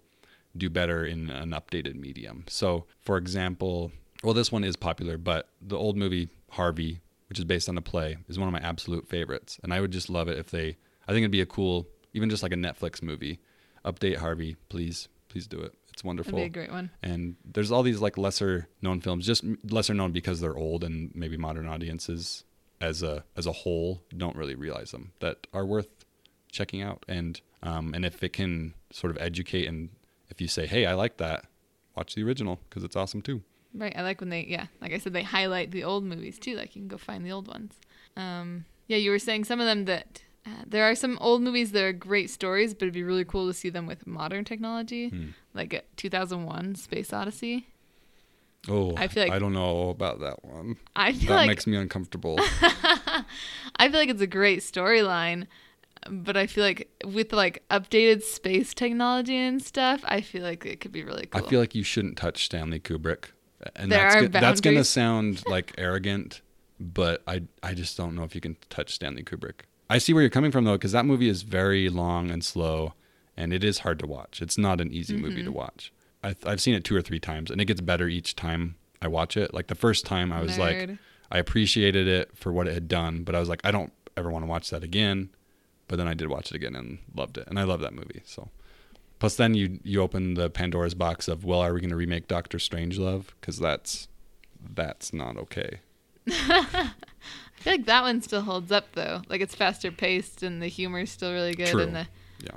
do 0.58 0.70
better 0.70 1.06
in 1.06 1.30
an 1.30 1.52
updated 1.52 1.96
medium. 1.96 2.46
So, 2.48 2.86
for 3.02 3.18
example, 3.18 3.92
well, 4.24 4.34
this 4.34 4.52
one 4.52 4.64
is 4.64 4.76
popular, 4.76 5.18
but 5.18 5.50
the 5.62 5.78
old 5.78 5.98
movie 5.98 6.30
Harvey, 6.52 7.02
which 7.28 7.38
is 7.38 7.46
based 7.46 7.70
on 7.70 7.78
a 7.78 7.82
play, 7.82 8.18
is 8.28 8.40
one 8.40 8.48
of 8.48 8.54
my 8.54 8.68
absolute 8.68 9.08
favorites. 9.08 9.60
And 9.64 9.74
I 9.74 9.82
would 9.82 9.92
just 9.92 10.10
love 10.10 10.28
it 10.28 10.38
if 10.38 10.50
they, 10.50 10.78
I 11.10 11.12
think 11.12 11.24
it'd 11.24 11.32
be 11.32 11.42
a 11.42 11.48
cool, 11.48 11.88
even 12.14 12.30
just 12.30 12.44
like 12.44 12.52
a 12.52 12.56
Netflix 12.56 13.02
movie, 13.02 13.40
update 13.84 14.18
Harvey, 14.18 14.58
please, 14.70 15.08
please 15.28 15.48
do 15.48 15.60
it. 15.60 15.74
It's 15.92 16.04
wonderful. 16.04 16.34
That'd 16.34 16.54
be 16.54 16.60
a 16.60 16.64
great 16.64 16.72
one. 16.72 16.92
And 17.02 17.36
there's 17.44 17.72
all 17.72 17.82
these 17.82 18.00
like 18.00 18.16
lesser 18.16 18.68
known 18.84 19.02
films, 19.02 19.26
just 19.26 19.44
lesser 19.64 19.96
known 19.96 20.12
because 20.12 20.40
they're 20.40 20.56
old 20.56 20.84
and 20.84 21.10
maybe 21.16 21.36
modern 21.36 21.68
audiences 21.68 22.44
as 22.80 23.02
a 23.02 23.24
as 23.36 23.48
a 23.48 23.52
whole 23.52 24.04
don't 24.16 24.36
really 24.36 24.54
realize 24.54 24.92
them 24.92 25.12
that 25.20 25.48
are 25.52 25.66
worth 25.66 26.06
checking 26.52 26.84
out. 26.84 27.04
And 27.08 27.42
um, 27.64 27.96
and 27.96 28.06
if 28.06 28.22
it 28.24 28.34
can 28.34 28.76
sort 28.92 29.10
of 29.10 29.18
educate 29.20 29.68
and 29.68 29.90
if 30.30 30.40
you 30.40 30.48
say, 30.48 30.68
hey, 30.68 30.86
I 30.86 30.94
like 30.94 31.18
that, 31.18 31.46
watch 31.96 32.14
the 32.14 32.24
original 32.24 32.60
because 32.70 32.84
it's 32.84 32.96
awesome 32.96 33.24
too. 33.24 33.42
Right. 33.74 33.96
I 33.98 34.04
like 34.04 34.20
when 34.20 34.30
they, 34.30 34.46
yeah, 34.48 34.68
like 34.80 34.94
I 34.94 35.00
said, 35.00 35.14
they 35.14 35.24
highlight 35.24 35.72
the 35.72 35.84
old 35.84 36.04
movies 36.04 36.38
too. 36.38 36.56
Like 36.56 36.76
you 36.76 36.84
can 36.84 36.88
go 36.88 36.98
find 36.98 37.26
the 37.26 37.32
old 37.32 37.48
ones. 37.48 37.74
Um, 38.16 38.66
yeah, 38.88 38.98
you 38.98 39.10
were 39.10 39.20
saying 39.20 39.46
some 39.46 39.60
of 39.60 39.66
them 39.66 39.86
that 39.86 40.24
uh, 40.46 40.50
there 40.66 40.84
are 40.90 40.96
some 40.96 41.18
old 41.20 41.42
movies 41.42 41.72
that 41.74 41.84
are 41.84 41.94
great 41.94 42.30
stories, 42.30 42.74
but 42.74 42.84
it'd 42.84 42.94
be 42.94 43.04
really 43.04 43.26
cool 43.26 43.48
to 43.48 43.54
see 43.54 43.70
them 43.70 43.86
with 43.88 44.08
modern 44.08 44.46
technology, 44.46 45.10
Hmm. 45.10 45.28
like 45.54 45.74
uh, 45.74 45.82
2001: 45.98 46.76
Space 46.76 47.12
Odyssey. 47.14 47.68
Oh, 48.68 48.94
I 48.98 49.08
feel 49.08 49.24
like- 49.24 49.32
I 49.32 49.40
don't 49.40 49.54
know 49.54 49.90
about 49.90 50.20
that 50.20 50.44
one. 50.44 50.76
I 50.96 51.14
feel 51.14 51.30
That 51.30 51.36
like 51.36 51.48
makes 51.48 51.66
me 51.68 51.78
uncomfortable. 51.78 52.38
I 52.62 53.90
feel 53.90 54.00
like 54.00 54.10
it's 54.10 54.22
a 54.22 54.28
great 54.28 54.60
storyline, 54.60 55.48
but 56.10 56.36
I 56.36 56.46
feel 56.48 56.64
like 56.64 56.90
with 57.06 57.32
like 57.34 57.64
updated 57.70 58.22
space 58.24 58.74
technology 58.74 59.36
and 59.36 59.62
stuff, 59.62 60.02
I 60.06 60.22
feel 60.22 60.44
like 60.44 60.66
it 60.66 60.82
could 60.82 60.92
be 60.92 61.04
really 61.04 61.26
cool. 61.28 61.46
I 61.46 61.50
feel 61.50 61.60
like 61.60 61.74
you 61.76 61.84
shouldn't 61.84 62.18
touch 62.18 62.46
Stanley 62.46 62.80
Kubrick. 62.80 63.26
And 63.76 63.92
There 63.92 64.00
that's 64.00 64.16
are 64.16 64.22
go- 64.28 64.40
that's 64.40 64.62
going 64.62 64.78
to 64.78 64.84
sound 64.86 65.44
like 65.48 65.74
arrogant, 65.78 66.42
but 66.80 67.22
I 67.28 67.44
I 67.64 67.74
just 67.74 67.98
don't 67.98 68.16
know 68.16 68.24
if 68.24 68.34
you 68.36 68.42
can 68.42 68.58
touch 68.70 68.94
Stanley 68.94 69.24
Kubrick. 69.24 69.62
I 69.90 69.98
see 69.98 70.14
where 70.14 70.22
you're 70.22 70.30
coming 70.30 70.52
from 70.52 70.64
though 70.66 70.78
cuz 70.78 70.92
that 70.92 71.06
movie 71.06 71.30
is 71.30 71.42
very 71.44 71.90
long 71.90 72.30
and 72.32 72.44
slow 72.44 72.94
and 73.36 73.54
it 73.54 73.64
is 73.64 73.80
hard 73.80 74.00
to 74.00 74.08
watch. 74.08 74.42
It's 74.42 74.58
not 74.58 74.80
an 74.82 74.92
easy 74.92 75.16
movie 75.18 75.38
Mm-hmm. 75.38 75.46
to 75.46 75.52
watch. 75.52 75.92
I 76.24 76.36
I've 76.46 76.62
seen 76.62 76.76
it 76.76 76.84
2 76.84 76.96
or 76.96 77.02
3 77.02 77.20
times 77.20 77.50
and 77.52 77.60
it 77.62 77.66
gets 77.66 77.82
better 77.82 78.08
each 78.08 78.36
time 78.36 78.76
I 79.02 79.08
watch 79.08 79.38
it. 79.38 79.54
Like 79.54 79.68
the 79.68 79.76
first 79.76 80.06
time 80.06 80.32
I 80.34 80.42
was 80.42 80.58
like 80.58 80.90
I 81.32 81.38
appreciated 81.38 82.08
it 82.08 82.36
for 82.36 82.52
what 82.52 82.68
it 82.68 82.74
had 82.74 82.88
done, 82.88 83.24
but 83.24 83.36
I 83.36 83.40
was 83.40 83.50
like 83.50 83.62
I 83.64 83.72
don't 83.72 83.94
ever 84.18 84.30
want 84.30 84.44
to 84.44 84.50
watch 84.50 84.70
that 84.72 84.84
again. 84.84 85.30
But 85.88 85.96
then 85.98 86.08
I 86.08 86.14
did 86.14 86.28
watch 86.28 86.52
it 86.52 86.56
again 86.56 86.76
and 86.76 87.00
loved 87.16 87.38
it. 87.38 87.48
And 87.48 87.58
I 87.58 87.64
love 87.64 87.80
that 87.82 87.94
movie. 87.94 88.22
So 88.26 88.50
Plus, 89.20 89.36
then 89.36 89.54
you 89.54 89.80
you 89.84 90.02
open 90.02 90.36
the 90.36 90.50
Pandora's 90.50 90.94
box 90.94 91.28
of 91.28 91.44
well, 91.44 91.60
are 91.62 91.74
we 91.74 91.82
going 91.82 91.90
to 91.90 91.96
remake 91.96 92.28
Doctor 92.28 92.58
Strangelove? 92.58 93.26
Because 93.42 93.58
that's 93.60 94.08
that's 94.74 95.12
not 95.14 95.36
okay. 95.38 95.80
I 97.60 97.64
feel 97.64 97.74
like 97.74 97.86
that 97.86 98.04
one 98.04 98.22
still 98.22 98.42
holds 98.42 98.72
up 98.72 98.94
though. 98.94 99.22
Like 99.30 99.42
it's 99.42 99.56
faster 99.56 99.92
paced 99.92 100.44
and 100.44 100.62
the 100.62 100.68
humor's 100.68 101.12
still 101.12 101.32
really 101.34 101.54
good 101.54 101.68
True. 101.68 101.82
and 101.82 101.96
the 101.96 102.08
Yeah, 102.42 102.52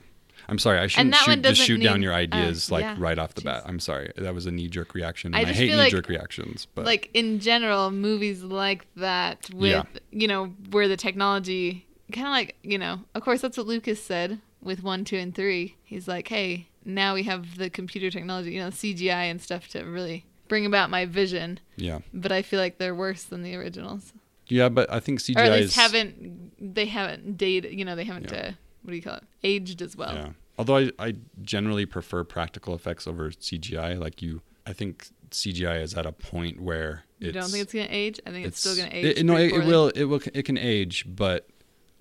I'm 0.48 0.58
sorry. 0.58 0.78
I 0.78 0.86
shouldn't 0.86 1.14
shoot, 1.16 1.42
just 1.42 1.60
shoot 1.62 1.78
down 1.82 2.00
need- 2.00 2.04
your 2.04 2.12
uh, 2.14 2.18
ideas 2.18 2.70
like 2.70 2.82
yeah, 2.82 2.96
right 2.98 3.18
off 3.18 3.34
the 3.34 3.42
bat. 3.42 3.64
I'm 3.66 3.80
sorry. 3.80 4.12
That 4.16 4.34
was 4.34 4.46
a 4.46 4.50
knee 4.52 4.68
jerk 4.68 4.94
reaction. 4.94 5.34
I 5.34 5.38
And 5.40 5.46
I, 5.46 5.50
just 5.50 5.60
hate 5.60 5.70
knee 5.70 5.76
like- 5.76 5.90
jerk 5.90 6.08
reactions, 6.08 6.66
but 6.74 6.84
like 6.86 7.10
in 7.14 7.40
general 7.40 7.90
movies 7.90 8.42
like 8.42 8.86
that 8.96 9.50
with 9.52 9.70
Yeah. 9.72 9.82
you 10.10 10.28
know 10.28 10.46
where 10.70 10.86
the 10.88 10.96
technology 10.96 11.86
kind 12.12 12.26
of 12.26 12.32
like 12.32 12.56
you 12.62 12.76
know 12.78 13.00
of 13.14 13.22
course 13.22 13.40
that's 13.40 13.56
what 13.56 13.66
lucas 13.66 14.02
said 14.02 14.38
with 14.60 14.82
one 14.82 15.02
two 15.02 15.16
and 15.16 15.34
three 15.34 15.76
he's 15.82 16.06
like 16.06 16.28
hey 16.28 16.68
now 16.84 17.14
we 17.14 17.22
have 17.22 17.56
the 17.56 17.70
computer 17.70 18.10
technology 18.10 18.50
you 18.52 18.60
know 18.60 18.68
cgi 18.68 19.08
and 19.10 19.40
stuff 19.40 19.66
to 19.68 19.80
really 19.82 20.26
bring 20.46 20.66
about 20.66 20.90
my 20.90 21.06
vision 21.06 21.58
yeah, 21.76 22.00
but 22.12 22.30
i 22.30 22.42
feel 22.42 22.60
like 22.60 22.76
they're 22.76 22.94
worse 22.94 23.22
than 23.22 23.42
the 23.42 23.54
originals 23.56 24.12
yeah. 24.52 24.68
But 24.68 24.92
I 24.92 25.00
think 25.00 25.20
CGI 25.20 25.36
or 25.36 25.40
at 25.40 25.52
least 25.52 25.68
is 25.70 25.76
haven't 25.76 26.74
they 26.74 26.86
haven't 26.86 27.36
dated 27.36 27.72
you 27.78 27.84
know 27.84 27.96
they 27.96 28.04
haven't 28.04 28.30
Yeah. 28.30 28.38
uh, 28.38 28.52
what 28.82 28.90
do 28.90 28.96
you 28.96 29.02
call 29.02 29.16
it 29.16 29.24
aged 29.42 29.82
as 29.82 29.96
well 29.96 30.14
Yeah. 30.14 30.28
Although 30.58 30.76
I, 30.76 30.90
I 30.98 31.14
generally 31.40 31.86
prefer 31.86 32.24
practical 32.24 32.74
effects 32.74 33.06
over 33.06 33.30
CGI. 33.30 33.98
Like 33.98 34.20
you, 34.20 34.42
I 34.66 34.72
think 34.74 35.08
CGI 35.30 35.80
is 35.82 35.94
at 35.94 36.04
a 36.04 36.12
point 36.12 36.60
where 36.60 37.04
you 37.18 37.32
don't 37.32 37.48
think 37.48 37.62
it's 37.62 37.72
gonna 37.72 37.86
age 37.88 38.20
i 38.26 38.30
think 38.30 38.46
it's, 38.46 38.60
still 38.60 38.76
gonna 38.76 38.90
age 38.92 39.18
It, 39.18 39.24
no, 39.24 39.36
it, 39.36 39.52
it 39.52 39.64
will. 39.64 39.88
It 39.88 40.04
will. 40.04 40.20
It 40.34 40.42
can 40.44 40.58
age, 40.58 41.06
but 41.08 41.48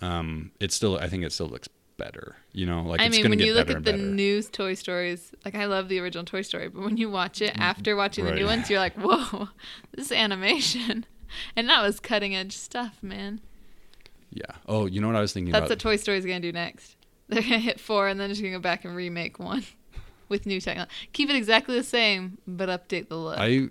um, 0.02 0.52
it 0.60 0.72
still. 0.72 0.98
I 0.98 1.08
think 1.08 1.24
it 1.24 1.32
still 1.32 1.48
looks 1.48 1.70
better. 1.98 2.36
You 2.52 2.66
know, 2.66 2.82
like 2.82 3.00
I 3.00 3.06
it's 3.06 3.18
mean, 3.18 3.30
when 3.30 3.40
you 3.40 3.54
look 3.54 3.70
at 3.70 3.86
the 3.86 3.92
better. 3.94 3.98
new 3.98 4.42
Toy 4.44 4.74
Stories, 4.74 5.32
like 5.46 5.56
I 5.56 5.66
love 5.66 5.88
the 5.90 6.00
original 6.00 6.26
Toy 6.26 6.42
Story, 6.42 6.68
but 6.70 6.84
when 6.84 6.98
you 6.98 7.10
watch 7.10 7.42
it 7.42 7.54
after 7.58 7.96
watching 7.96 8.26
the 8.26 8.32
new 8.32 8.42
Mm-hmm. 8.42 8.48
Ones, 8.48 8.70
you're 8.70 8.80
like, 8.80 8.96
whoa, 8.98 9.50
this 9.96 10.08
is 10.08 10.12
animation. 10.12 11.06
And 11.56 11.68
that 11.70 11.82
was 11.82 12.00
cutting 12.00 12.36
edge 12.36 12.56
stuff, 12.56 12.98
man. 13.02 13.42
yeah. 14.32 14.44
Oh, 14.68 14.86
you 14.86 15.02
know 15.02 15.08
what 15.08 15.16
I 15.16 15.22
was 15.22 15.34
thinking 15.34 15.52
That's 15.52 15.62
about? 15.66 15.70
what 15.72 15.80
Toy 15.80 15.96
Story's 15.98 16.26
gonna 16.26 16.40
do 16.40 16.52
next. 16.52 16.96
They're 17.30 17.42
gonna 17.42 17.60
hit 17.60 17.80
four 17.80 18.08
and 18.08 18.20
then 18.20 18.30
just 18.30 18.42
gonna 18.42 18.54
go 18.54 18.60
back 18.60 18.86
and 18.86 18.96
remake 18.96 19.40
one 19.40 19.64
with 20.30 20.46
new 20.46 20.60
technology. 20.62 20.92
Keep 21.14 21.30
it 21.30 21.36
exactly 21.36 21.76
the 21.78 21.84
same, 21.84 22.38
but 22.48 22.70
update 22.70 23.10
the 23.10 23.18
look. 23.18 23.38
I 23.40 23.70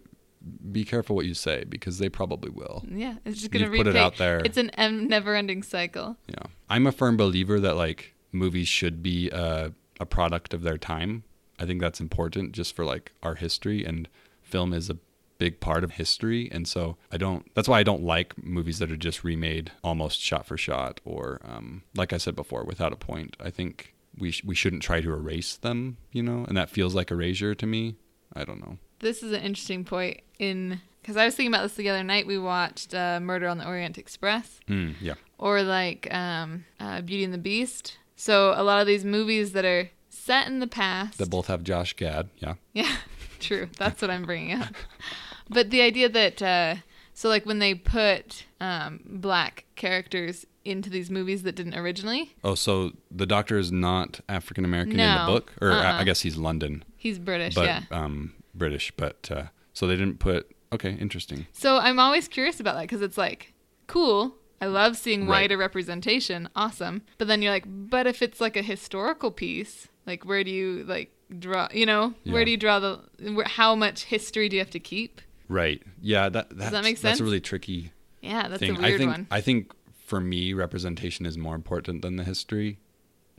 be 0.73 0.85
careful 0.87 1.15
what 1.17 1.27
you 1.27 1.35
say 1.35 1.65
because 1.69 1.99
they 1.99 2.09
probably 2.09 2.51
will. 2.51 2.83
yeah, 2.91 3.17
it's 3.27 3.41
just 3.41 3.51
gonna 3.51 3.67
You've 3.67 3.75
put 3.77 3.87
it 3.87 3.97
out 3.97 4.17
there. 4.17 4.41
It's 4.45 4.57
an 4.57 4.71
em- 4.71 5.07
never-ending 5.07 5.63
cycle. 5.63 6.17
Yeah. 6.29 6.45
I'm 6.71 6.87
a 6.87 6.93
firm 6.93 7.17
believer 7.19 7.61
that 7.61 7.77
like 7.77 8.15
movies 8.33 8.67
should 8.69 9.03
be 9.03 9.29
a, 9.31 9.73
a 9.99 10.07
product 10.07 10.55
of 10.55 10.63
their 10.63 10.79
time. 10.79 11.25
I 11.59 11.67
think 11.67 11.83
that's 11.83 12.01
important 12.01 12.53
just 12.53 12.75
for 12.75 12.87
like 12.87 13.13
our 13.23 13.35
history 13.35 13.85
and 13.85 14.09
film 14.41 14.73
is 14.73 14.89
a 14.89 14.97
big 15.41 15.59
part 15.59 15.83
of 15.83 15.93
history 15.93 16.49
and 16.53 16.69
so 16.69 16.97
I 17.11 17.17
don't 17.17 17.43
that's 17.55 17.67
why 17.69 17.81
I 17.81 17.83
don't 17.83 18.03
like 18.03 18.31
movies 18.45 18.79
that 18.79 18.93
are 18.93 18.97
just 19.09 19.25
remade 19.25 19.73
almost 19.83 20.21
shot 20.21 20.45
for 20.47 20.57
shot 20.59 21.01
or 21.05 21.41
um, 21.45 21.83
like 21.97 22.13
I 22.13 22.19
said 22.19 22.37
before 22.37 22.63
without 22.65 22.93
a 22.93 22.97
point. 22.97 23.37
I 23.41 23.51
think 23.51 23.95
we 24.19 24.31
sh- 24.33 24.45
we 24.45 24.55
shouldn't 24.55 24.83
try 24.83 25.01
to 25.01 25.11
erase 25.13 25.57
them, 25.57 25.97
you 26.13 26.23
know, 26.23 26.45
and 26.47 26.57
that 26.57 26.69
feels 26.69 26.95
like 26.95 27.11
erasure 27.11 27.55
to 27.55 27.67
me. 27.67 27.97
I 28.35 28.45
don't 28.45 28.61
know. 28.61 28.77
This 28.99 29.23
is 29.23 29.33
an 29.33 29.41
interesting 29.41 29.83
point 29.85 30.21
in 30.39 30.81
because 31.01 31.17
I 31.17 31.25
was 31.25 31.35
thinking 31.35 31.53
about 31.55 31.63
this 31.63 31.75
the 31.75 31.89
other 31.89 32.05
night. 32.05 32.27
We 32.27 32.39
watched 32.39 32.95
uh, 32.95 33.19
Murder 33.21 33.49
on 33.49 33.57
the 33.59 33.67
Orient 33.67 33.97
Express. 33.97 34.61
Mm, 34.69 34.95
yeah. 35.01 35.15
or 35.39 35.63
like 35.63 36.13
um, 36.13 36.67
uh, 36.79 37.01
Beauty 37.01 37.25
and 37.25 37.33
the 37.33 37.39
Beast. 37.39 37.97
So 38.15 38.53
a 38.55 38.63
lot 38.63 38.83
of 38.83 38.87
these 38.87 39.05
movies 39.07 39.53
that 39.53 39.65
are 39.65 39.89
set 40.11 40.47
in 40.49 40.59
the 40.61 40.67
past. 40.67 41.17
That 41.17 41.31
both 41.31 41.47
have 41.47 41.63
Josh 41.65 41.97
Gad. 41.97 42.29
Yeah. 42.37 42.55
yeah, 42.75 42.97
true. 43.41 43.69
That's 43.79 44.03
what 44.03 44.11
I'm 44.11 44.25
bringing 44.27 44.61
up. 44.61 44.75
But 45.51 45.71
the 45.71 45.83
idea 45.83 46.09
that 46.09 46.41
uh, 46.41 46.77
so 47.13 47.29
like 47.29 47.45
when 47.45 47.59
they 47.59 47.75
put 47.75 48.45
um, 48.61 49.01
black 49.05 49.65
characters 49.77 50.47
into 50.65 50.89
these 50.91 51.11
movies 51.11 51.43
that 51.43 51.57
didn't 51.57 51.75
originally, 51.75 52.35
Oh, 52.45 52.55
so 52.55 52.93
the 53.11 53.27
doctor 53.27 53.59
is 53.59 53.73
not 53.73 54.21
African 54.29 54.65
American 54.65 55.01
in 55.01 55.15
the 55.19 55.25
book, 55.27 55.53
or 55.61 55.73
I- 55.73 55.77
Uh-uh. 55.93 56.01
I 56.01 56.05
guess 56.05 56.21
he's 56.21 56.37
London. 56.37 56.85
he's 56.97 57.19
British. 57.19 57.55
but 57.55 57.65
yeah. 57.67 57.83
um, 57.91 58.33
British. 58.55 58.93
But 58.97 59.31
uh, 59.31 59.45
So 59.73 59.87
they 59.87 59.97
didn't 59.97 60.19
put. 60.19 60.51
Okay, 60.73 60.93
interesting. 60.93 61.47
So 61.53 61.79
I'm 61.79 61.99
always 61.99 62.29
curious 62.29 62.61
about 62.61 62.75
that 62.77 62.83
because 62.83 63.03
it's 63.03 63.19
like, 63.19 63.55
cool. 63.89 64.37
I 64.61 64.67
love 64.67 64.97
seeing 64.99 65.23
Right. 65.27 65.43
wider 65.43 65.57
representation. 65.57 66.49
Awesome. 66.55 67.03
But 67.19 67.27
then 67.29 67.41
you're 67.43 67.51
like, 67.53 67.65
but 67.67 68.07
if 68.07 68.21
it's 68.23 68.41
like 68.41 68.57
a 68.57 68.63
historical 68.63 69.31
piece, 69.31 69.89
like 70.07 70.25
where 70.27 70.45
do 70.45 70.51
you 70.51 70.85
like 70.85 71.11
draw, 71.39 71.69
you 71.73 71.87
know, 71.87 72.15
where 72.25 72.45
do 72.45 72.51
you 72.51 72.57
draw 72.59 72.79
the, 72.79 73.01
where, 73.33 73.47
how 73.49 73.75
much 73.75 74.05
history 74.05 74.49
do 74.51 74.57
you 74.57 74.61
have 74.61 74.71
to 74.71 74.79
keep? 74.81 75.23
Right. 75.51 75.83
Yeah. 76.01 76.29
That 76.29 76.57
that's, 76.57 76.71
that 76.71 76.85
make 76.85 76.97
sense? 76.97 77.03
That's 77.03 77.21
a 77.21 77.25
really 77.25 77.41
tricky 77.41 77.93
Yeah, 78.23 78.49
that's 78.49 78.61
thing. 78.61 78.77
a 78.77 78.81
weird 78.81 78.95
I 78.95 78.99
think 78.99 79.11
one. 79.11 79.27
I 79.31 79.41
think 79.41 79.73
for 80.07 80.21
me, 80.21 80.53
representation 80.55 81.27
is 81.27 81.37
more 81.37 81.55
important 81.55 82.03
than 82.03 82.17
the 82.17 82.25
history, 82.25 82.79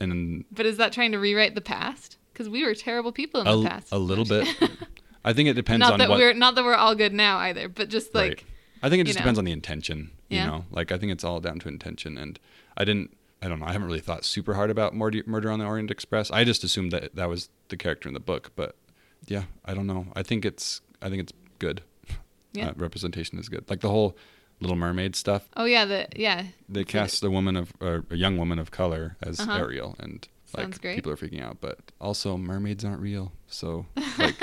and 0.00 0.44
But 0.52 0.66
is 0.66 0.76
that 0.76 0.92
trying 0.92 1.12
to 1.12 1.18
rewrite 1.18 1.54
the 1.54 1.60
past? 1.60 2.18
Because 2.32 2.48
we 2.48 2.64
were 2.64 2.74
terrible 2.74 3.12
people 3.12 3.40
in 3.40 3.46
a, 3.46 3.56
the 3.56 3.68
past. 3.68 3.88
a 3.92 3.98
little 3.98 4.24
bit. 4.24 4.46
I 5.24 5.32
think 5.32 5.48
it 5.48 5.54
depends 5.54 5.80
not 5.80 5.92
on 5.94 5.98
that 6.00 6.08
what. 6.10 6.18
we're 6.18 6.34
not 6.34 6.54
that 6.56 6.64
we're 6.64 6.74
all 6.74 6.94
good 6.94 7.12
now 7.12 7.38
either, 7.38 7.68
but 7.68 7.88
just 7.88 8.14
like 8.14 8.28
right. 8.30 8.44
I 8.82 8.90
think 8.90 9.00
it 9.00 9.04
just 9.04 9.18
know. 9.18 9.22
depends 9.22 9.38
on 9.38 9.44
the 9.44 9.52
intention. 9.52 10.10
You 10.28 10.38
Yeah. 10.38 10.46
know, 10.46 10.64
like 10.70 10.92
I 10.92 10.98
think 10.98 11.12
it's 11.12 11.24
all 11.24 11.40
down 11.40 11.58
to 11.60 11.68
intention, 11.68 12.18
and 12.18 12.38
I 12.76 12.84
didn't. 12.84 13.16
I 13.40 13.48
don't 13.48 13.58
know. 13.60 13.66
I 13.66 13.72
haven't 13.72 13.88
really 13.88 14.00
thought 14.00 14.24
super 14.24 14.54
hard 14.54 14.70
about 14.70 14.94
Murder, 14.94 15.22
Murder 15.26 15.50
on 15.50 15.58
the 15.58 15.64
Orient 15.64 15.90
Express. 15.90 16.30
I 16.30 16.44
just 16.44 16.62
assumed 16.62 16.92
that 16.92 17.14
that 17.16 17.28
was 17.28 17.48
the 17.68 17.76
character 17.76 18.08
in 18.08 18.14
the 18.14 18.20
book, 18.20 18.52
but 18.54 18.76
yeah, 19.26 19.44
I 19.64 19.74
don't 19.74 19.86
know. 19.86 20.06
I 20.14 20.22
think 20.22 20.44
it's. 20.44 20.80
I 21.00 21.08
think 21.08 21.22
it's 21.22 21.32
good. 21.58 21.82
Yeah. 22.52 22.68
Uh, 22.68 22.72
representation 22.76 23.38
is 23.38 23.48
good. 23.48 23.68
Like 23.70 23.80
the 23.80 23.88
whole 23.88 24.16
Little 24.60 24.76
Mermaid 24.76 25.16
stuff. 25.16 25.48
oh 25.56 25.64
yeah, 25.64 25.84
the 25.84 26.06
yeah. 26.14 26.44
They 26.68 26.84
cast 26.84 27.24
a 27.24 27.30
woman 27.30 27.56
of 27.56 27.72
or 27.80 28.04
a 28.10 28.16
young 28.16 28.36
woman 28.38 28.58
of 28.58 28.70
color 28.70 29.16
as 29.22 29.40
Uh-huh. 29.40 29.58
Ariel, 29.58 29.96
and 29.98 30.26
like 30.56 30.80
great. 30.80 30.94
people 30.96 31.10
are 31.10 31.16
freaking 31.16 31.42
out. 31.42 31.58
But 31.60 31.78
also, 32.00 32.36
mermaids 32.36 32.84
aren't 32.84 33.00
real, 33.00 33.32
so 33.48 33.86
like 34.18 34.36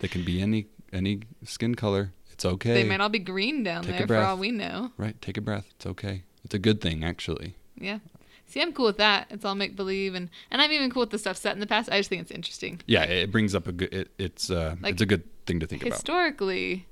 they 0.00 0.08
can 0.08 0.24
be 0.24 0.40
any 0.40 0.66
any 0.92 1.20
skin 1.44 1.74
color. 1.74 2.12
It's 2.32 2.44
okay. 2.44 2.74
They 2.74 2.84
might 2.84 3.00
all 3.00 3.08
be 3.08 3.18
green 3.18 3.62
down 3.64 3.82
Take 3.84 3.98
there 3.98 4.06
for 4.06 4.16
all 4.18 4.36
we 4.36 4.50
know. 4.50 4.92
right. 4.98 5.20
Take 5.22 5.36
a 5.36 5.40
breath. 5.40 5.66
It's 5.76 5.86
okay. 5.86 6.22
It's 6.44 6.54
a 6.54 6.58
good 6.58 6.80
thing, 6.80 7.02
actually. 7.02 7.54
Yeah. 7.78 7.98
See, 8.46 8.60
I'm 8.62 8.72
cool 8.72 8.86
with 8.86 8.98
that. 8.98 9.26
It's 9.30 9.44
all 9.44 9.54
make 9.56 9.74
believe, 9.74 10.14
and 10.14 10.30
and 10.50 10.62
I'm 10.62 10.70
even 10.72 10.90
cool 10.90 11.00
with 11.00 11.10
the 11.10 11.18
stuff 11.18 11.36
set 11.36 11.52
in 11.54 11.60
the 11.60 11.66
past. 11.66 11.90
I 11.90 11.98
just 11.98 12.08
think 12.08 12.22
it's 12.22 12.30
interesting. 12.30 12.80
Yeah, 12.86 13.02
it 13.04 13.32
brings 13.32 13.54
up 13.54 13.66
a 13.66 13.72
good. 13.72 13.92
It, 13.92 14.10
it's 14.18 14.50
uh, 14.50 14.76
Like, 14.80 14.92
it's 14.92 15.02
a 15.02 15.06
good 15.06 15.24
thing 15.46 15.60
to 15.60 15.66
think 15.66 15.82
about. 15.82 15.94
Historically, 15.94 16.86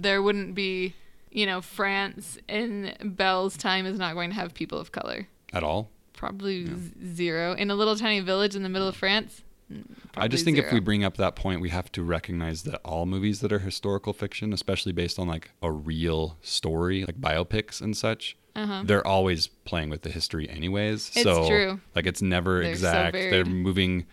there 0.00 0.22
wouldn't 0.22 0.54
be, 0.54 0.94
you 1.30 1.46
know, 1.46 1.60
France 1.60 2.38
in 2.48 2.94
Belle's 3.02 3.56
time 3.56 3.86
is 3.86 3.98
not 3.98 4.14
going 4.14 4.30
to 4.30 4.34
have 4.36 4.54
people 4.54 4.78
of 4.78 4.90
color. 4.92 5.28
At 5.52 5.62
all. 5.62 5.90
Probably 6.14 6.66
z- 6.66 6.92
zero 7.14 7.52
in 7.54 7.70
a 7.70 7.74
little 7.74 7.96
tiny 7.96 8.20
village 8.20 8.54
in 8.56 8.62
the 8.62 8.68
middle 8.68 8.88
of 8.88 8.96
France. 8.96 9.42
mm, 9.72 9.82
I 10.16 10.28
just 10.28 10.44
think 10.44 10.56
if 10.58 10.72
we 10.72 10.80
bring 10.80 11.04
up 11.04 11.16
that 11.16 11.36
point, 11.36 11.60
we 11.60 11.68
have 11.70 11.90
to 11.92 12.02
recognize 12.02 12.62
that 12.62 12.80
all 12.84 13.06
movies 13.06 13.40
that 13.40 13.52
are 13.52 13.58
historical 13.58 14.12
fiction, 14.12 14.52
especially 14.52 14.92
based 14.92 15.18
on 15.18 15.26
like 15.28 15.50
a 15.62 15.70
real 15.70 16.36
story, 16.42 17.04
like 17.04 17.20
biopics 17.20 17.80
and 17.80 17.96
such, 17.96 18.36
Uh-huh. 18.54 18.82
they're 18.84 19.06
always 19.06 19.48
playing 19.64 19.90
with 19.90 20.02
the 20.02 20.10
history 20.10 20.48
anyways. 20.48 21.10
It's 21.14 21.22
so 21.22 21.48
true. 21.48 21.80
like 21.94 22.06
it's 22.06 22.22
never 22.22 22.62
They're 22.62 22.74
so 22.76 22.88
exact. 22.88 23.12
They're 23.14 23.44
moving 23.44 24.06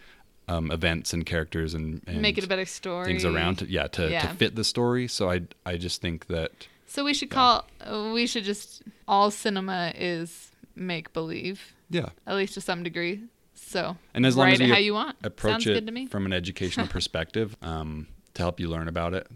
um, 0.49 0.71
events 0.71 1.13
and 1.13 1.25
characters 1.25 1.73
and, 1.73 2.01
and 2.07 2.21
make 2.21 2.38
it 2.38 2.43
a 2.43 2.47
better 2.47 2.65
story. 2.65 3.05
things 3.05 3.23
around 3.25 3.57
to 3.59 3.65
yeah 3.69 3.88
to, 3.88 4.09
Yeah. 4.09 4.21
to 4.21 4.27
fit 4.35 4.55
the 4.55 4.63
story. 4.63 5.07
So 5.07 5.29
I 5.29 5.41
I 5.65 5.77
just 5.77 6.01
think 6.01 6.27
that 6.27 6.51
So 6.88 7.03
we 7.05 7.13
should 7.13 7.29
call. 7.29 7.65
uh, 7.81 8.12
We 8.13 8.25
should 8.27 8.43
just 8.45 8.81
all 9.07 9.31
cinema 9.31 9.93
is 9.95 10.51
make 10.75 11.13
believe, 11.13 11.73
yeah. 11.89 12.09
at 12.25 12.35
least 12.35 12.53
to 12.55 12.62
some 12.62 12.83
degree. 12.83 13.23
So 13.53 13.97
And 14.13 14.25
as 14.25 14.35
long 14.35 14.47
write 14.47 14.53
as 14.62 14.62
it 14.62 14.69
how 14.73 14.77
you 14.79 14.93
want. 14.93 15.17
approach 15.23 15.51
Sounds 15.63 15.67
it 15.67 15.73
good 15.73 15.85
to 15.88 15.91
me. 15.91 16.07
from 16.07 16.25
an 16.25 16.33
educational 16.33 16.88
perspective 16.97 17.55
um, 17.62 18.07
to 18.33 18.41
help 18.41 18.59
you 18.59 18.67
learn 18.69 18.88
about 18.88 19.13
it. 19.13 19.27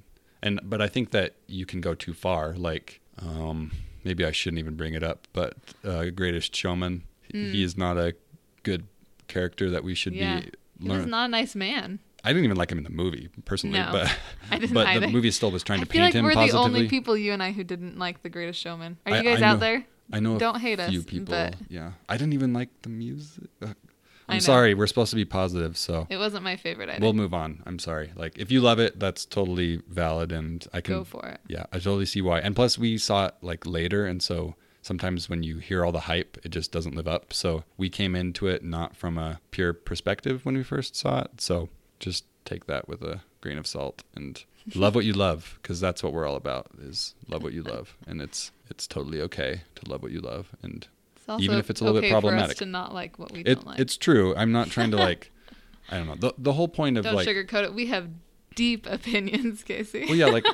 And 0.41 0.59
but 0.63 0.81
I 0.81 0.87
think 0.87 1.11
that 1.11 1.35
you 1.47 1.65
can 1.65 1.79
go 1.81 1.93
too 1.93 2.13
far. 2.13 2.53
Like 2.53 2.99
um, 3.19 3.71
maybe 4.03 4.25
I 4.25 4.31
shouldn't 4.31 4.59
even 4.59 4.75
bring 4.75 4.93
it 4.95 5.03
up, 5.03 5.27
but 5.33 5.55
uh, 5.85 6.05
Greatest 6.09 6.55
Showman, 6.55 7.03
he 7.31 7.63
is 7.63 7.77
not 7.77 7.97
a 7.97 8.15
good 8.63 8.85
character 9.27 9.69
that 9.69 9.83
we 9.83 9.93
should 9.95 10.13
Mm. 10.13 10.17
Yeah. 10.17 10.39
be 10.41 10.51
He 10.83 10.89
was 10.97 11.05
not 11.05 11.25
a 11.25 11.27
nice 11.29 11.55
man. 11.55 11.99
I 12.25 12.29
didn't 12.29 12.45
even 12.45 12.55
like 12.57 12.71
him 12.71 12.77
in 12.77 12.83
the 12.85 12.89
movie 12.89 13.29
personally, 13.45 13.79
No, 13.79 13.89
but 13.91 14.17
I 14.51 14.57
didn't 14.59 14.73
but 14.73 14.87
either. 14.87 15.07
the 15.07 15.11
movie 15.11 15.31
still 15.31 15.51
was 15.51 15.61
trying 15.63 15.79
I 15.81 15.83
to 15.83 15.89
paint 15.89 16.03
like 16.05 16.13
him 16.13 16.23
we're 16.25 16.33
positively. 16.33 16.69
the 16.69 16.77
only 16.77 16.87
people 16.89 17.17
you 17.17 17.33
and 17.33 17.43
I 17.43 17.51
who 17.51 17.63
didn't 17.65 17.97
like 17.99 18.21
The 18.21 18.29
Greatest 18.29 18.59
Showman. 18.61 18.97
Are 19.05 19.13
I- 19.13 19.17
you 19.17 19.23
guys 19.23 19.41
I 19.41 19.45
out 19.45 19.53
know- 19.55 19.59
there? 19.59 19.85
I 20.11 20.19
know 20.19 20.37
Don't 20.37 20.59
hate 20.59 20.79
us, 20.79 20.89
few 20.89 21.01
people. 21.03 21.33
but- 21.33 21.55
Yeah, 21.69 21.93
I 22.07 22.17
didn't 22.17 22.33
even 22.33 22.53
like 22.53 22.69
the 22.83 22.89
music. 22.89 23.45
Uh, 23.61 23.73
I'm 24.29 24.39
sorry. 24.39 24.73
We're 24.73 24.87
supposed 24.87 25.09
to 25.09 25.15
be 25.17 25.25
positive, 25.25 25.75
so 25.77 26.07
It 26.09 26.17
wasn't 26.17 26.43
my 26.45 26.55
favorite 26.55 26.89
either. 26.89 26.99
we'll 27.01 27.13
move 27.13 27.33
on. 27.33 27.61
I'm 27.65 27.77
sorry. 27.79 28.11
Like 28.15 28.37
if 28.37 28.51
you 28.51 28.61
love 28.61 28.79
it, 28.79 28.99
that's 28.99 29.25
totally 29.25 29.81
valid, 29.89 30.31
and 30.31 30.65
I 30.73 30.79
can 30.81 30.95
Go 30.95 31.03
for 31.03 31.25
it. 31.27 31.39
Yeah, 31.47 31.65
I 31.73 31.79
totally 31.79 32.05
see 32.05 32.21
why. 32.21 32.39
And 32.39 32.55
plus, 32.55 32.77
we 32.77 32.97
saw 32.97 33.27
it 33.27 33.35
like 33.41 33.65
later, 33.65 34.05
and 34.05 34.21
so 34.23 34.55
sometimes 34.83 35.27
when 35.29 35.41
you 35.41 35.57
hear 35.57 35.83
all 35.83 35.91
the 35.91 36.01
hype, 36.01 36.37
it 36.43 36.49
just 36.49 36.71
doesn't 36.71 36.95
live 36.95 37.07
up. 37.07 37.33
So 37.33 37.63
we 37.77 37.89
came 37.89 38.15
into 38.15 38.45
it 38.47 38.63
not 38.63 38.95
from 38.95 39.17
a 39.17 39.39
pure 39.49 39.73
perspective 39.73 40.45
when 40.45 40.55
we 40.55 40.61
first 40.63 40.95
saw 40.95 41.21
it. 41.21 41.41
So 41.41 41.69
just 41.99 42.25
take 42.45 42.67
that 42.67 42.87
with 42.87 43.01
a 43.01 43.21
grain 43.41 43.57
of 43.57 43.65
salt 43.65 44.03
and 44.15 44.43
love 44.75 44.93
what 44.93 45.05
you 45.05 45.13
love, 45.13 45.57
because 45.61 45.79
that's 45.79 46.03
what 46.03 46.13
we're 46.13 46.27
all 46.27 46.35
about: 46.35 46.67
is 46.79 47.15
love 47.27 47.41
what 47.43 47.53
you 47.53 47.63
love, 47.63 47.97
and 48.05 48.21
it's 48.21 48.51
it's 48.69 48.85
totally 48.85 49.19
okay 49.21 49.61
to 49.75 49.89
love 49.89 50.03
what 50.03 50.11
you 50.11 50.21
love, 50.21 50.49
and 50.61 50.87
even 51.39 51.57
if 51.57 51.69
it's 51.69 51.79
a 51.81 51.83
little 51.85 51.99
bit 52.01 52.07
okay 52.07 52.13
For 52.15 52.21
problematic. 52.21 52.57
to 52.57 52.65
not 52.65 52.93
like 52.93 53.17
what 53.17 53.31
we 53.31 53.39
it, 53.41 53.55
don't 53.55 53.67
like. 53.67 53.79
it's 53.79 53.97
true. 53.97 54.35
I'm 54.35 54.51
not 54.51 54.69
trying 54.69 54.91
to 54.91 54.97
like, 54.97 55.31
I 55.91 55.97
don't 55.97 56.07
know. 56.07 56.15
The 56.15 56.33
the 56.37 56.53
whole 56.53 56.67
point 56.67 56.97
of 56.97 57.05
don't 57.05 57.15
like 57.15 57.27
sugarcoat 57.27 57.63
it. 57.63 57.73
We 57.73 57.87
have 57.87 58.09
deep 58.55 58.85
opinions, 58.89 59.63
Casey. 59.63 60.05
well 60.05 60.15
yeah 60.15 60.27
like 60.27 60.45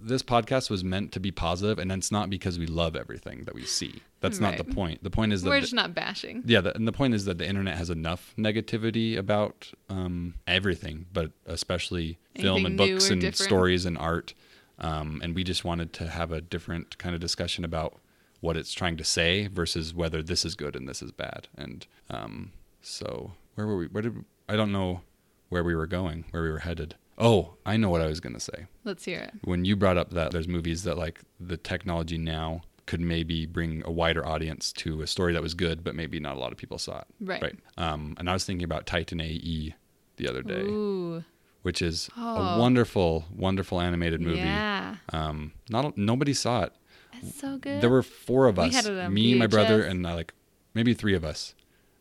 this 0.00 0.22
podcast 0.22 0.70
was 0.70 0.84
meant 0.84 1.12
to 1.12 1.20
be 1.20 1.30
positive 1.30 1.78
and 1.78 1.90
it's 1.90 2.12
not 2.12 2.30
because 2.30 2.58
we 2.58 2.66
love 2.66 2.94
everything 2.96 3.44
that 3.44 3.54
we 3.54 3.64
see. 3.64 4.00
That's 4.20 4.38
not 4.40 4.56
the 4.56 4.64
point. 4.64 5.02
The 5.02 5.10
point 5.10 5.32
is 5.32 5.42
that 5.42 5.48
We're 5.50 5.56
the- 5.56 5.60
just 5.62 5.74
not 5.74 5.94
bashing. 5.94 6.42
yeah 6.46 6.60
the, 6.60 6.74
and 6.76 6.86
the 6.86 6.92
point 6.92 7.14
is 7.14 7.24
that 7.24 7.38
the 7.38 7.46
internet 7.46 7.76
has 7.76 7.90
enough 7.90 8.34
negativity 8.38 9.16
about 9.16 9.72
um, 9.88 10.34
everything 10.46 11.06
but 11.12 11.32
especially 11.46 12.18
film 12.36 12.66
and 12.66 12.76
books 12.76 13.10
and 13.10 13.20
different. 13.20 13.36
stories 13.36 13.84
and 13.86 13.98
art. 13.98 14.34
Um, 14.80 15.20
and 15.24 15.34
we 15.34 15.42
just 15.42 15.64
wanted 15.64 15.92
to 15.94 16.08
have 16.08 16.30
a 16.30 16.40
different 16.40 16.98
kind 16.98 17.14
of 17.14 17.20
discussion 17.20 17.64
about 17.64 17.98
what 18.40 18.56
it's 18.56 18.72
trying 18.72 18.96
to 18.98 19.04
say 19.04 19.48
versus 19.48 19.92
whether 19.92 20.22
this 20.22 20.44
is 20.44 20.54
good 20.54 20.76
and 20.76 20.88
this 20.88 21.02
is 21.02 21.10
bad. 21.10 21.48
And 21.56 21.84
um, 22.08 22.52
so 22.80 23.32
where 23.56 23.66
were 23.66 23.76
we 23.76 23.86
where 23.88 24.02
did 24.02 24.24
i 24.48 24.54
don't 24.54 24.70
know 24.70 25.00
where 25.48 25.64
we 25.64 25.74
were 25.74 25.86
going 25.88 26.24
where 26.30 26.44
we 26.44 26.48
were 26.50 26.60
headed 26.60 26.94
oh 27.18 27.54
i 27.66 27.76
know 27.76 27.90
what 27.90 28.00
i 28.00 28.06
was 28.06 28.20
going 28.20 28.32
to 28.34 28.40
say 28.40 28.66
Let's 28.84 29.04
hear 29.04 29.18
it. 29.20 29.34
when 29.44 29.64
you 29.64 29.76
brought 29.76 29.98
up 29.98 30.10
that 30.10 30.30
there's 30.30 30.48
movies 30.48 30.84
that 30.84 30.96
like 30.96 31.20
the 31.40 31.56
technology 31.56 32.16
now 32.18 32.62
could 32.86 33.00
maybe 33.02 33.44
bring 33.44 33.82
a 33.84 33.90
wider 33.90 34.24
audience 34.26 34.72
to 34.72 35.02
a 35.02 35.06
story 35.06 35.34
that 35.34 35.42
was 35.42 35.52
good, 35.52 35.84
but 35.84 35.94
maybe 35.94 36.18
not 36.18 36.38
a 36.38 36.40
lot 36.40 36.52
of 36.52 36.56
people 36.56 36.78
saw 36.78 37.00
it. 37.00 37.06
Right. 37.20 37.42
Right. 37.42 37.58
Um, 37.76 38.14
and 38.18 38.30
I 38.30 38.32
was 38.32 38.46
thinking 38.46 38.64
about 38.64 38.86
Titan 38.86 39.20
AE 39.20 39.74
the 40.16 40.26
other 40.26 40.40
day, 40.42 40.62
Ooh. 40.62 41.22
which 41.60 41.82
is 41.82 42.08
a 42.16 42.20
Oh. 42.20 42.58
wonderful, 42.58 43.26
wonderful 43.30 43.78
animated 43.78 44.22
movie. 44.22 44.38
Yeah. 44.38 44.94
Um, 45.12 45.52
not 45.68 45.98
nobody 45.98 46.32
saw 46.32 46.62
it. 46.62 46.72
It's 47.20 47.38
so 47.38 47.58
good. 47.58 47.82
There 47.82 47.90
were 47.90 48.02
four 48.02 48.46
of 48.46 48.58
us, 48.58 48.74
had 48.74 48.86
it 48.86 48.98
on 48.98 49.12
me, 49.12 49.34
my 49.34 49.46
brother, 49.46 49.82
and 49.82 50.06
uh, 50.06 50.14
like 50.14 50.32
maybe 50.72 50.94
three 50.94 51.14
of 51.14 51.26
us. 51.26 51.54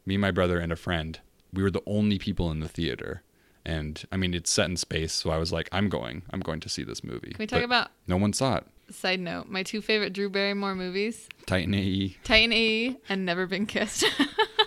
Me, 0.06 0.16
my 0.16 0.32
brother, 0.32 0.58
and 0.58 0.72
a 0.72 0.78
friend. 0.78 1.20
We 1.52 1.64
were 1.64 1.72
the 1.72 1.84
only 1.86 2.18
people 2.18 2.50
in 2.50 2.62
the 2.62 2.70
theater. 2.70 3.24
And 3.68 4.02
I 4.14 4.16
mean, 4.18 4.34
it's 4.34 4.50
set 4.50 4.70
in 4.70 4.78
space, 4.78 5.12
so 5.12 5.30
I 5.30 5.38
was 5.38 5.52
like, 5.52 5.68
I'm 5.74 5.90
going. 5.90 6.22
I'm 6.32 6.40
going 6.40 6.62
to 6.62 6.70
see 6.70 6.84
this 6.84 7.04
movie. 7.04 7.32
Can 7.32 7.38
we 7.40 7.48
talk 7.48 7.60
But 7.60 7.66
about 7.66 7.90
No 8.08 8.16
one 8.16 8.32
saw 8.32 8.56
it. 8.56 8.64
side 8.92 9.20
note? 9.20 9.50
My 9.50 9.62
two 9.62 9.82
favorite 9.82 10.14
Drew 10.14 10.30
Barrymore 10.30 10.74
movies: 10.74 11.28
Titan. 11.46 11.74
AE. 11.76 12.16
Titan 12.24 12.54
AE 12.54 12.98
and 13.10 13.26
Never 13.26 13.46
Been 13.46 13.66
Kissed. 13.66 14.06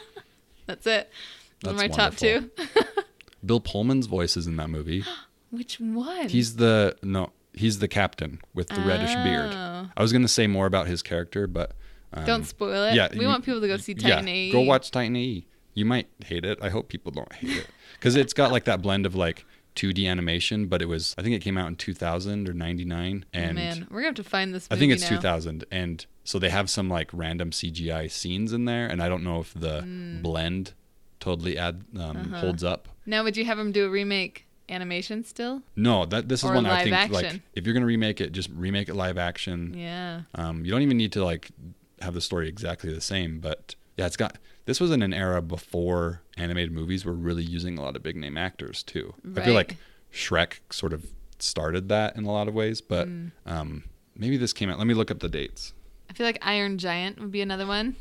That's 0.67 0.87
it. 0.87 1.11
Those 1.63 1.73
are 1.73 1.77
my 1.77 1.89
That's 1.89 1.97
top 1.97 2.17
two. 2.17 2.51
Bill 3.45 3.61
Pullman's 3.61 4.07
voice 4.07 4.37
is 4.37 4.47
in 4.47 4.57
that 4.57 4.69
movie. 4.71 5.05
Which 5.51 5.81
one? 5.81 6.29
He's 6.29 6.57
the 6.57 6.97
no, 7.03 7.33
he's 7.55 7.79
the 7.81 7.89
captain 7.89 8.41
with 8.55 8.69
the 8.69 8.81
reddish 8.83 9.15
beard. 9.25 9.51
Oh. 9.53 9.89
I 9.97 10.03
was 10.03 10.13
gonna 10.13 10.29
say 10.29 10.47
more 10.47 10.67
about 10.67 10.87
his 10.87 11.03
character, 11.03 11.47
but 11.47 11.73
um, 12.13 12.25
Don't 12.27 12.45
spoil 12.45 12.85
it. 12.85 12.95
yeah, 12.95 13.09
we 13.13 13.21
you- 13.23 13.27
want 13.27 13.45
people 13.45 13.61
to 13.63 13.67
go 13.67 13.77
see 13.79 13.95
Titan 13.95 14.27
yeah, 14.29 14.33
AE. 14.33 14.53
go 14.53 14.61
watch 14.61 14.91
Titan 14.91 15.17
AE. 15.17 15.47
You 15.75 15.85
might 15.85 16.09
hate 16.25 16.45
it. 16.45 16.59
I 16.63 16.69
hope 16.69 16.89
people 16.89 17.13
don't 17.13 17.33
hate 17.33 17.57
it 17.57 17.71
because 17.95 18.17
it's 18.17 18.33
got 18.33 18.51
like 18.53 18.65
that 18.65 18.83
blend 18.83 19.07
of 19.07 19.15
like 19.15 19.45
2D 19.77 20.07
animation, 20.09 20.67
but 20.67 20.83
it 20.83 20.87
was 20.87 21.15
I 21.17 21.23
think 21.23 21.35
it 21.37 21.41
came 21.43 21.57
out 21.57 21.69
in 21.69 21.77
2000 21.77 22.49
or 22.49 22.53
99, 22.53 23.25
Oh, 23.25 23.39
and 23.39 23.55
man, 23.55 23.87
we're 23.91 24.01
gonna 24.01 24.09
have 24.09 24.15
to 24.17 24.25
find 24.25 24.53
this. 24.55 24.67
I 24.71 24.77
think 24.77 24.93
it's 24.93 25.03
now. 25.03 25.17
2000, 25.17 25.65
and 25.71 26.05
so 26.25 26.39
they 26.39 26.51
have 26.51 26.69
some 26.69 26.89
like 26.89 27.09
random 27.13 27.51
CGI 27.53 28.11
scenes 28.11 28.53
in 28.53 28.65
there, 28.65 28.87
and 28.89 29.03
I 29.03 29.09
don't 29.09 29.23
know 29.23 29.41
if 29.41 29.55
the 29.55 29.83
Hmm. 29.83 30.23
blend 30.23 30.73
totally 31.21 31.57
add 31.57 31.85
um, 31.97 32.17
Uh-huh. 32.17 32.41
holds 32.41 32.65
up. 32.65 32.89
Now, 33.07 33.23
would 33.25 33.37
you 33.37 33.45
have 33.45 33.59
them 33.59 33.73
do 33.73 33.87
a 33.87 33.91
remake 33.91 34.47
animation 34.69 35.23
still? 35.25 35.63
No, 35.77 36.05
that 36.07 36.29
this 36.29 36.43
is 36.43 36.51
Or 36.51 36.55
one 36.55 36.67
I 36.67 36.83
think 36.83 37.11
like 37.13 37.41
if 37.55 37.65
you're 37.65 37.75
gonna 37.75 37.87
remake 37.87 38.21
it, 38.21 38.33
just 38.33 38.49
remake 38.51 38.89
it 38.89 38.95
live 38.97 39.19
action. 39.19 39.75
Yeah. 39.77 40.23
Um, 40.35 40.65
you 40.65 40.71
don't 40.73 40.83
even 40.83 40.97
need 40.97 41.13
to 41.13 41.25
like 41.25 41.51
have 42.01 42.15
the 42.15 42.21
story 42.21 42.49
exactly 42.49 42.93
the 42.93 43.01
same, 43.01 43.39
but 43.41 43.75
yeah, 44.01 44.07
it's 44.07 44.17
got. 44.17 44.39
This 44.65 44.81
was 44.81 44.91
in 44.91 45.03
an 45.03 45.13
era 45.13 45.43
before 45.43 46.23
animated 46.37 46.73
movies 46.73 47.05
were 47.05 47.13
really 47.13 47.43
using 47.43 47.77
a 47.79 47.83
lot 47.83 47.97
of 47.97 48.03
big 48.03 48.17
name 48.17 48.37
actors 48.37 48.83
too. 48.83 49.15
I 49.37 49.43
feel 49.43 49.55
like 49.55 49.77
Shrek 50.13 50.61
sort 50.71 50.93
of 50.93 51.07
started 51.39 51.89
that 51.89 52.17
in 52.17 52.25
a 52.25 52.33
lot 52.33 52.49
of 52.49 52.55
ways. 52.55 52.81
But 52.81 53.09
Mm. 53.09 53.31
um, 53.47 53.85
maybe 54.17 54.37
this 54.37 54.53
came 54.53 54.71
out. 54.71 54.79
Let 54.79 54.87
me 54.87 54.95
look 54.95 55.11
up 55.11 55.19
the 55.21 55.29
dates. 55.29 55.73
I 56.09 56.13
feel 56.13 56.27
like 56.27 56.39
Iron 56.43 56.79
Giant 56.79 57.21
would 57.21 57.31
be 57.31 57.41
another 57.41 57.67
one. 57.67 57.97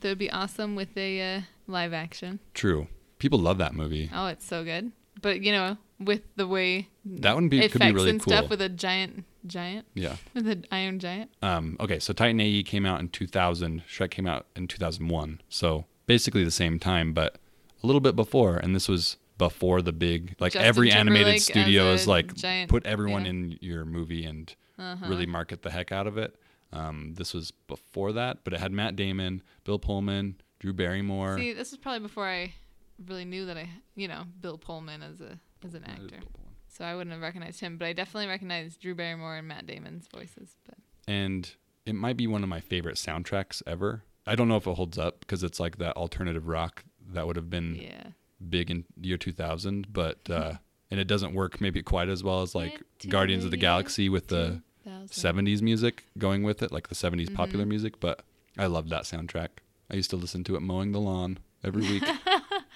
That 0.00 0.08
would 0.08 0.18
be 0.18 0.30
awesome 0.30 0.76
with 0.76 0.96
a 0.96 1.20
uh, 1.36 1.40
live 1.66 1.92
action. 1.92 2.40
True. 2.54 2.86
People 3.18 3.38
love 3.38 3.58
that 3.58 3.74
movie. 3.74 4.10
Oh, 4.14 4.26
it's 4.26 4.46
so 4.46 4.64
good. 4.64 4.92
But 5.20 5.42
you 5.42 5.52
know, 5.52 5.76
with 5.98 6.22
the 6.36 6.46
way 6.46 6.88
That 7.04 7.34
one 7.34 7.48
be, 7.48 7.58
effects 7.58 7.72
could 7.74 7.80
be 7.82 7.92
really 7.92 8.10
and 8.10 8.20
cool. 8.20 8.32
stuff 8.32 8.48
with 8.50 8.62
a 8.62 8.68
giant 8.68 9.24
giant 9.46 9.86
yeah. 9.94 10.16
The 10.34 10.64
Iron 10.70 10.98
Giant. 10.98 11.30
Um, 11.42 11.76
okay, 11.80 11.98
so 11.98 12.12
Titan 12.12 12.40
AE 12.40 12.62
came 12.62 12.84
out 12.86 13.00
in 13.00 13.08
2000. 13.08 13.82
Shrek 13.88 14.10
came 14.10 14.26
out 14.26 14.46
in 14.56 14.68
2001. 14.68 15.40
So 15.48 15.86
basically 16.06 16.44
the 16.44 16.50
same 16.50 16.78
time, 16.78 17.12
but 17.12 17.38
a 17.82 17.86
little 17.86 18.00
bit 18.00 18.16
before. 18.16 18.56
And 18.56 18.74
this 18.74 18.88
was 18.88 19.16
before 19.38 19.80
the 19.80 19.92
big, 19.92 20.36
like 20.38 20.52
Justin 20.52 20.68
every 20.68 20.90
Timberlake 20.90 21.18
animated 21.18 21.42
studio 21.42 21.92
is 21.92 22.06
like 22.06 22.34
giant- 22.34 22.70
put 22.70 22.84
everyone 22.86 23.24
yeah. 23.24 23.30
in 23.30 23.58
your 23.60 23.84
movie 23.84 24.24
and 24.24 24.54
Uh-huh. 24.78 25.06
really 25.08 25.26
market 25.26 25.62
the 25.62 25.70
heck 25.70 25.92
out 25.92 26.06
of 26.06 26.16
it. 26.18 26.36
Um, 26.72 27.14
this 27.16 27.34
was 27.34 27.50
before 27.66 28.12
that, 28.12 28.44
but 28.44 28.52
it 28.52 28.60
had 28.60 28.72
Matt 28.72 28.96
Damon, 28.96 29.42
Bill 29.64 29.78
Pullman, 29.78 30.36
Drew 30.60 30.72
Barrymore. 30.72 31.36
See, 31.38 31.52
this 31.52 31.70
was 31.72 31.78
probably 31.78 32.00
before 32.00 32.26
I 32.28 32.52
really 33.06 33.24
knew 33.24 33.46
that 33.46 33.56
I, 33.56 33.68
you 33.96 34.08
know, 34.08 34.24
Bill 34.40 34.56
Pullman 34.58 35.02
as 35.02 35.20
a 35.20 35.38
as 35.64 35.74
an 35.74 35.84
is 35.84 35.90
actor. 35.90 36.20
So 36.80 36.86
I 36.86 36.94
wouldn't 36.94 37.12
have 37.12 37.20
recognized 37.20 37.60
him, 37.60 37.76
but 37.76 37.84
I 37.88 37.92
definitely 37.92 38.26
recognized 38.28 38.80
Drew 38.80 38.94
Barrymore 38.94 39.36
and 39.36 39.46
Matt 39.46 39.66
Damon's 39.66 40.06
voices. 40.08 40.56
But 40.66 40.78
and 41.06 41.54
it 41.84 41.92
might 41.94 42.16
be 42.16 42.26
one 42.26 42.42
of 42.42 42.48
my 42.48 42.60
favorite 42.60 42.96
soundtracks 42.96 43.62
ever. 43.66 44.04
I 44.26 44.34
don't 44.34 44.48
know 44.48 44.56
if 44.56 44.66
it 44.66 44.76
holds 44.76 44.96
up 44.96 45.20
because 45.20 45.44
it's 45.44 45.60
like 45.60 45.76
that 45.76 45.94
alternative 45.98 46.48
rock 46.48 46.84
that 47.12 47.26
would 47.26 47.36
have 47.36 47.50
been 47.50 47.74
yeah, 47.74 48.04
big 48.48 48.70
in 48.70 48.86
year 48.98 49.18
2000, 49.18 49.92
but 49.92 50.30
uh, 50.30 50.54
and 50.90 50.98
it 50.98 51.06
doesn't 51.06 51.34
work 51.34 51.60
maybe 51.60 51.82
quite 51.82 52.08
as 52.08 52.24
well 52.24 52.40
as 52.40 52.54
like 52.54 52.82
Guardians 53.06 53.44
of 53.44 53.50
the 53.50 53.58
Galaxy 53.58 54.08
with 54.08 54.28
the 54.28 54.62
2000. 54.84 55.36
70s 55.46 55.60
music 55.60 56.06
going 56.16 56.44
with 56.44 56.62
it, 56.62 56.72
like 56.72 56.88
the 56.88 56.94
70s 56.94 57.26
Mm-hmm. 57.26 57.34
popular 57.34 57.66
music. 57.66 58.00
But 58.00 58.22
I 58.56 58.64
loved 58.68 58.88
that 58.88 59.02
soundtrack. 59.02 59.48
I 59.90 59.96
used 59.96 60.08
to 60.10 60.16
listen 60.16 60.44
to 60.44 60.56
it 60.56 60.60
mowing 60.60 60.92
the 60.92 61.00
lawn 61.00 61.40
every 61.62 61.82
week. 61.82 62.04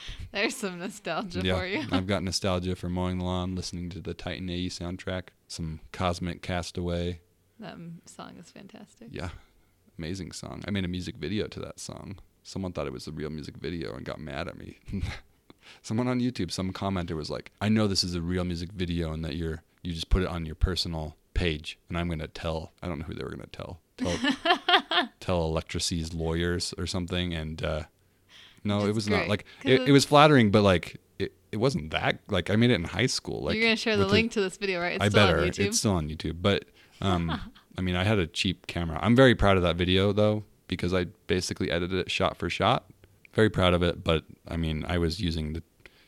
There's 0.32 0.56
some 0.56 0.78
nostalgia 0.78 1.40
yeah, 1.42 1.58
for 1.58 1.66
you. 1.66 1.84
I've 1.90 2.06
got 2.06 2.22
nostalgia 2.24 2.76
for 2.76 2.88
mowing 2.88 3.18
the 3.18 3.24
lawn, 3.24 3.54
listening 3.54 3.90
to 3.90 4.00
the 4.00 4.14
Titan 4.14 4.48
AE 4.50 4.68
soundtrack, 4.68 5.28
some 5.48 5.80
Cosmic 5.92 6.42
Castaway. 6.42 7.20
That 7.60 7.76
song 8.06 8.32
is 8.38 8.50
fantastic. 8.50 9.08
Yeah, 9.10 9.30
amazing 9.98 10.32
song. 10.32 10.62
I 10.66 10.70
made 10.70 10.84
a 10.84 10.88
music 10.88 11.16
video 11.16 11.46
to 11.48 11.60
that 11.60 11.78
song. 11.78 12.18
Someone 12.42 12.72
thought 12.72 12.86
it 12.86 12.92
was 12.92 13.06
a 13.06 13.12
real 13.12 13.30
music 13.30 13.56
video 13.56 13.94
and 13.94 14.04
got 14.04 14.20
mad 14.20 14.48
at 14.48 14.58
me. 14.58 14.78
Someone 15.82 16.08
on 16.08 16.20
YouTube, 16.20 16.50
some 16.50 16.72
commenter 16.72 17.16
was 17.16 17.30
like, 17.30 17.52
"I 17.60 17.68
know 17.68 17.86
this 17.86 18.04
is 18.04 18.14
a 18.14 18.20
real 18.20 18.44
music 18.44 18.70
video 18.72 19.12
and 19.12 19.24
that 19.24 19.36
you're 19.36 19.62
you 19.82 19.92
just 19.92 20.10
put 20.10 20.22
it 20.22 20.28
on 20.28 20.44
your 20.44 20.54
personal 20.54 21.16
page." 21.32 21.78
And 21.88 21.96
I'm 21.96 22.08
gonna 22.08 22.28
tell. 22.28 22.72
I 22.82 22.88
don't 22.88 22.98
know 22.98 23.06
who 23.06 23.14
they 23.14 23.24
were 23.24 23.30
gonna 23.30 23.46
tell. 23.46 23.80
Tell, 23.96 24.18
tell 25.20 25.52
Electrasy's 25.52 26.12
lawyers 26.12 26.74
or 26.76 26.86
something. 26.86 27.32
And 27.32 27.62
uh, 27.62 27.82
no, 28.64 28.86
it 28.86 28.94
was 28.94 29.08
not 29.08 29.18
great, 29.18 29.28
like 29.28 29.44
'cause 29.62 29.72
it, 29.72 29.88
it- 29.88 29.92
was 29.92 30.04
flattering, 30.04 30.50
but 30.50 30.62
like 30.62 30.96
it, 31.18 31.32
it 31.52 31.58
wasn't 31.58 31.90
that 31.92 32.18
like 32.28 32.50
I 32.50 32.56
made 32.56 32.70
it 32.70 32.74
in 32.74 32.84
high 32.84 33.06
school. 33.06 33.42
Like 33.44 33.54
You're 33.56 33.64
gonna 33.64 33.76
share 33.76 33.96
the 33.96 34.06
link 34.06 34.32
to 34.32 34.40
this 34.40 34.56
video, 34.56 34.80
right? 34.80 34.94
It's 34.94 35.04
I 35.04 35.08
still 35.08 35.26
better. 35.26 35.40
on 35.40 35.48
YouTube. 35.48 35.66
It's 35.66 35.78
still 35.78 35.92
on 35.92 36.08
YouTube. 36.08 36.36
But 36.42 36.64
um, 37.00 37.40
I 37.78 37.80
mean, 37.80 37.96
I 37.96 38.04
had 38.04 38.18
a 38.18 38.26
cheap 38.26 38.66
camera. 38.66 38.98
I'm 39.02 39.14
very 39.14 39.34
proud 39.34 39.56
of 39.56 39.62
that 39.62 39.76
video 39.76 40.12
though 40.12 40.44
because 40.68 40.92
I 40.94 41.04
basically 41.26 41.70
edited 41.70 41.98
it 41.98 42.10
shot 42.10 42.36
for 42.36 42.48
shot. 42.50 42.84
Very 43.34 43.50
proud 43.50 43.74
of 43.74 43.82
it. 43.82 44.02
But 44.04 44.24
I 44.48 44.56
mean, 44.56 44.84
I 44.88 44.98
was 44.98 45.20
using 45.20 45.52
the 45.52 45.62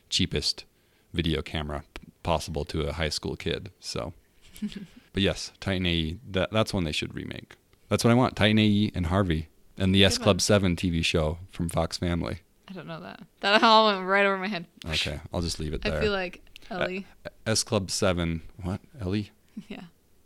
cheapest 0.09 0.65
video 1.13 1.41
camera 1.41 1.83
possible 2.23 2.65
to 2.65 2.81
a 2.87 2.93
high 2.93 3.09
school 3.09 3.35
kid. 3.35 3.71
So, 3.79 4.13
but 5.13 5.21
yes, 5.23 5.51
Titan 5.59 5.85
AE. 5.85 6.17
That 6.31 6.51
that's 6.51 6.73
one 6.73 6.83
they 6.83 6.91
should 6.91 7.13
remake. 7.15 7.55
That's 7.89 8.03
what 8.03 8.11
I 8.11 8.15
want. 8.15 8.35
Titan 8.35 8.59
AE 8.59 8.91
and 8.95 9.05
Harvey 9.07 9.47
and 9.77 9.93
the 9.95 10.03
S 10.03 10.17
Club 10.17 10.35
one. 10.35 10.39
Seven 10.39 10.75
TV 10.75 11.03
show 11.05 11.37
from 11.51 11.69
Fox 11.69 11.97
Family. 11.97 12.39
I 12.67 12.73
don't 12.73 12.87
know 12.87 12.99
that. 13.01 13.21
That 13.41 13.63
all 13.63 13.87
went 13.87 14.05
right 14.05 14.25
over 14.25 14.37
my 14.37 14.47
head. 14.47 14.65
Okay, 14.85 15.19
I'll 15.33 15.41
just 15.41 15.59
leave 15.59 15.73
it 15.73 15.81
there. 15.81 15.97
I 15.97 16.01
feel 16.01 16.11
like 16.11 16.41
Ellie. 16.69 17.05
S 17.45 17.63
Club 17.63 17.89
Seven. 17.91 18.41
What? 18.61 18.81
Ellie? 18.99 19.31
yeah. 19.67 19.83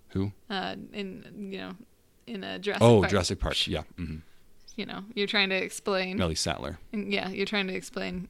Who? 0.10 0.32
Uh, 0.50 0.76
in 0.94 1.50
you 1.52 1.60
know, 1.60 1.72
in 2.28 2.44
a 2.44 2.60
Jurassic 2.60 2.84
oh, 2.84 3.00
Park. 3.02 3.12
Jurassic 3.12 3.40
Park. 3.40 3.68
Yeah. 3.68 3.84
hmm 3.98 4.18
You 4.76 4.86
know, 4.86 5.04
you're 5.14 5.28
trying 5.28 5.50
to 5.50 5.56
explain. 5.56 6.20
Ellie 6.22 6.36
Sattler. 6.36 6.80
Yeah, 6.92 7.30
you're 7.30 7.46
trying 7.46 7.68
to 7.68 7.74
explain 7.76 8.28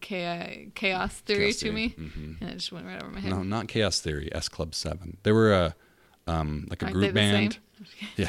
chaos, 0.00 0.48
chaos 0.74 1.14
theory 1.20 1.46
Chaos 1.46 1.60
to 1.60 1.72
me, 1.72 1.90
Mhm. 1.90 2.40
and 2.40 2.50
it 2.50 2.54
just 2.54 2.72
went 2.72 2.86
right 2.86 3.02
over 3.02 3.10
my 3.10 3.20
head. 3.20 3.30
No, 3.30 3.42
not 3.42 3.68
Chaos 3.68 4.00
Theory. 4.00 4.32
S 4.32 4.48
Club 4.48 4.74
Seven. 4.74 5.16
They 5.22 5.32
were 5.32 5.52
a 5.52 5.74
um, 6.26 6.66
like 6.70 6.82
a 6.82 6.86
Aren't 6.86 6.94
group 6.94 7.14
band. 7.14 7.54
same? 7.54 7.62
Yeah, 8.16 8.28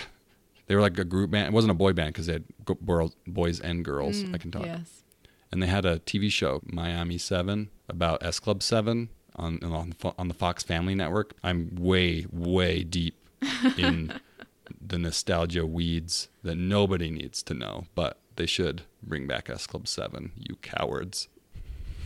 they 0.73 0.75
were 0.75 0.81
like 0.81 0.97
a 0.97 1.05
group 1.05 1.29
band. 1.29 1.45
It 1.45 1.53
wasn't 1.53 1.69
a 1.69 1.75
boy 1.75 1.93
band 1.93 2.13
because 2.13 2.25
they 2.25 2.33
had 2.33 2.45
girls, 2.83 3.15
boys 3.27 3.59
and 3.59 3.85
girls. 3.85 4.23
I 4.33 4.39
can 4.39 4.49
talk. 4.49 4.63
Mm, 4.63 4.65
Yes. 4.65 5.03
And 5.51 5.61
they 5.61 5.67
had 5.67 5.85
a 5.85 5.99
TV 5.99 6.31
show, 6.31 6.61
Miami 6.65 7.19
Seven, 7.19 7.69
about 7.87 8.23
S 8.23 8.39
Club 8.39 8.63
Seven 8.63 9.09
on 9.35 9.63
on 9.63 9.93
the 9.99 10.13
on 10.17 10.27
the 10.29 10.33
Fox 10.33 10.63
Family 10.63 10.95
Network. 10.95 11.35
I'm 11.43 11.75
way 11.75 12.25
way 12.31 12.83
deep 12.83 13.15
in 13.77 14.19
the 14.81 14.97
nostalgia 14.97 15.67
weeds 15.67 16.29
that 16.41 16.55
nobody 16.55 17.11
needs 17.11 17.43
to 17.43 17.53
know, 17.53 17.85
but 17.93 18.17
they 18.35 18.47
should 18.47 18.81
bring 19.03 19.27
back 19.27 19.47
S 19.47 19.67
Club 19.67 19.87
Seven. 19.87 20.31
You 20.35 20.55
cowards. 20.63 21.27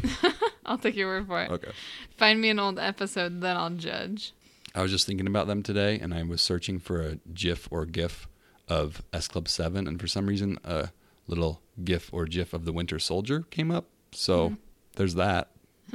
I'll 0.65 0.77
take 0.77 0.97
your 0.97 1.07
word 1.07 1.27
for 1.27 1.41
it. 1.41 1.49
Okay. 1.49 1.71
Find 2.17 2.41
me 2.41 2.49
an 2.49 2.59
old 2.59 2.77
episode, 2.79 3.39
then 3.39 3.55
I'll 3.55 3.69
judge. 3.69 4.33
I 4.75 4.81
was 4.81 4.91
just 4.91 5.07
thinking 5.07 5.25
about 5.25 5.47
them 5.47 5.63
today, 5.63 5.97
and 5.99 6.13
I 6.13 6.21
was 6.23 6.41
searching 6.41 6.79
for 6.79 7.01
a 7.01 7.15
GIF 7.33 7.67
or 7.71 7.85
GIF 7.85 8.27
of 8.69 9.01
S 9.13 9.27
Club 9.27 9.47
Seven, 9.47 9.87
and 9.87 9.99
for 9.99 10.07
some 10.07 10.27
reason, 10.27 10.57
a 10.63 10.89
little 11.27 11.61
GIF 11.83 12.13
or 12.13 12.25
GIF 12.25 12.53
of 12.53 12.65
the 12.65 12.73
Winter 12.73 12.99
Soldier 12.99 13.43
came 13.49 13.71
up. 13.71 13.85
So 14.11 14.49
mm-hmm. 14.49 14.55
there's 14.95 15.15
that. 15.15 15.49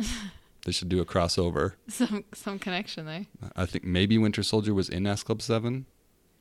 they 0.64 0.72
should 0.72 0.88
do 0.88 1.00
a 1.00 1.04
crossover. 1.04 1.74
Some 1.88 2.24
some 2.32 2.58
connection 2.58 3.06
there. 3.06 3.26
I 3.56 3.66
think 3.66 3.84
maybe 3.84 4.18
Winter 4.18 4.42
Soldier 4.42 4.74
was 4.74 4.88
in 4.88 5.06
S 5.06 5.22
Club 5.22 5.42
Seven. 5.42 5.86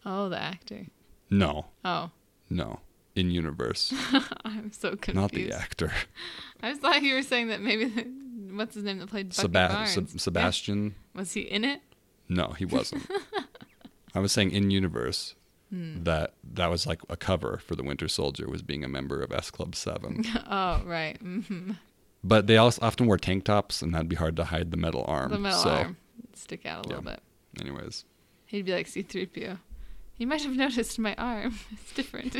Oh, 0.06 0.30
the 0.30 0.40
actor. 0.42 0.88
No, 1.30 1.68
Oh, 1.86 2.12
no, 2.50 2.82
in 3.16 3.32
universe, 3.32 3.94
I'm 4.44 4.72
so 4.74 4.96
confused. 4.98 5.16
not 5.16 5.32
the 5.32 5.54
actor. 5.54 5.94
I 6.64 6.72
just 6.72 6.82
thought 6.82 7.02
you 7.02 7.14
were 7.16 7.22
saying 7.24 7.48
that 7.48 7.62
maybe 7.62 7.86
the, 7.86 8.04
what's 8.54 8.76
his 8.76 8.84
name 8.84 9.00
that 9.00 9.10
played 9.10 9.30
Bucky 9.30 9.42
Seba- 9.42 9.70
Barnes? 9.70 9.92
Seb- 9.92 10.20
Sebastian. 10.20 10.96
Was 11.16 11.32
he 11.34 11.42
in 11.42 11.64
it? 11.64 11.82
No, 12.28 12.50
he 12.50 12.66
wasn't. 12.66 13.10
I 14.14 14.20
was 14.20 14.32
saying 14.34 14.52
in 14.52 14.72
universe. 14.72 15.36
Hmm. 15.72 16.04
That 16.04 16.34
that 16.54 16.68
was 16.70 16.86
like 16.86 17.00
a 17.10 17.16
cover 17.16 17.60
for 17.66 17.76
the 17.76 17.84
Winter 17.84 18.08
Soldier 18.10 18.48
was 18.50 18.62
being 18.62 18.84
a 18.84 18.90
member 18.90 19.22
of 19.24 19.32
S 19.32 19.50
Club 19.50 19.74
Seven. 19.76 20.24
oh, 20.50 20.82
right. 20.86 21.18
hmm 21.22 21.72
But 22.24 22.48
they 22.48 22.58
also 22.58 22.86
often 22.86 23.08
wore 23.08 23.18
tank 23.18 23.46
tops, 23.46 23.82
and 23.82 23.94
that'd 23.96 24.10
be 24.10 24.18
hard 24.18 24.36
to 24.36 24.44
hide 24.46 24.72
the 24.72 24.78
metal 24.78 25.06
arm. 25.08 25.32
The 25.32 25.40
metal 25.40 25.60
so, 25.60 25.70
arm 25.70 25.98
stick 26.36 26.66
out 26.66 26.86
a 26.86 26.90
little 26.90 27.04
bit. 27.04 27.22
anyways, 27.60 28.04
He'd 28.46 28.66
be 28.66 28.74
like 28.74 28.88
C-3PO. 28.88 29.58
You 30.18 30.28
might 30.28 30.44
have 30.44 30.56
noticed 30.66 31.00
my 31.00 31.16
arm. 31.16 31.58
It's 31.72 31.94
different. 31.94 32.36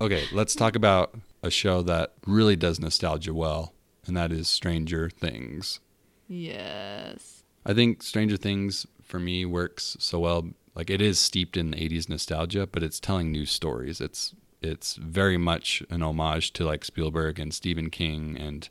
okay, 0.00 0.24
let's 0.32 0.54
talk 0.54 0.76
about 0.76 1.14
a 1.42 1.50
show 1.50 1.82
that 1.82 2.12
really 2.26 2.56
does 2.56 2.78
nostalgia 2.80 3.32
well, 3.34 3.72
and 4.06 4.16
that 4.16 4.32
is 4.32 4.48
Stranger 4.48 5.08
Things. 5.10 5.80
yes. 6.28 7.42
I 7.66 7.72
think 7.72 8.02
Stranger 8.02 8.36
Things 8.36 8.86
for 9.02 9.18
me 9.18 9.46
works 9.46 9.96
so 9.98 10.18
well. 10.20 10.50
Like 10.74 10.90
it 10.90 11.00
is 11.00 11.18
steeped 11.18 11.56
in 11.56 11.72
80s 11.72 12.08
nostalgia, 12.08 12.66
but 12.66 12.82
it's 12.82 12.98
telling 13.00 13.30
new 13.30 13.46
stories. 13.46 14.00
It's 14.00 14.34
it's 14.60 14.94
very 14.96 15.36
much 15.36 15.82
an 15.90 16.02
homage 16.02 16.52
to 16.54 16.64
like 16.64 16.84
Spielberg 16.84 17.38
and 17.38 17.52
Stephen 17.52 17.90
King 17.90 18.36
and 18.38 18.68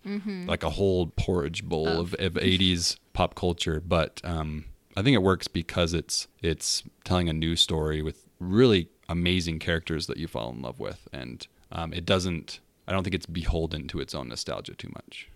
like 0.48 0.64
a 0.64 0.72
whole 0.72 1.08
porridge 1.08 1.64
bowl 1.64 1.88
of, 1.88 2.14
of 2.16 2.34
80s 2.34 2.98
pop 3.14 3.36
culture. 3.36 3.80
But 3.80 4.20
um, 4.24 4.66
I 4.98 5.04
think 5.04 5.16
it 5.16 5.22
works 5.22 5.48
because 5.48 5.94
it's 5.94 6.28
it's 6.42 6.84
telling 7.04 7.30
a 7.30 7.34
new 7.34 7.56
story 7.56 8.02
with 8.02 8.28
really 8.40 8.90
amazing 9.08 9.60
characters 9.60 10.08
that 10.08 10.18
you 10.18 10.28
fall 10.28 10.50
in 10.52 10.62
love 10.62 10.80
with, 10.80 11.08
and 11.14 11.46
um, 11.72 11.94
it 11.94 12.06
doesn't. 12.06 12.60
I 12.88 12.92
don't 12.92 13.04
think 13.04 13.16
it's 13.16 13.26
beholden 13.26 13.88
to 13.90 14.00
its 14.00 14.14
own 14.14 14.28
nostalgia 14.28 14.76
too 14.76 14.90
much. 14.94 15.30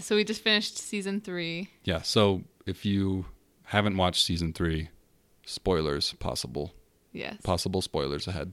So 0.00 0.16
we 0.16 0.24
just 0.24 0.42
finished 0.42 0.78
season 0.78 1.20
three. 1.20 1.70
Yeah. 1.84 2.02
So 2.02 2.42
if 2.66 2.84
you 2.84 3.26
haven't 3.64 3.96
watched 3.96 4.24
season 4.24 4.52
three, 4.52 4.88
spoilers 5.48 6.12
possible. 6.14 6.74
Yes. 7.12 7.40
Possible 7.42 7.82
spoilers 7.82 8.26
ahead. 8.28 8.52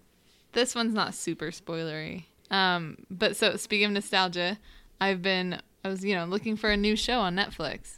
This 0.54 0.74
one's 0.74 0.94
not 0.94 1.14
super 1.14 1.48
spoilery. 1.52 2.26
Um, 2.50 3.06
but 3.10 3.36
so 3.36 3.58
speaking 3.58 3.88
of 3.88 3.92
nostalgia, 3.92 4.58
I've 5.02 5.22
been 5.22 5.62
I 5.84 5.90
was, 5.90 6.04
you 6.04 6.16
know, 6.16 6.26
looking 6.26 6.56
for 6.56 6.70
a 6.72 6.78
new 6.78 6.96
show 6.96 7.20
on 7.20 7.36
Netflix. 7.36 7.98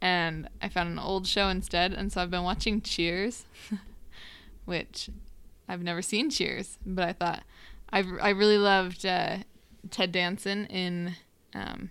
And 0.00 0.48
I 0.60 0.68
found 0.68 0.88
an 0.90 0.98
old 0.98 1.28
show 1.28 1.48
instead, 1.48 1.92
and 1.92 2.12
so 2.12 2.20
I've 2.20 2.30
been 2.30 2.42
watching 2.42 2.80
Cheers, 2.80 3.44
which 4.64 5.08
I've 5.68 5.82
never 5.82 6.02
seen 6.02 6.28
Cheers, 6.28 6.76
but 6.84 7.08
I 7.08 7.12
thought 7.12 7.44
I 7.92 8.04
I 8.20 8.30
really 8.30 8.58
loved 8.58 9.06
uh, 9.06 9.36
Ted 9.90 10.10
Danson 10.10 10.66
in 10.66 11.14
um 11.54 11.90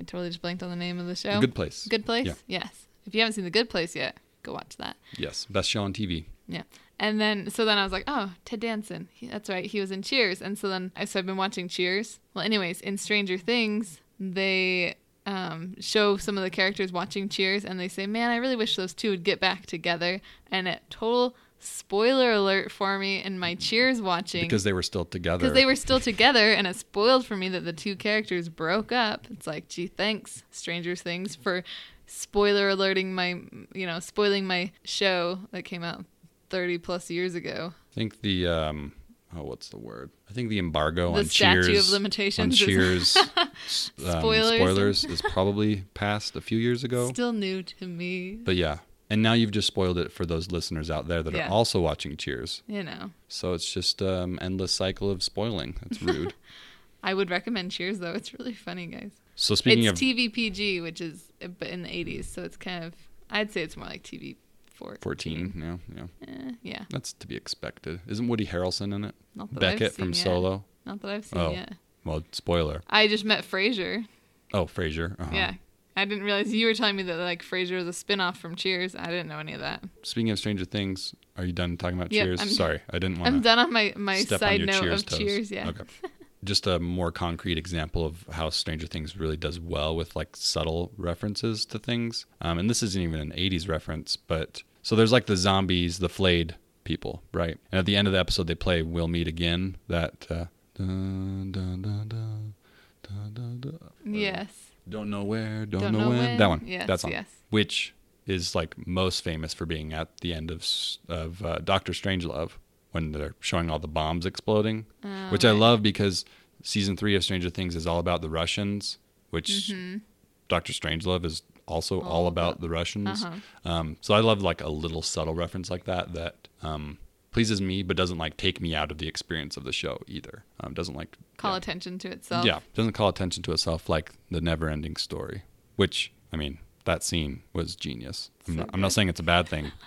I 0.00 0.04
totally 0.04 0.30
just 0.30 0.40
blanked 0.40 0.62
on 0.62 0.70
the 0.70 0.76
name 0.76 0.98
of 0.98 1.06
the 1.06 1.14
show. 1.14 1.40
Good 1.40 1.54
place. 1.54 1.86
Good 1.86 2.06
place? 2.06 2.26
Yeah. 2.26 2.34
Yes. 2.46 2.86
if 3.04 3.14
you 3.14 3.20
haven't 3.20 3.34
seen 3.34 3.44
The 3.44 3.50
Good 3.50 3.68
Place 3.68 3.96
yet, 3.96 4.16
go 4.48 4.54
watch 4.54 4.76
that. 4.78 4.96
Yes, 5.16 5.46
best 5.48 5.68
show 5.68 5.82
on 5.82 5.92
TV. 5.92 6.24
Yeah. 6.46 6.62
And 6.98 7.20
then, 7.20 7.50
so 7.50 7.64
then 7.64 7.78
I 7.78 7.84
was 7.84 7.92
like, 7.92 8.04
oh, 8.08 8.32
Ted 8.44 8.60
Danson. 8.60 9.08
He, 9.12 9.28
that's 9.28 9.48
right. 9.48 9.64
He 9.64 9.78
was 9.80 9.90
in 9.90 10.02
Cheers. 10.02 10.42
And 10.42 10.58
so 10.58 10.68
then, 10.68 10.90
I, 10.96 11.04
so 11.04 11.20
I've 11.20 11.26
been 11.26 11.36
watching 11.36 11.68
Cheers. 11.68 12.18
Well, 12.34 12.44
anyways, 12.44 12.80
in 12.80 12.96
Stranger 12.96 13.38
Things, 13.38 14.00
they 14.18 14.96
um, 15.24 15.76
show 15.78 16.16
some 16.16 16.36
of 16.36 16.42
the 16.42 16.50
characters 16.50 16.90
watching 16.90 17.28
Cheers 17.28 17.64
and 17.64 17.78
they 17.78 17.88
say, 17.88 18.06
man, 18.06 18.30
I 18.30 18.36
really 18.36 18.56
wish 18.56 18.74
those 18.74 18.94
two 18.94 19.10
would 19.10 19.22
get 19.22 19.38
back 19.38 19.66
together. 19.66 20.20
And 20.50 20.66
it 20.66 20.82
total 20.90 21.36
spoiler 21.60 22.32
alert 22.32 22.72
for 22.72 22.98
me 22.98 23.22
in 23.22 23.38
my 23.38 23.54
Cheers 23.54 24.00
watching. 24.00 24.42
Because 24.42 24.64
they 24.64 24.72
were 24.72 24.82
still 24.82 25.04
together. 25.04 25.38
Because 25.38 25.54
they 25.54 25.66
were 25.66 25.76
still 25.76 26.00
together, 26.00 26.52
and 26.52 26.66
it 26.66 26.76
spoiled 26.76 27.26
for 27.26 27.36
me 27.36 27.48
that 27.50 27.64
the 27.64 27.72
two 27.72 27.96
characters 27.96 28.48
broke 28.48 28.92
up. 28.92 29.26
It's 29.30 29.46
like, 29.46 29.68
gee, 29.68 29.88
thanks, 29.88 30.44
Stranger 30.50 30.94
Things, 30.96 31.34
for 31.36 31.64
spoiler 32.08 32.68
alerting 32.68 33.14
my, 33.14 33.40
you 33.74 33.86
know, 33.86 34.00
spoiling 34.00 34.46
my 34.46 34.72
show 34.84 35.38
that 35.52 35.62
came 35.62 35.84
out 35.84 36.04
30 36.50 36.78
plus 36.78 37.10
years 37.10 37.34
ago. 37.34 37.72
I 37.92 37.94
think 37.94 38.20
the 38.22 38.46
um 38.48 38.92
oh 39.36 39.42
what's 39.44 39.68
the 39.68 39.78
word? 39.78 40.10
I 40.28 40.32
think 40.32 40.48
the 40.48 40.58
embargo 40.58 41.12
The 41.12 41.18
on 41.20 41.24
statute 41.26 41.76
of 41.78 41.88
limitations 41.90 42.44
on 42.44 42.50
Cheers 42.66 43.16
um, 43.36 43.48
Spoilers. 43.66 44.56
spoilers 44.60 45.04
is 45.04 45.22
probably 45.22 45.84
passed 45.94 46.34
a 46.36 46.40
few 46.40 46.58
years 46.58 46.82
ago. 46.84 47.08
Still 47.10 47.32
new 47.32 47.62
to 47.62 47.86
me. 47.86 48.32
But 48.42 48.56
yeah. 48.56 48.78
And 49.10 49.22
now 49.22 49.32
you've 49.32 49.52
just 49.52 49.66
spoiled 49.66 49.96
it 49.98 50.12
for 50.12 50.26
those 50.26 50.50
listeners 50.50 50.90
out 50.90 51.08
there 51.08 51.22
that 51.22 51.32
Yeah. 51.34 51.46
are 51.48 51.50
also 51.50 51.80
watching 51.80 52.16
Cheers. 52.16 52.62
You 52.66 52.82
know, 52.82 53.10
So 53.28 53.52
it's 53.54 53.70
just 53.70 54.00
um 54.02 54.38
endless 54.42 54.72
cycle 54.72 55.10
of 55.10 55.22
spoiling. 55.22 55.76
That's 55.82 56.02
rude. 56.02 56.34
I 57.02 57.14
would 57.14 57.30
recommend 57.30 57.70
Cheers 57.70 57.98
though. 58.00 58.12
It's 58.12 58.32
really 58.38 58.54
funny, 58.54 58.86
guys. 58.86 59.12
So 59.40 59.54
speaking 59.54 59.84
it's 59.84 60.00
of 60.00 60.06
TVPG, 60.06 60.82
which 60.82 61.00
is 61.00 61.32
in 61.40 61.82
the 61.82 61.88
80s, 61.88 62.24
so 62.26 62.42
it's 62.42 62.56
kind 62.56 62.84
of 62.84 62.94
I'd 63.30 63.52
say 63.52 63.62
it's 63.62 63.76
more 63.76 63.86
like 63.86 64.02
TV 64.02 64.36
14. 64.74 64.98
14, 65.00 65.80
yeah, 65.94 66.06
yeah. 66.26 66.28
Eh, 66.28 66.52
yeah, 66.62 66.84
That's 66.90 67.12
to 67.14 67.26
be 67.26 67.36
expected. 67.36 68.00
Isn't 68.06 68.28
Woody 68.28 68.46
Harrelson 68.46 68.94
in 68.94 69.04
it? 69.04 69.14
not 69.34 69.52
that 69.54 69.60
Beckett 69.60 69.82
I've 69.82 69.92
seen 69.92 70.04
from 70.04 70.08
yet. 70.12 70.16
Solo. 70.24 70.64
Not 70.86 71.00
that 71.02 71.10
I've 71.10 71.24
seen 71.26 71.38
Oh. 71.40 71.50
yet. 71.52 71.74
Well, 72.04 72.22
spoiler. 72.32 72.82
I 72.88 73.06
just 73.08 73.24
met 73.24 73.44
Frasier. 73.44 74.06
Oh, 74.54 74.64
Frasier. 74.66 75.18
Uh-huh. 75.20 75.30
Yeah. 75.34 75.54
I 75.96 76.04
didn't 76.04 76.22
realize 76.22 76.54
you 76.54 76.64
were 76.66 76.74
telling 76.74 76.94
me 76.96 77.02
that 77.02 77.16
like 77.16 77.42
Frasier 77.42 77.76
was 77.76 77.88
a 77.88 77.92
spin-off 77.92 78.38
from 78.38 78.54
Cheers. 78.54 78.94
I 78.94 79.06
didn't 79.06 79.26
know 79.28 79.40
any 79.40 79.52
of 79.52 79.60
that. 79.60 79.82
Speaking 80.04 80.30
of 80.30 80.38
Stranger 80.38 80.64
Things, 80.64 81.12
are 81.36 81.44
you 81.44 81.52
done 81.52 81.76
talking 81.76 81.98
about 81.98 82.12
Yep, 82.12 82.24
Cheers? 82.24 82.40
I'm- 82.40 82.48
Sorry, 82.50 82.80
I 82.88 82.98
didn't 83.00 83.18
want 83.18 83.30
to. 83.30 83.36
I'm 83.36 83.42
done 83.42 83.58
on 83.58 83.72
my 83.72 83.92
my 83.96 84.18
on 84.20 84.26
side 84.26 84.60
note 84.60 84.80
Cheers 84.80 85.00
of 85.02 85.06
toes. 85.06 85.18
Cheers. 85.18 85.50
Yeah. 85.50 85.68
Okay. 85.70 85.82
Just 86.44 86.66
a 86.66 86.78
more 86.78 87.10
concrete 87.10 87.58
example 87.58 88.04
of 88.06 88.24
how 88.30 88.50
Stranger 88.50 88.86
Things 88.86 89.16
really 89.16 89.36
does 89.36 89.58
well 89.58 89.96
with 89.96 90.14
like 90.14 90.36
subtle 90.36 90.92
references 90.96 91.64
to 91.66 91.78
things. 91.78 92.26
Um, 92.40 92.58
and 92.58 92.70
this 92.70 92.82
isn't 92.82 93.02
even 93.02 93.18
an 93.20 93.32
80s 93.32 93.68
reference, 93.68 94.16
but 94.16 94.62
so 94.82 94.94
there's 94.94 95.12
like 95.12 95.26
the 95.26 95.36
zombies, 95.36 95.98
the 95.98 96.08
flayed 96.08 96.54
people, 96.84 97.22
right? 97.32 97.58
And 97.72 97.78
at 97.80 97.86
the 97.86 97.96
end 97.96 98.06
of 98.06 98.12
the 98.12 98.20
episode, 98.20 98.46
they 98.46 98.54
play 98.54 98.82
"We'll 98.82 99.08
Meet 99.08 99.26
Again." 99.28 99.76
That. 99.88 100.26
Uh, 100.30 100.44
dun, 100.76 101.50
dun, 101.52 101.82
dun, 101.82 102.08
dun, 102.08 102.54
dun, 103.02 103.30
dun, 103.34 103.60
dun. 103.60 104.14
Yes. 104.14 104.48
Don't 104.88 105.10
know 105.10 105.24
where, 105.24 105.66
don't, 105.66 105.82
Don't 105.82 105.92
know, 105.92 105.98
know 106.00 106.08
when. 106.10 106.18
when. 106.18 106.36
That 106.38 106.48
one. 106.48 106.62
Yes, 106.64 106.86
that 106.86 107.00
song. 107.00 107.10
yes. 107.10 107.26
Which 107.50 107.94
is 108.26 108.54
like 108.54 108.74
most 108.86 109.22
famous 109.22 109.52
for 109.52 109.66
being 109.66 109.92
at 109.92 110.16
the 110.22 110.32
end 110.32 110.50
of 110.50 110.64
of 111.08 111.44
uh, 111.44 111.58
Doctor 111.58 111.92
Strangelove 111.92 112.52
when 112.92 113.12
they're 113.12 113.34
showing 113.40 113.70
all 113.70 113.78
the 113.78 113.88
bombs 113.88 114.24
exploding, 114.26 114.86
Oh, 115.04 115.28
which 115.30 115.44
I 115.44 115.50
love 115.50 115.82
because 115.82 116.24
season 116.62 116.96
three 116.96 117.14
of 117.14 117.22
Stranger 117.24 117.50
Things 117.50 117.76
is 117.76 117.86
all 117.86 117.98
about 117.98 118.22
the 118.22 118.30
Russians, 118.30 118.98
which 119.30 119.70
Mhm. 119.72 120.00
Doctor 120.48 120.72
Strangelove 120.72 121.24
is 121.24 121.42
also 121.66 122.00
all, 122.00 122.08
All 122.10 122.26
about, 122.26 122.52
about- 122.54 122.60
the 122.62 122.68
Russians. 122.70 123.22
Uh-huh. 123.24 123.70
Um, 123.70 123.96
so 124.00 124.14
I 124.14 124.20
love 124.20 124.40
like 124.42 124.62
a 124.62 124.68
little 124.70 125.02
subtle 125.02 125.34
reference 125.34 125.70
like 125.70 125.84
that 125.84 126.14
that 126.14 126.48
um, 126.62 126.96
pleases 127.30 127.60
me, 127.60 127.82
but 127.82 127.96
doesn't 127.96 128.16
like 128.18 128.36
take 128.38 128.60
me 128.60 128.74
out 128.74 128.90
of 128.90 128.96
the 128.98 129.06
experience 129.06 129.56
of 129.58 129.64
the 129.64 129.72
show 129.72 130.00
either. 130.06 130.44
Um, 130.60 130.72
doesn't 130.72 130.94
like 130.96 131.18
Call 131.36 131.52
yeah. 131.52 131.58
attention 131.58 131.98
to 131.98 132.08
itself. 132.08 132.44
Yeah, 132.46 132.60
doesn't 132.74 132.94
call 132.94 133.08
attention 133.10 133.42
to 133.44 133.52
itself 133.52 133.88
like 133.88 134.12
the 134.30 134.40
never-ending 134.40 134.96
story. 134.96 135.42
Which 135.76 136.10
I 136.32 136.36
mean, 136.36 136.58
that 136.86 137.02
scene 137.04 137.42
was 137.52 137.76
genius. 137.76 138.30
I'm, 138.48 138.54
So 138.54 138.60
not, 138.60 138.70
I'm 138.72 138.80
not 138.80 138.92
saying 138.92 139.10
it's 139.10 139.20
a 139.20 139.24
bad 139.24 139.46
thing. 139.46 139.70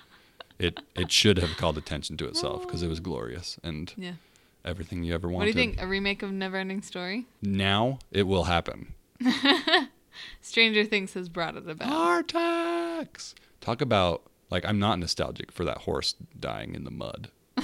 It 0.64 0.80
it 0.96 1.12
should 1.12 1.38
have 1.40 1.58
called 1.58 1.78
attention 1.78 2.18
to 2.18 2.28
itself 2.28 2.62
because 2.66 2.84
it 2.84 2.88
was 2.88 3.00
glorious 3.00 3.60
and 3.64 3.92
Yeah. 3.98 4.14
everything 4.64 5.04
you 5.04 5.14
ever 5.14 5.28
wanted. 5.28 5.48
What 5.48 5.54
do 5.54 5.60
you 5.60 5.66
think? 5.74 5.82
A 5.82 5.88
remake 5.88 6.22
of 6.24 6.30
Neverending 6.32 6.84
Story? 6.84 7.26
Now 7.42 8.00
it 8.12 8.24
will 8.24 8.44
happen. 8.44 8.94
Stranger 10.42 10.86
Things 10.86 11.14
has 11.14 11.30
brought 11.30 11.56
it 11.56 11.68
about. 11.70 12.28
Artax. 12.28 13.34
Talk 13.60 13.82
about 13.82 14.22
like 14.50 14.66
I'm 14.66 14.80
not 14.80 15.00
nostalgic 15.00 15.52
for 15.52 15.66
that 15.66 15.80
horse 15.80 16.16
dying 16.40 16.76
in 16.76 16.84
the 16.84 16.92
mud. 16.92 17.30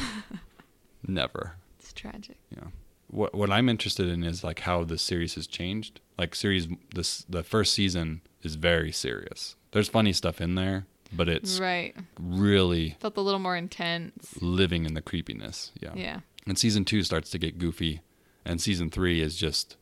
Never. 1.07 1.55
It's 1.79 1.93
tragic. 1.93 2.37
Yeah. 2.55 2.67
What 3.09 3.33
what 3.35 3.51
I'm 3.51 3.69
interested 3.69 4.07
in 4.07 4.23
is 4.23 4.43
like 4.43 4.61
how 4.61 4.83
the 4.83 4.97
series 4.97 5.35
has 5.35 5.47
changed. 5.47 5.99
Like 6.17 6.35
series 6.35 6.67
this 6.93 7.25
the 7.29 7.43
first 7.43 7.73
season 7.73 8.21
is 8.43 8.55
very 8.55 8.91
serious. 8.91 9.55
There's 9.71 9.89
funny 9.89 10.13
stuff 10.13 10.41
in 10.41 10.55
there, 10.55 10.85
but 11.13 11.29
it's 11.29 11.59
right. 11.59 11.95
really 12.19 12.97
Felt 12.99 13.17
a 13.17 13.21
little 13.21 13.39
more 13.39 13.55
intense. 13.55 14.35
living 14.41 14.85
in 14.85 14.93
the 14.93 15.01
creepiness. 15.01 15.71
Yeah. 15.79 15.93
Yeah. 15.95 16.19
And 16.45 16.57
season 16.57 16.85
2 16.85 17.03
starts 17.03 17.29
to 17.31 17.37
get 17.37 17.57
goofy 17.57 18.01
and 18.45 18.61
season 18.61 18.89
3 18.89 19.21
is 19.21 19.35
just 19.35 19.77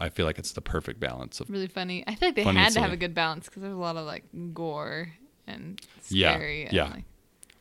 I 0.00 0.08
feel 0.08 0.26
like 0.26 0.38
it's 0.38 0.52
the 0.52 0.60
perfect 0.60 0.98
balance 1.00 1.40
of 1.40 1.48
Really 1.50 1.68
funny. 1.68 2.02
I 2.06 2.14
feel 2.16 2.28
like 2.28 2.36
they 2.36 2.42
had 2.44 2.72
to 2.72 2.80
have 2.80 2.92
a 2.92 2.96
good 2.96 3.14
balance 3.14 3.46
because 3.46 3.62
there's 3.62 3.74
a 3.74 3.78
lot 3.78 3.96
of 3.96 4.06
like 4.06 4.24
gore 4.52 5.12
and 5.46 5.80
Yeah, 6.08 6.34
scary. 6.34 6.64
and, 6.64 6.72
yeah. 6.72 6.90
like, 6.90 7.04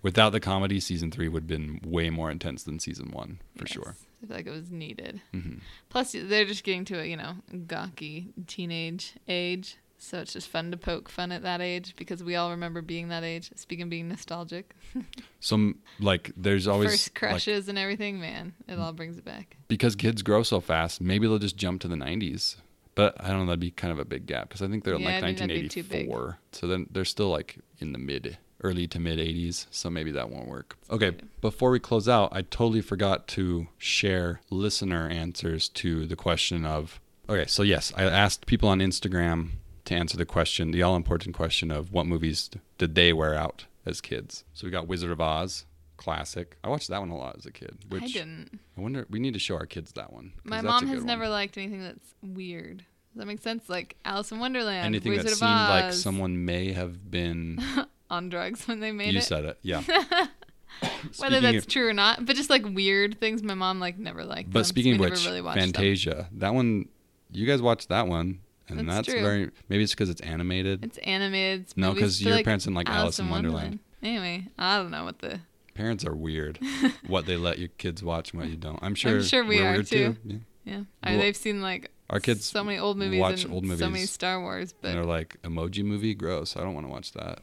without 0.02 0.32
the 0.32 0.40
comedy 0.40 0.80
season 0.80 1.12
3 1.12 1.28
would 1.30 1.44
have 1.44 1.48
been 1.48 1.80
way 1.86 2.10
more 2.10 2.32
intense 2.32 2.64
than 2.64 2.80
season 2.80 3.12
1 3.12 3.40
for 3.58 3.64
yes. 3.66 3.72
sure. 3.74 3.96
I 4.24 4.26
feel 4.28 4.38
like 4.38 4.48
it 4.48 4.52
was 4.52 4.72
needed. 4.72 5.22
hmm 5.32 5.56
Plus, 5.90 6.14
they're 6.18 6.46
just 6.46 6.64
getting 6.64 6.86
to 6.86 7.00
a 7.02 7.06
you 7.06 7.18
know 7.18 7.36
gawky 7.68 8.30
teenage 8.48 9.14
age, 9.28 9.78
so 10.04 10.20
it's 10.20 10.34
just 10.34 10.50
fun 10.50 10.70
to 10.72 10.78
poke 10.78 11.10
fun 11.10 11.32
at 11.32 11.44
that 11.44 11.62
age 11.62 11.96
because 11.96 12.24
we 12.24 12.36
all 12.36 12.52
remember 12.52 12.82
being 12.82 13.08
that 13.08 13.24
age. 13.24 13.50
Speaking 13.56 13.84
of 13.84 13.90
being 13.90 14.10
nostalgic, 14.10 14.76
Some 15.40 15.80
like 16.00 16.32
there's 16.36 16.68
always 16.68 16.92
first 16.92 17.08
like, 17.10 17.16
crushes 17.16 17.70
and 17.70 17.78
everything, 17.78 18.20
man, 18.20 18.54
it 18.68 18.78
all 18.78 18.94
brings 18.94 19.18
it 19.18 19.26
back. 19.26 19.58
because 19.68 19.96
kids 19.96 20.22
grow 20.22 20.44
so 20.44 20.60
fast, 20.60 21.02
maybe 21.02 21.28
they'll 21.28 21.40
just 21.40 21.58
jump 21.58 21.82
to 21.82 21.88
the 21.88 21.96
90s. 21.96 22.58
But 22.96 23.16
I 23.20 23.30
don't 23.30 23.40
know, 23.40 23.46
that'd 23.48 23.60
be 23.60 23.72
kind 23.72 23.92
of 23.92 23.98
a 23.98 24.06
big 24.06 24.28
gap 24.28 24.50
because 24.50 24.62
I 24.62 24.68
think 24.68 24.84
they're 24.84 24.96
Yeah, 25.00 25.06
like 25.08 25.16
I 25.16 25.22
think 25.22 25.38
that'd 25.40 25.62
be 25.62 25.68
too 25.68 25.82
big. 25.84 26.08
1984. 26.10 26.38
So 26.52 26.68
then 26.68 26.88
they're 26.92 27.06
still 27.06 27.30
like 27.30 27.58
in 27.80 27.92
the 27.92 27.98
mid, 27.98 28.38
early 28.62 28.86
to 28.88 29.00
mid 29.00 29.18
80s. 29.20 29.66
So 29.72 29.90
maybe 29.90 30.12
that 30.12 30.30
won't 30.30 30.48
work. 30.48 30.78
Okay, 30.92 31.14
before 31.42 31.72
we 31.72 31.80
close 31.80 32.08
out, 32.08 32.30
I 32.32 32.44
totally 32.44 32.82
forgot 32.82 33.28
to 33.30 33.68
share 33.80 34.42
listener 34.52 35.10
answers 35.10 35.70
to 35.70 36.06
the 36.06 36.16
question 36.16 36.66
of. 36.66 37.00
Okay, 37.28 37.46
so 37.48 37.64
yes, 37.64 37.92
I 37.98 38.04
asked 38.04 38.46
people 38.46 38.70
on 38.70 38.80
Instagram 38.80 39.52
to 39.86 39.94
answer 39.96 40.18
the 40.18 40.26
question, 40.26 40.72
the 40.72 40.82
all 40.82 40.96
important 40.96 41.36
question 41.36 41.72
of 41.72 41.92
what 41.92 42.06
movies 42.06 42.50
did 42.78 42.96
they 42.96 43.14
wear 43.14 43.36
out 43.36 43.66
as 43.86 44.02
kids. 44.02 44.44
So 44.54 44.66
we 44.66 44.72
got 44.72 44.88
Wizard 44.88 45.12
of 45.12 45.20
Oz, 45.20 45.66
classic. 45.98 46.58
I 46.64 46.70
watched 46.70 46.90
that 46.90 47.00
one 47.00 47.10
a 47.10 47.18
lot 47.18 47.36
as 47.38 47.46
a 47.46 47.52
kid. 47.52 47.80
Which 47.90 48.04
I 48.04 48.08
didn't. 48.08 48.60
I 48.78 48.82
wonder. 48.82 49.06
We 49.10 49.20
need 49.20 49.34
to 49.34 49.40
show 49.40 49.56
our 49.56 49.66
kids 49.66 49.92
that 49.94 50.14
one. 50.14 50.34
My 50.44 50.62
mom 50.62 50.88
has 50.88 51.00
one. 51.00 51.08
never 51.08 51.28
liked 51.28 51.58
anything 51.58 51.82
that's 51.82 52.16
weird. 52.22 52.78
Does 52.78 53.20
that 53.20 53.26
make 53.26 53.42
sense? 53.42 53.70
Like 53.70 53.96
Alice 54.06 54.32
in 54.32 54.40
Wonderland, 54.40 54.86
anything 54.86 55.12
Wizard 55.12 55.32
that 55.32 55.36
seemed 55.36 55.52
like 55.52 55.94
someone 55.94 56.46
may 56.46 56.72
have 56.72 57.12
been. 57.12 57.62
on 58.14 58.30
drugs 58.30 58.68
when 58.68 58.80
they 58.80 58.92
made 58.92 59.06
you 59.06 59.12
it. 59.12 59.16
You 59.16 59.22
said 59.22 59.46
it, 59.46 59.58
yeah. 59.62 59.82
Whether 61.18 61.42
that's 61.42 61.66
of- 61.66 61.68
true 61.68 61.88
or 61.88 61.94
not, 61.94 62.26
but 62.26 62.36
just 62.36 62.50
like 62.50 62.64
weird 62.64 63.20
things, 63.20 63.44
my 63.44 63.54
mom 63.54 63.80
like 63.80 63.98
never 63.98 64.24
liked. 64.24 64.50
But 64.52 64.60
them, 64.60 64.64
so 64.66 64.70
speaking 64.70 64.94
of 64.96 65.00
which, 65.00 65.26
really 65.26 65.42
watched 65.42 65.60
them. 65.60 65.74
Fantasia, 65.74 66.30
that 66.34 66.54
one, 66.54 66.88
you 67.32 67.46
guys 67.46 67.62
watched 67.62 67.90
that 67.90 68.08
one, 68.08 68.40
and 68.70 68.80
That's 68.88 69.08
that's, 69.08 69.22
very. 69.22 69.52
Maybe 69.70 69.84
it's 69.84 69.94
because 69.94 70.10
it's 70.10 70.22
animated. 70.22 70.84
It's 70.84 70.98
animated. 71.00 71.62
It's 71.62 71.78
no, 71.78 71.94
because 71.94 72.24
your 72.24 72.36
like, 72.36 72.46
parents 72.46 72.66
didn't 72.66 72.76
like 72.76 72.90
Alice 72.90 73.20
in 73.20 73.30
Wonderland. 73.30 73.80
Anyway, 74.02 74.48
I 74.58 74.78
don't 74.78 74.92
know 74.92 75.06
what 75.06 75.20
the. 75.20 75.40
Parents 75.74 76.06
are 76.06 76.16
weird. 76.16 76.60
what 77.08 77.26
they 77.26 77.36
let 77.36 77.58
your 77.58 77.70
kids 77.78 78.04
watch 78.04 78.32
and 78.32 78.42
what 78.42 78.50
you 78.50 78.56
don't. 78.56 78.80
I'm 78.82 78.96
sure. 78.96 79.18
I'm 79.18 79.24
sure 79.24 79.44
we 79.44 79.60
we're 79.60 79.68
are 79.68 79.72
weird 79.74 79.88
too. 79.88 80.16
Yeah. 80.24 80.38
Yeah, 80.66 80.84
I, 81.04 81.12
Well, 81.12 81.20
they've 81.20 81.36
seen 81.36 81.62
like 81.62 81.92
Our 82.10 82.20
kids 82.20 82.46
so 82.46 82.64
many 82.64 82.80
old 82.80 82.98
movies 82.98 83.20
watch 83.20 83.44
and 83.44 83.54
old 83.54 83.68
so 83.78 83.90
many 83.90 84.06
Star 84.06 84.40
Wars, 84.40 84.72
and 84.72 84.82
but 84.82 84.94
they're 84.94 85.06
like 85.06 85.42
emoji 85.42 85.84
movie, 85.84 86.14
gross. 86.14 86.56
I 86.56 86.62
don't 86.62 86.74
want 86.74 86.86
to 86.86 86.92
watch 86.92 87.12
that. 87.14 87.40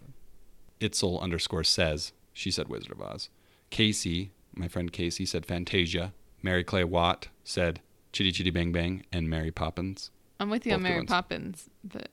Itzel 0.80 1.20
underscore 1.20 1.64
says 1.64 2.12
she 2.32 2.50
said 2.50 2.68
Wizard 2.68 2.92
of 2.92 3.02
Oz. 3.02 3.28
Casey, 3.68 4.32
my 4.54 4.68
friend 4.68 4.92
Casey 4.92 5.26
said 5.26 5.44
Fantasia. 5.44 6.12
Mary 6.42 6.64
Clay 6.64 6.84
Watt 6.84 7.28
said 7.44 7.80
Chitty 8.12 8.32
Chitty 8.32 8.50
Bang 8.50 8.72
Bang 8.72 9.04
and 9.12 9.28
Mary 9.28 9.50
Poppins. 9.50 10.10
I'm 10.40 10.50
with 10.50 10.66
you 10.66 10.72
on 10.72 10.82
Mary 10.82 10.96
ones. 10.96 11.08
Poppins. 11.08 11.70
But 11.84 12.08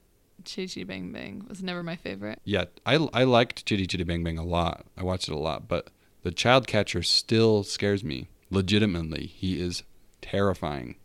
Chi 0.45 0.67
Chi 0.67 0.83
Bang 0.83 1.11
Bang 1.11 1.45
was 1.47 1.63
never 1.63 1.81
my 1.81 1.95
favorite. 1.95 2.39
Yeah, 2.43 2.65
I, 2.85 2.95
I 3.13 3.23
liked 3.23 3.65
Chitty 3.65 3.87
Chitty 3.87 4.03
Bang 4.03 4.23
Bang 4.23 4.37
a 4.37 4.43
lot. 4.43 4.85
I 4.97 5.03
watched 5.03 5.29
it 5.29 5.33
a 5.33 5.37
lot, 5.37 5.67
but 5.67 5.89
the 6.23 6.31
child 6.31 6.67
catcher 6.67 7.01
still 7.01 7.63
scares 7.63 8.03
me. 8.03 8.27
Legitimately, 8.49 9.27
he 9.27 9.59
is 9.59 9.83
terrifying. 10.21 10.95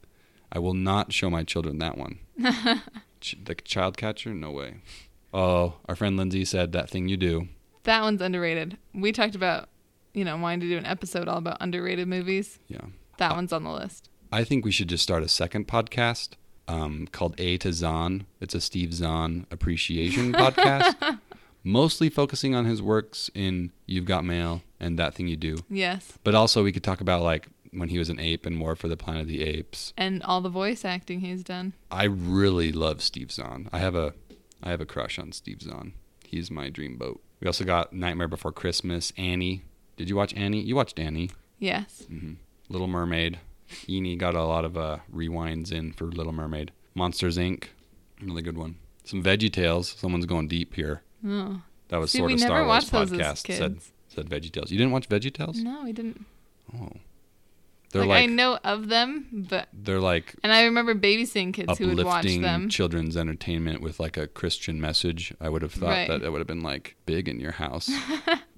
I 0.51 0.59
will 0.59 0.75
not 0.75 1.13
show 1.13 1.31
my 1.31 1.45
children 1.45 1.79
that 1.79 1.97
one. 1.97 2.19
Ch- 3.21 3.37
the 3.43 3.55
child 3.55 3.97
catcher, 3.97 4.35
no 4.35 4.51
way. 4.51 4.83
Oh, 5.33 5.75
our 5.89 5.97
friend 5.97 6.17
Lindsay 6.17 6.45
said 6.45 6.73
that 6.73 6.91
thing 6.91 7.09
you 7.09 7.17
do. 7.17 7.49
That 7.85 8.03
one's 8.03 8.21
underrated. 8.21 8.77
We 8.93 9.13
talked 9.13 9.35
about, 9.35 9.69
you 10.13 10.25
know, 10.25 10.37
wanting 10.37 10.61
to 10.61 10.69
do 10.69 10.77
an 10.77 10.87
episode 10.87 11.27
all 11.27 11.39
about 11.39 11.57
underrated 11.61 12.07
movies. 12.07 12.59
Yeah. 12.69 12.87
That 13.17 13.35
one's 13.35 13.53
on 13.53 13.65
the 13.65 13.71
list. 13.73 14.09
I 14.31 14.45
think 14.45 14.65
we 14.65 14.71
should 14.71 14.89
just 14.89 15.03
start 15.03 15.23
a 15.23 15.29
second 15.29 15.69
podcast 15.69 16.31
um, 16.69 17.09
called 17.13 17.35
A 17.39 17.57
to 17.59 17.73
Zahn. 17.73 18.27
It's 18.41 18.55
a 18.55 18.61
Steve 18.61 18.95
Zahn 18.95 19.47
appreciation 19.51 20.33
podcast, 20.33 21.19
mostly 21.65 22.09
focusing 22.09 22.55
on 22.55 22.65
his 22.65 22.81
works 22.83 23.31
in 23.35 23.73
You've 23.87 24.05
Got 24.05 24.25
Mail 24.25 24.63
and 24.81 24.99
That 24.99 25.15
Thing 25.15 25.29
You 25.29 25.37
Do. 25.37 25.59
Yes. 25.69 26.19
But 26.25 26.35
also, 26.35 26.63
we 26.65 26.73
could 26.73 26.85
talk 26.85 27.01
about 27.01 27.23
like 27.23 27.49
when 27.73 27.89
he 27.89 27.99
was 27.99 28.11
an 28.11 28.21
ape 28.21 28.45
and 28.47 28.61
War 28.61 28.77
for 28.77 28.89
the 28.89 28.97
Planet 28.97 29.23
of 29.23 29.29
the 29.29 29.43
Apes. 29.43 29.93
And 29.97 30.23
all 30.25 30.41
the 30.41 30.49
voice 30.51 30.85
acting 30.85 31.21
he's 31.21 31.43
done. 31.43 31.73
I 31.91 32.05
really 32.05 32.71
love 32.73 33.01
Steve 33.03 33.33
Zahn. 33.33 33.69
I 33.73 33.79
have 33.79 33.95
a, 33.95 34.13
I 34.63 34.71
have 34.71 34.81
a 34.81 34.87
crush 34.87 35.19
on 35.19 35.33
Steve 35.33 35.63
Zahn. 35.63 35.95
He's 36.25 36.51
my 36.51 36.69
dream 36.69 36.97
boat. 36.97 37.23
We 37.41 37.47
also 37.47 37.65
got 37.65 37.93
Nightmare 37.93 38.29
Before 38.29 38.53
Christmas, 38.53 39.13
Annie. 39.17 39.65
Did 39.97 40.09
you 40.09 40.17
watch 40.17 40.33
Annie? 40.35 40.61
You 40.61 40.77
watched 40.77 40.99
Annie. 40.99 41.31
Yes. 41.59 42.05
hmm 42.09 42.35
Little 42.69 42.87
Mermaid. 42.89 43.39
Eni 43.89 44.17
got 44.19 44.35
a 44.35 44.45
lot 44.45 44.65
of 44.65 44.77
uh, 44.77 44.99
rewinds 45.15 45.73
in 45.73 45.93
for 45.93 46.05
Little 46.07 46.33
Mermaid. 46.33 46.73
Monsters 46.95 47.39
Inc. 47.39 47.65
Really 48.21 48.43
good 48.43 48.57
one. 48.59 48.77
Some 49.05 49.23
Veggie 49.23 49.53
Tales. 49.53 49.95
Someone's 49.99 50.27
going 50.27 50.49
deep 50.49 50.75
here. 50.75 51.03
Oh. 51.27 51.61
That 51.89 51.99
was 51.99 52.11
See, 52.13 52.19
sort 52.19 52.33
of 52.33 52.41
Star 52.41 52.65
Wars 52.67 52.89
podcast. 52.91 53.47
Said 53.55 53.79
said 54.09 54.29
Veggie 54.29 54.51
Tales. 54.53 54.71
You 54.71 54.79
didn't 54.79 54.93
watch 54.93 55.09
Veggie 55.09 55.33
Tales? 55.33 55.59
No, 55.59 55.83
we 55.85 55.93
didn't. 55.93 56.25
Oh, 56.75 56.89
they're 57.91 58.03
Like, 58.03 58.09
like, 58.09 58.23
I 58.23 58.27
know 58.27 58.59
of 58.65 58.89
them, 58.89 59.27
but 59.51 59.69
they're 59.73 60.01
like 60.01 60.35
and 60.43 60.53
I 60.53 60.65
remember 60.65 60.95
babysitting 60.95 61.53
kids 61.53 61.77
who 61.79 61.89
would 61.89 62.05
watch 62.05 62.25
them. 62.25 62.69
children's 62.71 63.17
entertainment 63.17 63.83
with 63.83 64.01
like 64.01 64.17
a 64.17 64.27
Christian 64.27 64.81
message. 64.81 65.35
I 65.41 65.49
would 65.51 65.61
have 65.63 65.73
thought 65.73 65.89
Right. 65.89 66.09
that 66.09 66.23
it 66.23 66.31
would 66.31 66.39
have 66.39 66.47
been 66.47 66.63
like 66.63 66.97
big 67.07 67.29
in 67.29 67.41
your 67.41 67.53
house. 67.53 67.91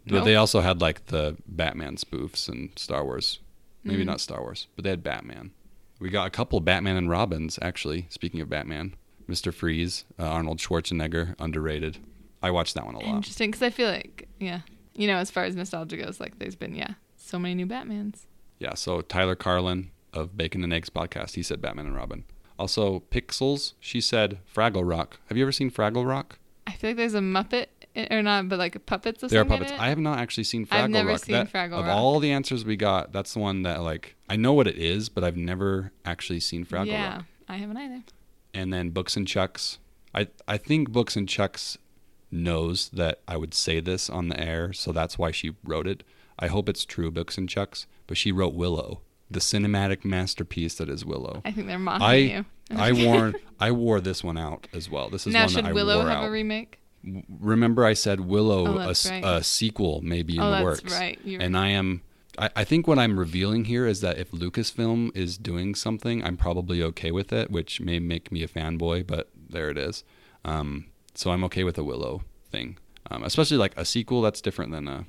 But 0.07 0.17
Nope. 0.17 0.25
they 0.27 0.37
also 0.37 0.61
had 0.61 0.83
like 0.83 1.07
the 1.07 1.35
Batman 1.49 1.97
spoofs 1.97 2.47
and 2.47 2.69
Star 2.77 3.03
Wars. 3.07 3.39
Maybe 3.85 4.03
Mm. 4.03 4.07
not 4.07 4.21
Star 4.21 4.41
Wars, 4.41 4.67
but 4.75 4.83
they 4.85 4.91
had 4.91 5.03
Batman. 5.03 5.53
We 6.01 6.11
got 6.11 6.27
a 6.27 6.31
couple 6.31 6.59
Batman 6.61 6.97
and 6.97 7.09
Robins 7.11 7.59
actually. 7.63 8.07
Speaking 8.11 8.41
of 8.41 8.49
Batman, 8.49 8.95
Mr. 9.29 9.53
Freeze, 9.55 10.05
uh, 10.19 10.25
Arnold 10.25 10.59
Schwarzenegger, 10.59 11.35
underrated. 11.39 11.99
I 12.43 12.51
watched 12.51 12.75
that 12.75 12.85
one 12.85 12.95
a 12.95 12.99
lot. 12.99 13.15
Interesting, 13.17 13.51
because 13.51 13.63
I 13.63 13.71
feel 13.71 13.89
like, 13.89 14.29
yeah, 14.39 14.61
you 14.95 15.07
know, 15.07 15.17
as 15.17 15.31
far 15.31 15.45
as 15.45 15.55
nostalgia 15.57 15.97
goes, 15.97 16.21
like 16.21 16.39
there's 16.39 16.57
been, 16.57 16.75
yeah, 16.75 16.95
so 17.17 17.39
many 17.39 17.55
new 17.55 17.67
Batmans. 17.67 18.27
Yeah, 18.59 18.75
so 18.75 19.01
Tyler 19.01 19.35
Carlin 19.35 19.91
of 20.13 20.37
Bacon 20.37 20.63
and 20.63 20.73
Eggs 20.73 20.91
podcast, 20.91 21.35
he 21.37 21.43
said 21.43 21.61
Batman 21.63 21.87
and 21.87 21.97
Robin. 21.97 22.25
Also, 22.59 23.01
Pixels, 23.11 23.73
she 23.81 24.01
said 24.01 24.39
Fraggle 24.55 24.89
Rock. 24.89 25.19
Have 25.29 25.37
you 25.37 25.45
ever 25.45 25.53
seen 25.53 25.71
Fraggle 25.71 26.07
Rock? 26.07 26.39
I 26.67 26.73
feel 26.73 26.91
like 26.91 26.97
there's 26.99 27.15
a 27.15 27.19
Muppet, 27.21 27.67
or 28.11 28.23
not, 28.23 28.49
but 28.49 28.59
like 28.59 28.85
puppets 28.87 29.23
of 29.23 29.31
There 29.31 29.41
are 29.41 29.45
puppets. 29.45 29.73
I 29.73 29.89
have 29.89 29.99
not 29.99 30.19
actually 30.19 30.45
seen 30.45 30.67
Fraggle 30.67 30.73
I've 30.85 30.91
never 30.91 31.09
Rock. 31.11 31.25
seen 31.25 31.35
That- 31.35 31.53
Fraggle 31.53 31.79
of 31.81 31.87
Rock. 31.87 31.97
all 31.97 32.21
the 32.21 32.33
answers 32.33 32.65
we 32.65 32.77
got, 32.77 33.13
that's 33.13 33.33
the 33.35 33.41
one 33.41 33.63
that 33.63 33.83
like 33.83 34.17
I 34.29 34.37
know 34.37 34.53
what 34.53 34.67
it 34.67 34.77
is, 34.77 35.09
but 35.09 35.23
I've 35.25 35.37
never 35.37 35.93
actually 36.05 36.41
seen 36.41 36.65
Fraggle 36.65 36.87
yeah, 36.89 37.17
Rock. 37.17 37.25
I 37.49 37.57
haven't 37.57 37.77
either. 37.77 38.03
And 38.53 38.73
then 38.73 38.91
Books 38.91 39.17
and 39.17 39.27
Chucks. 39.29 39.79
I 40.15 40.29
I 40.49 40.57
think 40.57 40.91
Books 40.91 41.17
and 41.17 41.29
Chucks 41.29 41.77
knows 42.31 42.89
that 42.91 43.21
I 43.29 43.37
would 43.37 43.55
say 43.55 43.81
this 43.81 44.11
on 44.11 44.29
the 44.29 44.41
air, 44.41 44.73
so 44.73 44.93
that's 44.93 45.19
why 45.19 45.31
she 45.31 45.55
wrote 45.65 45.87
it. 45.87 46.03
I 46.39 46.49
hope 46.49 46.69
it's 46.69 46.85
true, 46.85 47.11
Books 47.11 47.39
and 47.39 47.49
Chucks, 47.49 47.87
but 48.07 48.17
she 48.17 48.33
wrote 48.33 48.55
Willow, 48.55 49.03
the 49.31 49.39
cinematic 49.41 50.05
masterpiece 50.05 50.75
that 50.77 50.89
is 50.89 51.05
Willow. 51.05 51.43
I 51.45 51.53
think 51.53 51.69
they're 51.69 51.79
mocking 51.79 52.03
I 52.07 52.15
you. 52.17 52.45
I 52.71 52.93
wore 53.07 53.35
I 53.61 53.71
wore 53.71 54.01
this 54.01 54.25
one 54.25 54.37
out 54.39 54.67
as 54.73 54.91
well. 54.91 55.09
This 55.11 55.27
is 55.27 55.33
now, 55.33 55.43
one 55.43 55.49
should 55.51 55.65
that 55.65 55.69
I 55.71 55.73
Willow 55.73 56.01
have 56.01 56.09
out. 56.19 56.25
a 56.25 56.31
remake? 56.31 56.81
Remember, 57.29 57.85
I 57.85 57.93
said 57.95 58.21
Willow, 58.21 58.67
Oh, 58.67 58.79
a, 58.79 58.87
right. 58.89 59.23
a 59.25 59.43
sequel 59.43 60.01
maybe 60.03 60.37
in 60.37 60.43
oh, 60.43 60.51
the 60.51 60.51
that's 60.57 60.65
works. 60.83 60.93
right. 60.99 61.19
And 61.25 61.57
I 61.57 61.69
am. 61.69 62.03
I, 62.39 62.51
I 62.57 62.65
think 62.65 62.89
what 62.89 62.99
I'm 62.99 63.19
revealing 63.19 63.67
here 63.67 63.87
is 63.87 64.01
that 64.01 64.19
if 64.19 64.31
Lucasfilm 64.33 65.17
is 65.17 65.39
doing 65.39 65.75
something, 65.75 66.25
I'm 66.25 66.37
probably 66.37 66.83
okay 66.83 67.13
with 67.13 67.33
it, 67.33 67.51
which 67.51 67.81
may 67.81 67.99
make 68.01 68.33
me 68.33 68.43
a 68.43 68.49
fanboy, 68.49 69.07
but 69.07 69.31
there 69.49 69.71
it 69.71 69.79
is. 69.79 70.03
Um, 70.45 70.87
so 71.15 71.31
I'm 71.31 71.45
okay 71.45 71.63
with 71.63 71.79
a 71.79 71.85
Willow 71.85 72.23
thing, 72.51 72.77
um, 73.11 73.23
especially 73.23 73.57
like 73.57 73.77
a 73.77 73.85
sequel. 73.85 74.21
That's 74.21 74.41
different 74.41 74.73
than 74.73 74.89
a, 74.89 75.05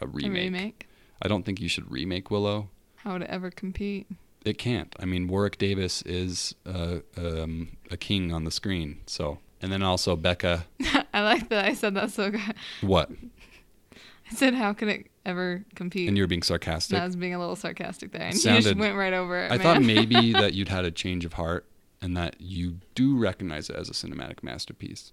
a 0.00 0.04
a 0.04 0.06
remake. 0.06 0.42
remake. 0.44 0.88
I 1.20 1.28
don't 1.28 1.44
think 1.44 1.60
you 1.60 1.68
should 1.68 1.90
remake 1.90 2.30
Willow. 2.30 2.70
How 2.96 3.12
would 3.12 3.22
it 3.22 3.30
ever 3.30 3.50
compete? 3.50 4.06
It 4.44 4.56
can't. 4.56 4.94
I 4.98 5.04
mean, 5.04 5.28
Warwick 5.28 5.58
Davis 5.58 6.00
is 6.02 6.54
uh, 6.64 7.00
um, 7.18 7.76
a 7.90 7.98
king 7.98 8.32
on 8.32 8.44
the 8.44 8.50
screen. 8.50 9.00
So, 9.06 9.38
and 9.60 9.70
then 9.70 9.82
also 9.82 10.16
Becca. 10.16 10.64
I 11.12 11.22
like 11.22 11.48
that 11.50 11.64
I 11.64 11.74
said 11.74 11.94
that 11.94 12.10
so 12.10 12.30
good. 12.30 12.54
What? 12.80 13.10
I 14.30 14.34
said, 14.34 14.54
how 14.54 14.72
could 14.72 14.88
it 14.88 15.06
ever 15.26 15.64
compete? 15.74 16.06
And 16.08 16.16
you're 16.16 16.28
being 16.28 16.42
sarcastic. 16.42 16.94
And 16.94 17.02
I 17.02 17.06
was 17.06 17.16
being 17.16 17.34
a 17.34 17.38
little 17.38 17.56
sarcastic 17.56 18.12
there. 18.12 18.22
And 18.22 18.34
you 18.34 18.60
just 18.60 18.76
went 18.76 18.96
right 18.96 19.12
over 19.12 19.36
it. 19.44 19.46
I 19.50 19.56
man. 19.56 19.60
thought 19.60 19.82
maybe 19.82 20.32
that 20.34 20.54
you'd 20.54 20.68
had 20.68 20.84
a 20.84 20.90
change 20.92 21.24
of 21.24 21.32
heart 21.32 21.66
and 22.00 22.16
that 22.16 22.36
you 22.38 22.76
do 22.94 23.16
recognize 23.18 23.68
it 23.68 23.76
as 23.76 23.88
a 23.88 23.92
cinematic 23.92 24.42
masterpiece. 24.44 25.12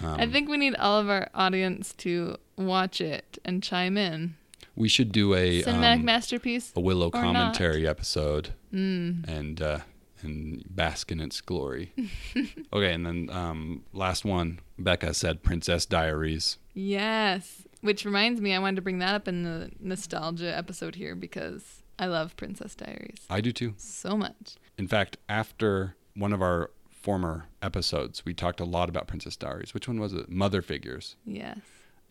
Um, 0.00 0.16
I 0.18 0.26
think 0.26 0.48
we 0.48 0.56
need 0.56 0.74
all 0.76 0.98
of 0.98 1.08
our 1.08 1.28
audience 1.32 1.92
to 1.98 2.36
watch 2.56 3.00
it 3.00 3.38
and 3.44 3.62
chime 3.62 3.96
in. 3.96 4.34
we 4.74 4.88
should 4.88 5.12
do 5.12 5.32
a 5.34 5.62
Cinematic 5.62 6.00
um, 6.00 6.04
masterpiece. 6.04 6.72
a 6.74 6.80
Willow 6.80 7.06
or 7.06 7.22
not. 7.22 7.34
commentary 7.34 7.86
episode 7.86 8.50
Mm. 8.74 9.26
and 9.28 9.62
uh, 9.62 9.78
and 10.22 10.64
bask 10.68 11.10
in 11.12 11.20
its 11.20 11.40
glory. 11.40 11.92
okay, 12.72 12.92
and 12.92 13.06
then 13.06 13.30
um, 13.30 13.84
last 13.94 14.24
one, 14.24 14.58
Becca 14.78 15.14
said 15.14 15.42
Princess 15.42 15.86
Diaries. 15.86 16.58
Yes. 16.74 17.62
Which 17.80 18.04
reminds 18.04 18.40
me, 18.40 18.54
I 18.54 18.58
wanted 18.58 18.76
to 18.76 18.82
bring 18.82 18.98
that 18.98 19.14
up 19.14 19.28
in 19.28 19.42
the 19.42 19.70
nostalgia 19.80 20.56
episode 20.56 20.94
here 20.96 21.14
because 21.14 21.82
I 21.98 22.06
love 22.06 22.36
Princess 22.36 22.74
Diaries 22.74 23.18
I 23.30 23.40
do 23.40 23.52
too. 23.52 23.74
so 23.78 24.16
much. 24.16 24.56
In 24.76 24.86
fact, 24.88 25.16
after 25.28 25.94
one 26.14 26.32
of 26.32 26.42
our 26.42 26.70
former 26.90 27.46
episodes, 27.62 28.24
we 28.24 28.34
talked 28.34 28.60
a 28.60 28.64
lot 28.64 28.88
about 28.88 29.06
Princess 29.06 29.36
Diaries. 29.36 29.72
Which 29.72 29.88
one 29.88 30.00
was 30.00 30.12
it? 30.12 30.28
Mother 30.28 30.60
figures. 30.62 31.16
Yes. 31.24 31.58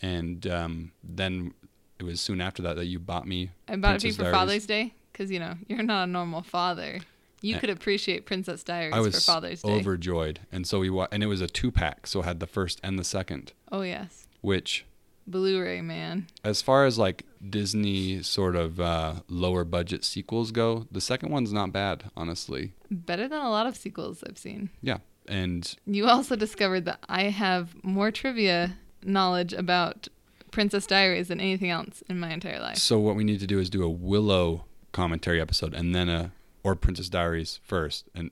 And 0.02 0.48
um, 0.48 0.92
then 1.04 1.54
it 2.00 2.04
was 2.04 2.20
soon 2.20 2.42
after 2.42 2.62
that 2.64 2.76
that 2.78 2.86
you 2.86 3.00
bought 3.00 3.28
me 3.28 3.52
I 3.68 3.76
bought 3.76 3.96
it 3.96 4.02
for 4.02 4.08
you 4.08 4.14
for. 4.14 4.32
Father's 4.32 4.66
Day 4.66 4.94
because, 5.12 5.32
you 5.32 5.40
know, 5.40 5.56
you're 5.68 5.84
not 5.84 6.04
a 6.04 6.08
normal 6.08 6.42
father. 6.42 7.00
You 7.46 7.60
could 7.60 7.70
appreciate 7.70 8.26
Princess 8.26 8.64
Diaries 8.64 8.94
I 8.94 9.00
was 9.00 9.16
for 9.16 9.22
Father's 9.32 9.62
Day. 9.62 9.70
overjoyed, 9.72 10.40
and 10.52 10.66
so 10.68 10.80
we 10.80 10.90
wa- 10.90 11.08
and 11.12 11.22
it 11.24 11.28
was 11.28 11.42
a 11.42 11.48
two 11.48 11.72
pack, 11.72 12.08
so 12.08 12.22
it 12.22 12.26
had 12.26 12.40
the 12.40 12.48
first 12.48 12.80
and 12.84 12.98
the 13.00 13.04
second. 13.04 13.54
Oh, 13.72 13.82
yes. 13.82 14.28
Which, 14.42 14.86
Blu-ray, 15.28 15.82
man. 15.82 16.28
as 16.44 16.62
far 16.62 16.86
as 16.86 16.98
like 16.98 17.26
Disney 17.48 18.22
sort 18.22 18.56
of 18.56 18.80
uh, 18.80 19.16
lower 19.28 19.64
budget 19.64 20.04
sequels 20.04 20.52
go, 20.52 20.88
the 20.92 21.02
second 21.02 21.32
one's 21.32 21.52
not 21.54 21.72
bad, 21.72 22.06
honestly. 22.16 22.74
Better 22.92 23.28
than 23.28 23.42
a 23.42 23.50
lot 23.50 23.66
of 23.68 23.76
sequels 23.76 24.24
I've 24.28 24.38
seen. 24.38 24.70
Yeah, 24.82 24.98
and 25.28 25.74
You 25.86 26.08
also 26.08 26.36
discovered 26.36 26.86
that 26.86 27.00
I 27.10 27.24
have 27.24 27.76
more 27.84 28.12
trivia 28.12 28.78
knowledge 29.04 29.54
about 29.54 30.08
Princess 30.52 30.86
Diaries 30.88 31.28
than 31.28 31.40
anything 31.40 31.70
else 31.70 32.02
in 32.08 32.20
my 32.20 32.32
entire 32.32 32.60
life. 32.60 32.78
so 32.78 32.98
what 33.00 33.16
we 33.16 33.24
need 33.24 33.40
to 33.40 33.48
do 33.48 33.60
is 33.60 33.70
do 33.70 33.84
a 33.84 33.90
Willow 33.90 34.66
commentary 34.94 35.42
episode, 35.42 35.74
and 35.74 35.94
then 35.94 36.08
a 36.08 36.32
or 36.66 36.76
Princess 36.76 37.10
Diaries 37.10 37.60
first, 37.64 38.10
and 38.16 38.32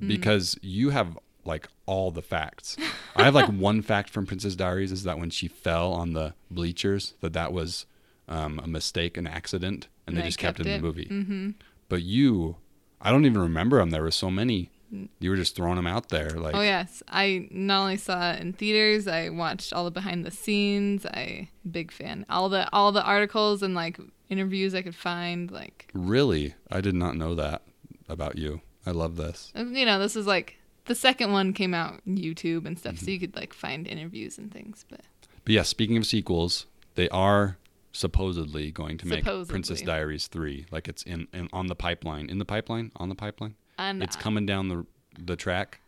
Mm. 0.00 0.08
because 0.08 0.58
you 0.60 0.90
have 0.90 1.18
like 1.44 1.68
all 1.86 2.10
the 2.10 2.20
facts. 2.20 2.76
I 3.14 3.22
have 3.22 3.34
like 3.34 3.48
one 3.70 3.80
fact 3.80 4.10
from 4.10 4.26
Princess 4.26 4.54
Diaries 4.54 4.92
is 4.92 5.04
that 5.04 5.18
when 5.18 5.30
she 5.30 5.48
fell 5.48 5.92
on 5.92 6.12
the 6.12 6.34
bleachers, 6.50 7.14
that 7.20 7.32
that 7.32 7.52
was 7.52 7.86
um, 8.28 8.60
a 8.62 8.66
mistake, 8.66 9.16
an 9.16 9.26
accident, 9.26 9.88
and 10.06 10.16
they 10.16 10.22
just 10.22 10.38
kept, 10.38 10.60
it 10.60 10.66
in 10.66 10.72
the 10.80 10.86
movie. 10.86 11.06
Mm-hmm. 11.06 11.50
But 11.88 12.02
you, 12.02 12.56
I 13.00 13.10
don't 13.10 13.24
even 13.24 13.40
remember 13.40 13.78
them. 13.78 13.90
There 13.90 14.02
were 14.02 14.10
so 14.10 14.30
many. 14.30 14.70
You 15.18 15.30
were 15.30 15.36
just 15.36 15.56
throwing 15.56 15.76
them 15.76 15.86
out 15.86 16.10
there, 16.10 16.30
like 16.30 16.54
oh 16.54 16.60
yes, 16.62 17.02
I 17.08 17.48
not 17.50 17.80
only 17.82 17.96
saw 17.96 18.32
it 18.32 18.40
in 18.40 18.52
theaters, 18.52 19.08
I 19.08 19.30
watched 19.30 19.72
all 19.72 19.84
the 19.84 19.90
behind 19.90 20.24
the 20.24 20.30
scenes. 20.30 21.06
I 21.06 21.48
big 21.68 21.90
fan. 21.90 22.24
All 22.28 22.48
the 22.48 22.68
all 22.72 22.92
the 22.92 23.02
articles 23.02 23.62
and 23.62 23.74
like 23.74 23.98
interviews 24.28 24.74
I 24.74 24.82
could 24.82 24.94
find. 24.94 25.50
Like 25.50 25.90
really. 25.94 26.54
I 26.70 26.80
did 26.80 26.94
not 26.94 27.16
know 27.16 27.34
that 27.34 27.62
about 28.08 28.36
you. 28.38 28.60
I 28.84 28.90
love 28.92 29.16
this. 29.16 29.52
you 29.56 29.84
know, 29.84 29.98
this 29.98 30.14
is 30.16 30.26
like 30.26 30.56
the 30.84 30.94
second 30.94 31.32
one 31.32 31.52
came 31.52 31.74
out 31.74 32.00
YouTube 32.06 32.66
and 32.66 32.78
stuff, 32.78 32.94
Mm-hmm. 32.96 33.04
so 33.04 33.10
you 33.10 33.18
could 33.20 33.34
like 33.36 33.52
find 33.52 33.86
interviews 33.86 34.38
and 34.38 34.52
things. 34.52 34.84
But 34.88 35.00
But 35.44 35.52
yeah, 35.54 35.62
speaking 35.62 35.96
of 35.96 36.06
sequels, 36.06 36.66
they 36.94 37.08
are 37.08 37.58
supposedly 37.92 38.70
going 38.70 38.98
to 38.98 39.06
make 39.06 39.24
Princess 39.48 39.82
Diaries 39.82 40.26
three. 40.28 40.66
Like 40.70 40.86
it's 40.86 41.02
in, 41.02 41.26
in 41.32 41.48
on 41.52 41.66
the 41.66 41.74
pipeline, 41.74 42.28
in 42.30 42.38
the 42.38 42.44
pipeline, 42.44 42.92
on 42.96 43.08
the 43.08 43.14
pipeline. 43.14 43.54
and 43.78 44.02
It's 44.02 44.16
coming 44.16 44.46
down 44.46 44.68
the 44.68 44.86
the 45.18 45.34
track, 45.36 45.80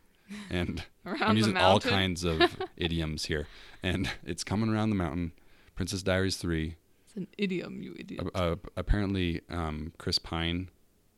and 0.51 0.82
I'm 1.05 1.36
using 1.36 1.57
all 1.57 1.78
kinds 1.80 2.24
of 2.24 2.41
idioms 2.76 3.26
here, 3.26 3.47
and 3.82 4.11
it's 4.24 4.43
coming 4.43 4.68
around 4.70 4.89
the 4.91 4.97
mountain. 4.97 5.32
Princess 5.76 6.03
Diaries 6.03 6.36
three. 6.36 6.76
An 7.19 7.27
idiom, 7.37 7.83
you 7.83 7.95
idiot. 7.99 8.27
Uh, 8.35 8.39
uh, 8.39 8.57
apparently, 8.77 9.41
um, 9.51 9.93
Chris 9.99 10.19
Pine 10.19 10.69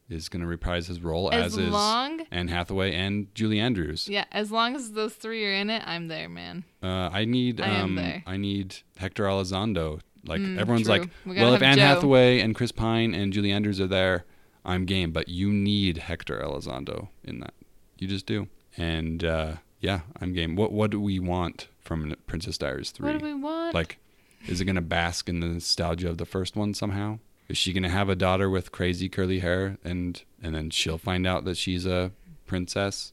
is 0.09 0.28
going 0.28 0.40
to 0.40 0.46
reprise 0.46 0.86
his 0.88 1.01
role 1.01 1.32
As 1.32 1.57
as, 1.57 1.68
long- 1.68 2.20
is 2.20 2.26
Anne 2.30 2.48
Hathaway 2.48 2.92
and 2.94 3.32
Julie 3.34 3.61
Andrews. 3.61 4.09
Yeah, 4.09 4.24
as 4.32 4.51
long 4.51 4.74
as 4.74 4.92
those 4.92 5.14
three 5.14 5.44
are 5.46 5.53
in 5.53 5.70
it, 5.70 5.82
I'm 5.86 6.09
there, 6.09 6.28
man. 6.28 6.64
Uh, 6.82 7.11
I 7.12 7.24
need 7.26 7.61
I 7.61 7.80
um. 7.80 7.98
I 8.26 8.36
need 8.36 8.76
Hector 8.96 9.24
Elizondo. 9.24 10.01
Like 10.26 10.40
Mm, 10.40 10.59
everyone's 10.59 10.86
true. 10.86 10.98
like, 10.98 11.11
We 11.24 11.36
well, 11.36 11.55
if 11.55 11.62
Anne 11.62 11.76
Joe." 11.78 11.82
Hathaway 11.84 12.40
and 12.40 12.55
Chris 12.55 12.72
Pine 12.72 13.14
and 13.14 13.32
Julie 13.32 13.53
Andrews 13.53 13.80
are 13.80 13.86
there, 13.86 14.24
I'm 14.64 14.84
game. 14.84 15.12
But 15.12 15.28
you 15.28 15.53
need 15.53 15.98
Hector 15.98 16.40
Elizondo 16.44 17.09
in 17.24 17.40
that. 17.40 17.55
You 17.98 18.07
just 18.09 18.26
do. 18.26 18.48
And 18.76 19.24
uh, 19.24 19.55
yeah, 19.80 20.01
I'm 20.20 20.32
game. 20.32 20.57
What 20.57 20.72
What 20.72 20.90
do 20.90 21.01
we 21.01 21.18
want 21.20 21.68
from 21.78 22.14
Princess 22.26 22.59
Diaries 22.59 22.90
three? 22.90 23.12
What 23.12 23.18
do 23.20 23.24
we 23.24 23.34
want? 23.34 23.74
Like, 23.74 23.98
is 24.47 24.61
it 24.61 24.64
gonna 24.64 24.80
bask 24.80 25.28
in 25.28 25.41
the 25.41 25.47
nostalgia 25.49 26.09
of 26.09 26.18
the 26.18 26.26
first 26.26 26.57
one 26.57 26.74
somehow? 26.74 27.18
Is 27.49 27.59
she 27.59 27.72
gonna 27.72 27.88
have 27.91 28.09
a 28.09 28.14
daughter 28.16 28.49
with 28.49 28.72
crazy 28.72 29.09
curly 29.09 29.41
hair 29.41 29.76
and 29.84 30.22
and 30.43 30.55
then 30.55 30.70
she'll 30.70 30.99
find 30.99 31.26
out 31.26 31.45
that 31.45 31.57
she's 31.57 31.84
a 31.86 32.12
princess 32.47 33.12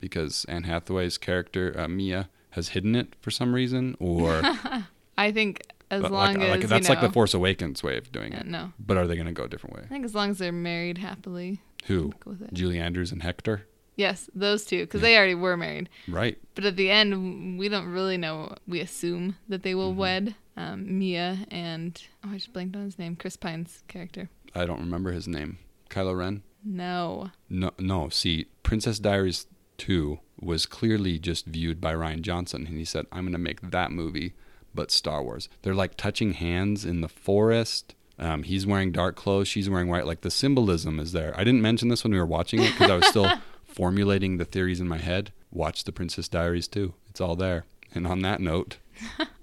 because 0.00 0.44
Anne 0.48 0.64
Hathaway's 0.64 1.18
character 1.18 1.74
uh, 1.76 1.88
Mia 1.88 2.28
has 2.50 2.68
hidden 2.70 2.94
it 2.94 3.14
for 3.20 3.30
some 3.30 3.54
reason, 3.54 3.96
or 4.00 4.40
I 5.18 5.32
think 5.32 5.62
as 5.90 6.02
long 6.02 6.12
like, 6.34 6.38
as 6.38 6.50
like 6.50 6.60
that's 6.68 6.88
like 6.88 7.00
the 7.00 7.10
Force 7.10 7.34
Awakens 7.34 7.82
way 7.82 7.96
of 7.96 8.10
doing 8.12 8.32
Yeah, 8.32 8.40
it. 8.40 8.46
no, 8.46 8.72
But 8.78 8.96
are 8.96 9.06
they 9.06 9.16
gonna 9.16 9.32
go 9.32 9.44
a 9.44 9.48
different 9.48 9.76
way? 9.76 9.82
I 9.84 9.88
think 9.88 10.04
as 10.04 10.14
long 10.14 10.30
as 10.30 10.38
they're 10.38 10.52
married 10.52 10.98
happily, 10.98 11.60
Who? 11.86 12.12
go 12.20 12.30
with 12.32 12.42
it. 12.42 12.52
Julie 12.52 12.78
Andrews 12.78 13.10
and 13.12 13.22
Hector? 13.22 13.66
Yes, 13.96 14.30
those 14.34 14.64
two, 14.64 14.84
because 14.84 15.00
they 15.00 15.16
already 15.16 15.34
were 15.34 15.56
married. 15.56 15.88
Right. 16.06 16.38
But 16.54 16.64
at 16.64 16.76
the 16.76 16.88
end, 16.88 17.58
we 17.58 17.68
don't 17.68 17.86
really 17.88 18.16
know. 18.16 18.54
We 18.68 18.78
assume 18.80 19.34
that 19.48 19.62
they 19.64 19.70
Mm-hmm. 19.72 19.78
will 19.78 19.94
wed. 19.94 20.34
Um, 20.58 20.98
Mia 20.98 21.46
and 21.52 22.02
oh, 22.26 22.30
I 22.32 22.34
just 22.34 22.52
blanked 22.52 22.74
on 22.74 22.82
his 22.84 22.98
name. 22.98 23.14
Chris 23.14 23.36
Pine's 23.36 23.84
character. 23.86 24.28
I 24.56 24.66
don't 24.66 24.80
remember 24.80 25.12
his 25.12 25.28
name. 25.28 25.58
Kylo 25.88 26.18
Ren. 26.18 26.42
No, 26.64 27.30
No, 27.48 27.70
no. 27.78 28.08
See, 28.08 28.46
Princess 28.64 28.98
Diaries 28.98 29.46
2 29.78 30.18
was 30.40 30.66
clearly 30.66 31.18
just 31.20 31.46
viewed 31.46 31.80
by 31.80 31.94
Rian 31.94 32.22
Johnson, 32.22 32.66
and 32.66 32.76
he 32.76 32.84
said, 32.84 33.06
I'm 33.12 33.22
going 33.22 33.32
to 33.32 33.38
make 33.38 33.70
that 33.70 33.92
movie, 33.92 34.34
but 34.74 34.90
Star 34.90 35.22
Wars. 35.22 35.48
They're 35.62 35.74
like 35.74 35.96
touching 35.96 36.32
hands 36.32 36.84
in 36.84 37.00
the 37.02 37.08
forest. 37.08 37.94
Um, 38.18 38.42
he's 38.42 38.66
wearing 38.66 38.90
dark 38.90 39.14
clothes, 39.14 39.46
she's 39.46 39.70
wearing 39.70 39.88
white. 39.88 40.06
Like 40.06 40.22
the 40.22 40.30
symbolism 40.30 40.98
is 40.98 41.12
there. 41.12 41.32
I 41.36 41.44
didn't 41.44 41.62
mention 41.62 41.88
this 41.88 42.02
when 42.02 42.12
we 42.12 42.18
were 42.18 42.26
watching 42.26 42.60
it 42.60 42.72
because 42.72 42.90
I 42.90 42.96
was 42.96 43.06
still 43.06 43.30
formulating 43.64 44.38
the 44.38 44.44
theories 44.44 44.80
in 44.80 44.88
my 44.88 44.98
head. 44.98 45.32
Watch 45.52 45.84
the 45.84 45.92
Princess 45.92 46.26
Diaries 46.28 46.66
2. 46.66 46.92
It's 47.08 47.20
all 47.20 47.36
there. 47.36 47.64
And 47.94 48.08
on 48.08 48.20
that 48.22 48.40
note, 48.40 48.78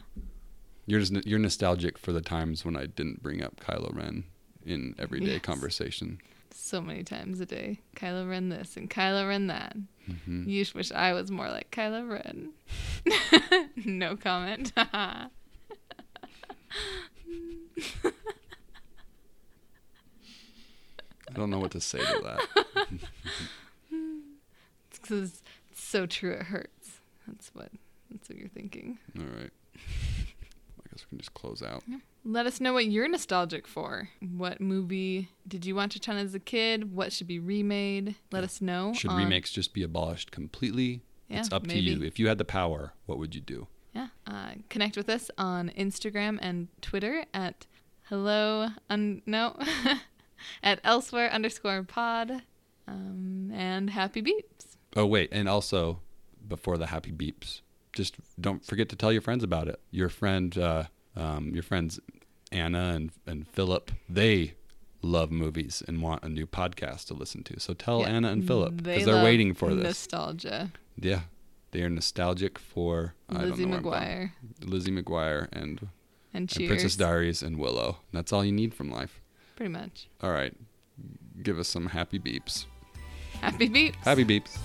you're 0.85 0.99
just, 0.99 1.25
you're 1.25 1.39
nostalgic 1.39 1.97
for 1.97 2.11
the 2.11 2.21
times 2.21 2.63
when 2.65 2.75
I 2.75 2.85
didn't 2.85 3.21
bring 3.23 3.43
up 3.43 3.57
Kylo 3.57 3.95
Ren 3.95 4.25
in 4.65 4.95
everyday 4.99 5.33
Yes. 5.33 5.41
conversation. 5.41 6.19
so 6.53 6.81
many 6.81 7.03
times 7.03 7.39
a 7.39 7.45
day. 7.45 7.79
Kylo 7.95 8.27
Ren 8.29 8.49
this 8.49 8.77
and 8.77 8.89
Kylo 8.89 9.27
Ren 9.27 9.47
that. 9.47 9.75
hmm 10.25 10.47
You 10.47 10.65
wish 10.73 10.91
I 10.91 11.13
was 11.13 11.29
more 11.31 11.49
like 11.49 11.69
Kylo 11.71 12.09
Ren. 12.09 12.53
no 13.85 14.15
comment. 14.15 14.71
I 14.77 15.27
don't 21.33 21.49
know 21.49 21.59
what 21.59 21.71
to 21.71 21.81
say 21.81 21.99
to 21.99 22.21
that. 22.23 22.65
Because 25.01 25.39
it's 25.69 25.81
so 25.83 26.07
true 26.07 26.31
it 26.31 26.43
hurts. 26.43 26.99
That's 27.27 27.51
what 27.53 27.69
that's 28.09 28.27
what 28.27 28.39
you're 28.39 28.47
thinking. 28.47 28.97
All 29.19 29.23
right. 29.25 29.51
Guess 30.95 31.05
we 31.05 31.09
can 31.09 31.17
just 31.17 31.33
close 31.33 31.61
out. 31.61 31.83
Let 32.23 32.45
us 32.45 32.61
know 32.61 32.71
what 32.71 32.85
you're 32.85 33.07
nostalgic 33.09 33.67
for. 33.67 34.09
What 34.35 34.61
movie 34.61 35.29
did 35.45 35.65
you 35.65 35.75
watch 35.75 35.95
a 35.97 35.99
ton 35.99 36.15
as 36.15 36.33
a 36.33 36.39
kid? 36.39 36.95
What 36.95 37.11
should 37.11 37.27
be 37.27 37.37
remade? 37.37 38.15
Let 38.31 38.45
us 38.45 38.61
know. 38.61 38.93
Should 38.93 39.11
on- 39.11 39.17
remakes 39.17 39.51
just 39.51 39.73
be 39.73 39.83
abolished 39.83 40.31
completely? 40.31 41.01
Yeah, 41.27 41.39
it's 41.39 41.51
up 41.51 41.65
maybe. 41.65 41.81
to 41.81 41.99
you. 41.99 42.03
If 42.03 42.17
you 42.17 42.27
had 42.29 42.37
the 42.37 42.45
power, 42.45 42.93
what 43.07 43.17
would 43.17 43.35
you 43.35 43.41
do? 43.41 43.67
Yeah. 43.93 44.07
Uh, 44.25 44.51
connect 44.69 44.95
with 44.95 45.09
us 45.09 45.29
on 45.37 45.69
Instagram 45.77 46.39
and 46.41 46.67
Twitter 46.81 47.25
at 47.33 47.65
hello 48.03 48.69
un- 48.89 49.21
no 49.25 49.57
at 50.63 50.79
elsewhere 50.83 51.29
underscore 51.31 51.83
pod 51.83 52.43
um, 52.87 53.51
and 53.53 53.89
happy 53.89 54.21
beeps. 54.21 54.77
Oh 54.95 55.05
wait, 55.05 55.29
and 55.31 55.49
also 55.49 55.99
before 56.47 56.77
the 56.77 56.87
happy 56.87 57.11
beeps, 57.11 57.61
just 57.95 58.15
don't 58.39 58.63
forget 58.63 58.89
to 58.89 58.95
tell 58.95 59.11
your 59.11 59.21
friends 59.21 59.43
about 59.43 59.67
it. 59.67 59.79
Your 59.89 60.09
friend, 60.09 60.55
uh, 60.57 60.83
um, 61.15 61.51
your 61.53 61.63
friends 61.63 61.99
Anna 62.51 62.93
and 62.95 63.11
and 63.25 63.47
Philip, 63.47 63.91
they 64.07 64.53
love 65.01 65.31
movies 65.31 65.81
and 65.87 66.01
want 66.01 66.23
a 66.23 66.29
new 66.29 66.45
podcast 66.45 67.05
to 67.07 67.13
listen 67.13 67.43
to. 67.43 67.59
So 67.59 67.73
tell 67.73 68.01
Yeah, 68.01 68.09
Anna 68.09 68.29
and 68.29 68.45
Philip 68.45 68.77
because 68.83 69.05
they're 69.05 69.23
waiting 69.23 69.53
for 69.53 69.73
this. 69.73 69.83
nostalgia. 69.83 70.71
Yeah, 70.99 71.21
they 71.71 71.81
are 71.81 71.89
nostalgic 71.89 72.59
for 72.59 73.15
I 73.29 73.33
don't 73.41 73.49
Lizzie 73.51 73.65
McGuire 73.65 74.31
Lizzie 74.63 74.91
McGuire 74.91 75.47
and, 75.51 75.89
and 76.33 76.51
and 76.55 76.67
Princess 76.67 76.95
Diaries 76.95 77.41
and 77.41 77.57
Willow. 77.57 77.97
That's 78.13 78.31
all 78.33 78.43
you 78.45 78.51
need 78.51 78.73
from 78.73 78.89
life. 78.91 79.21
Pretty 79.55 79.71
much. 79.71 80.07
All 80.21 80.31
right, 80.31 80.53
give 81.41 81.59
us 81.59 81.67
some 81.67 81.87
happy 81.87 82.19
beeps. 82.19 82.65
Happy 83.41 83.69
beeps. 83.69 83.95
Happy 84.03 84.25
beeps. 84.25 84.57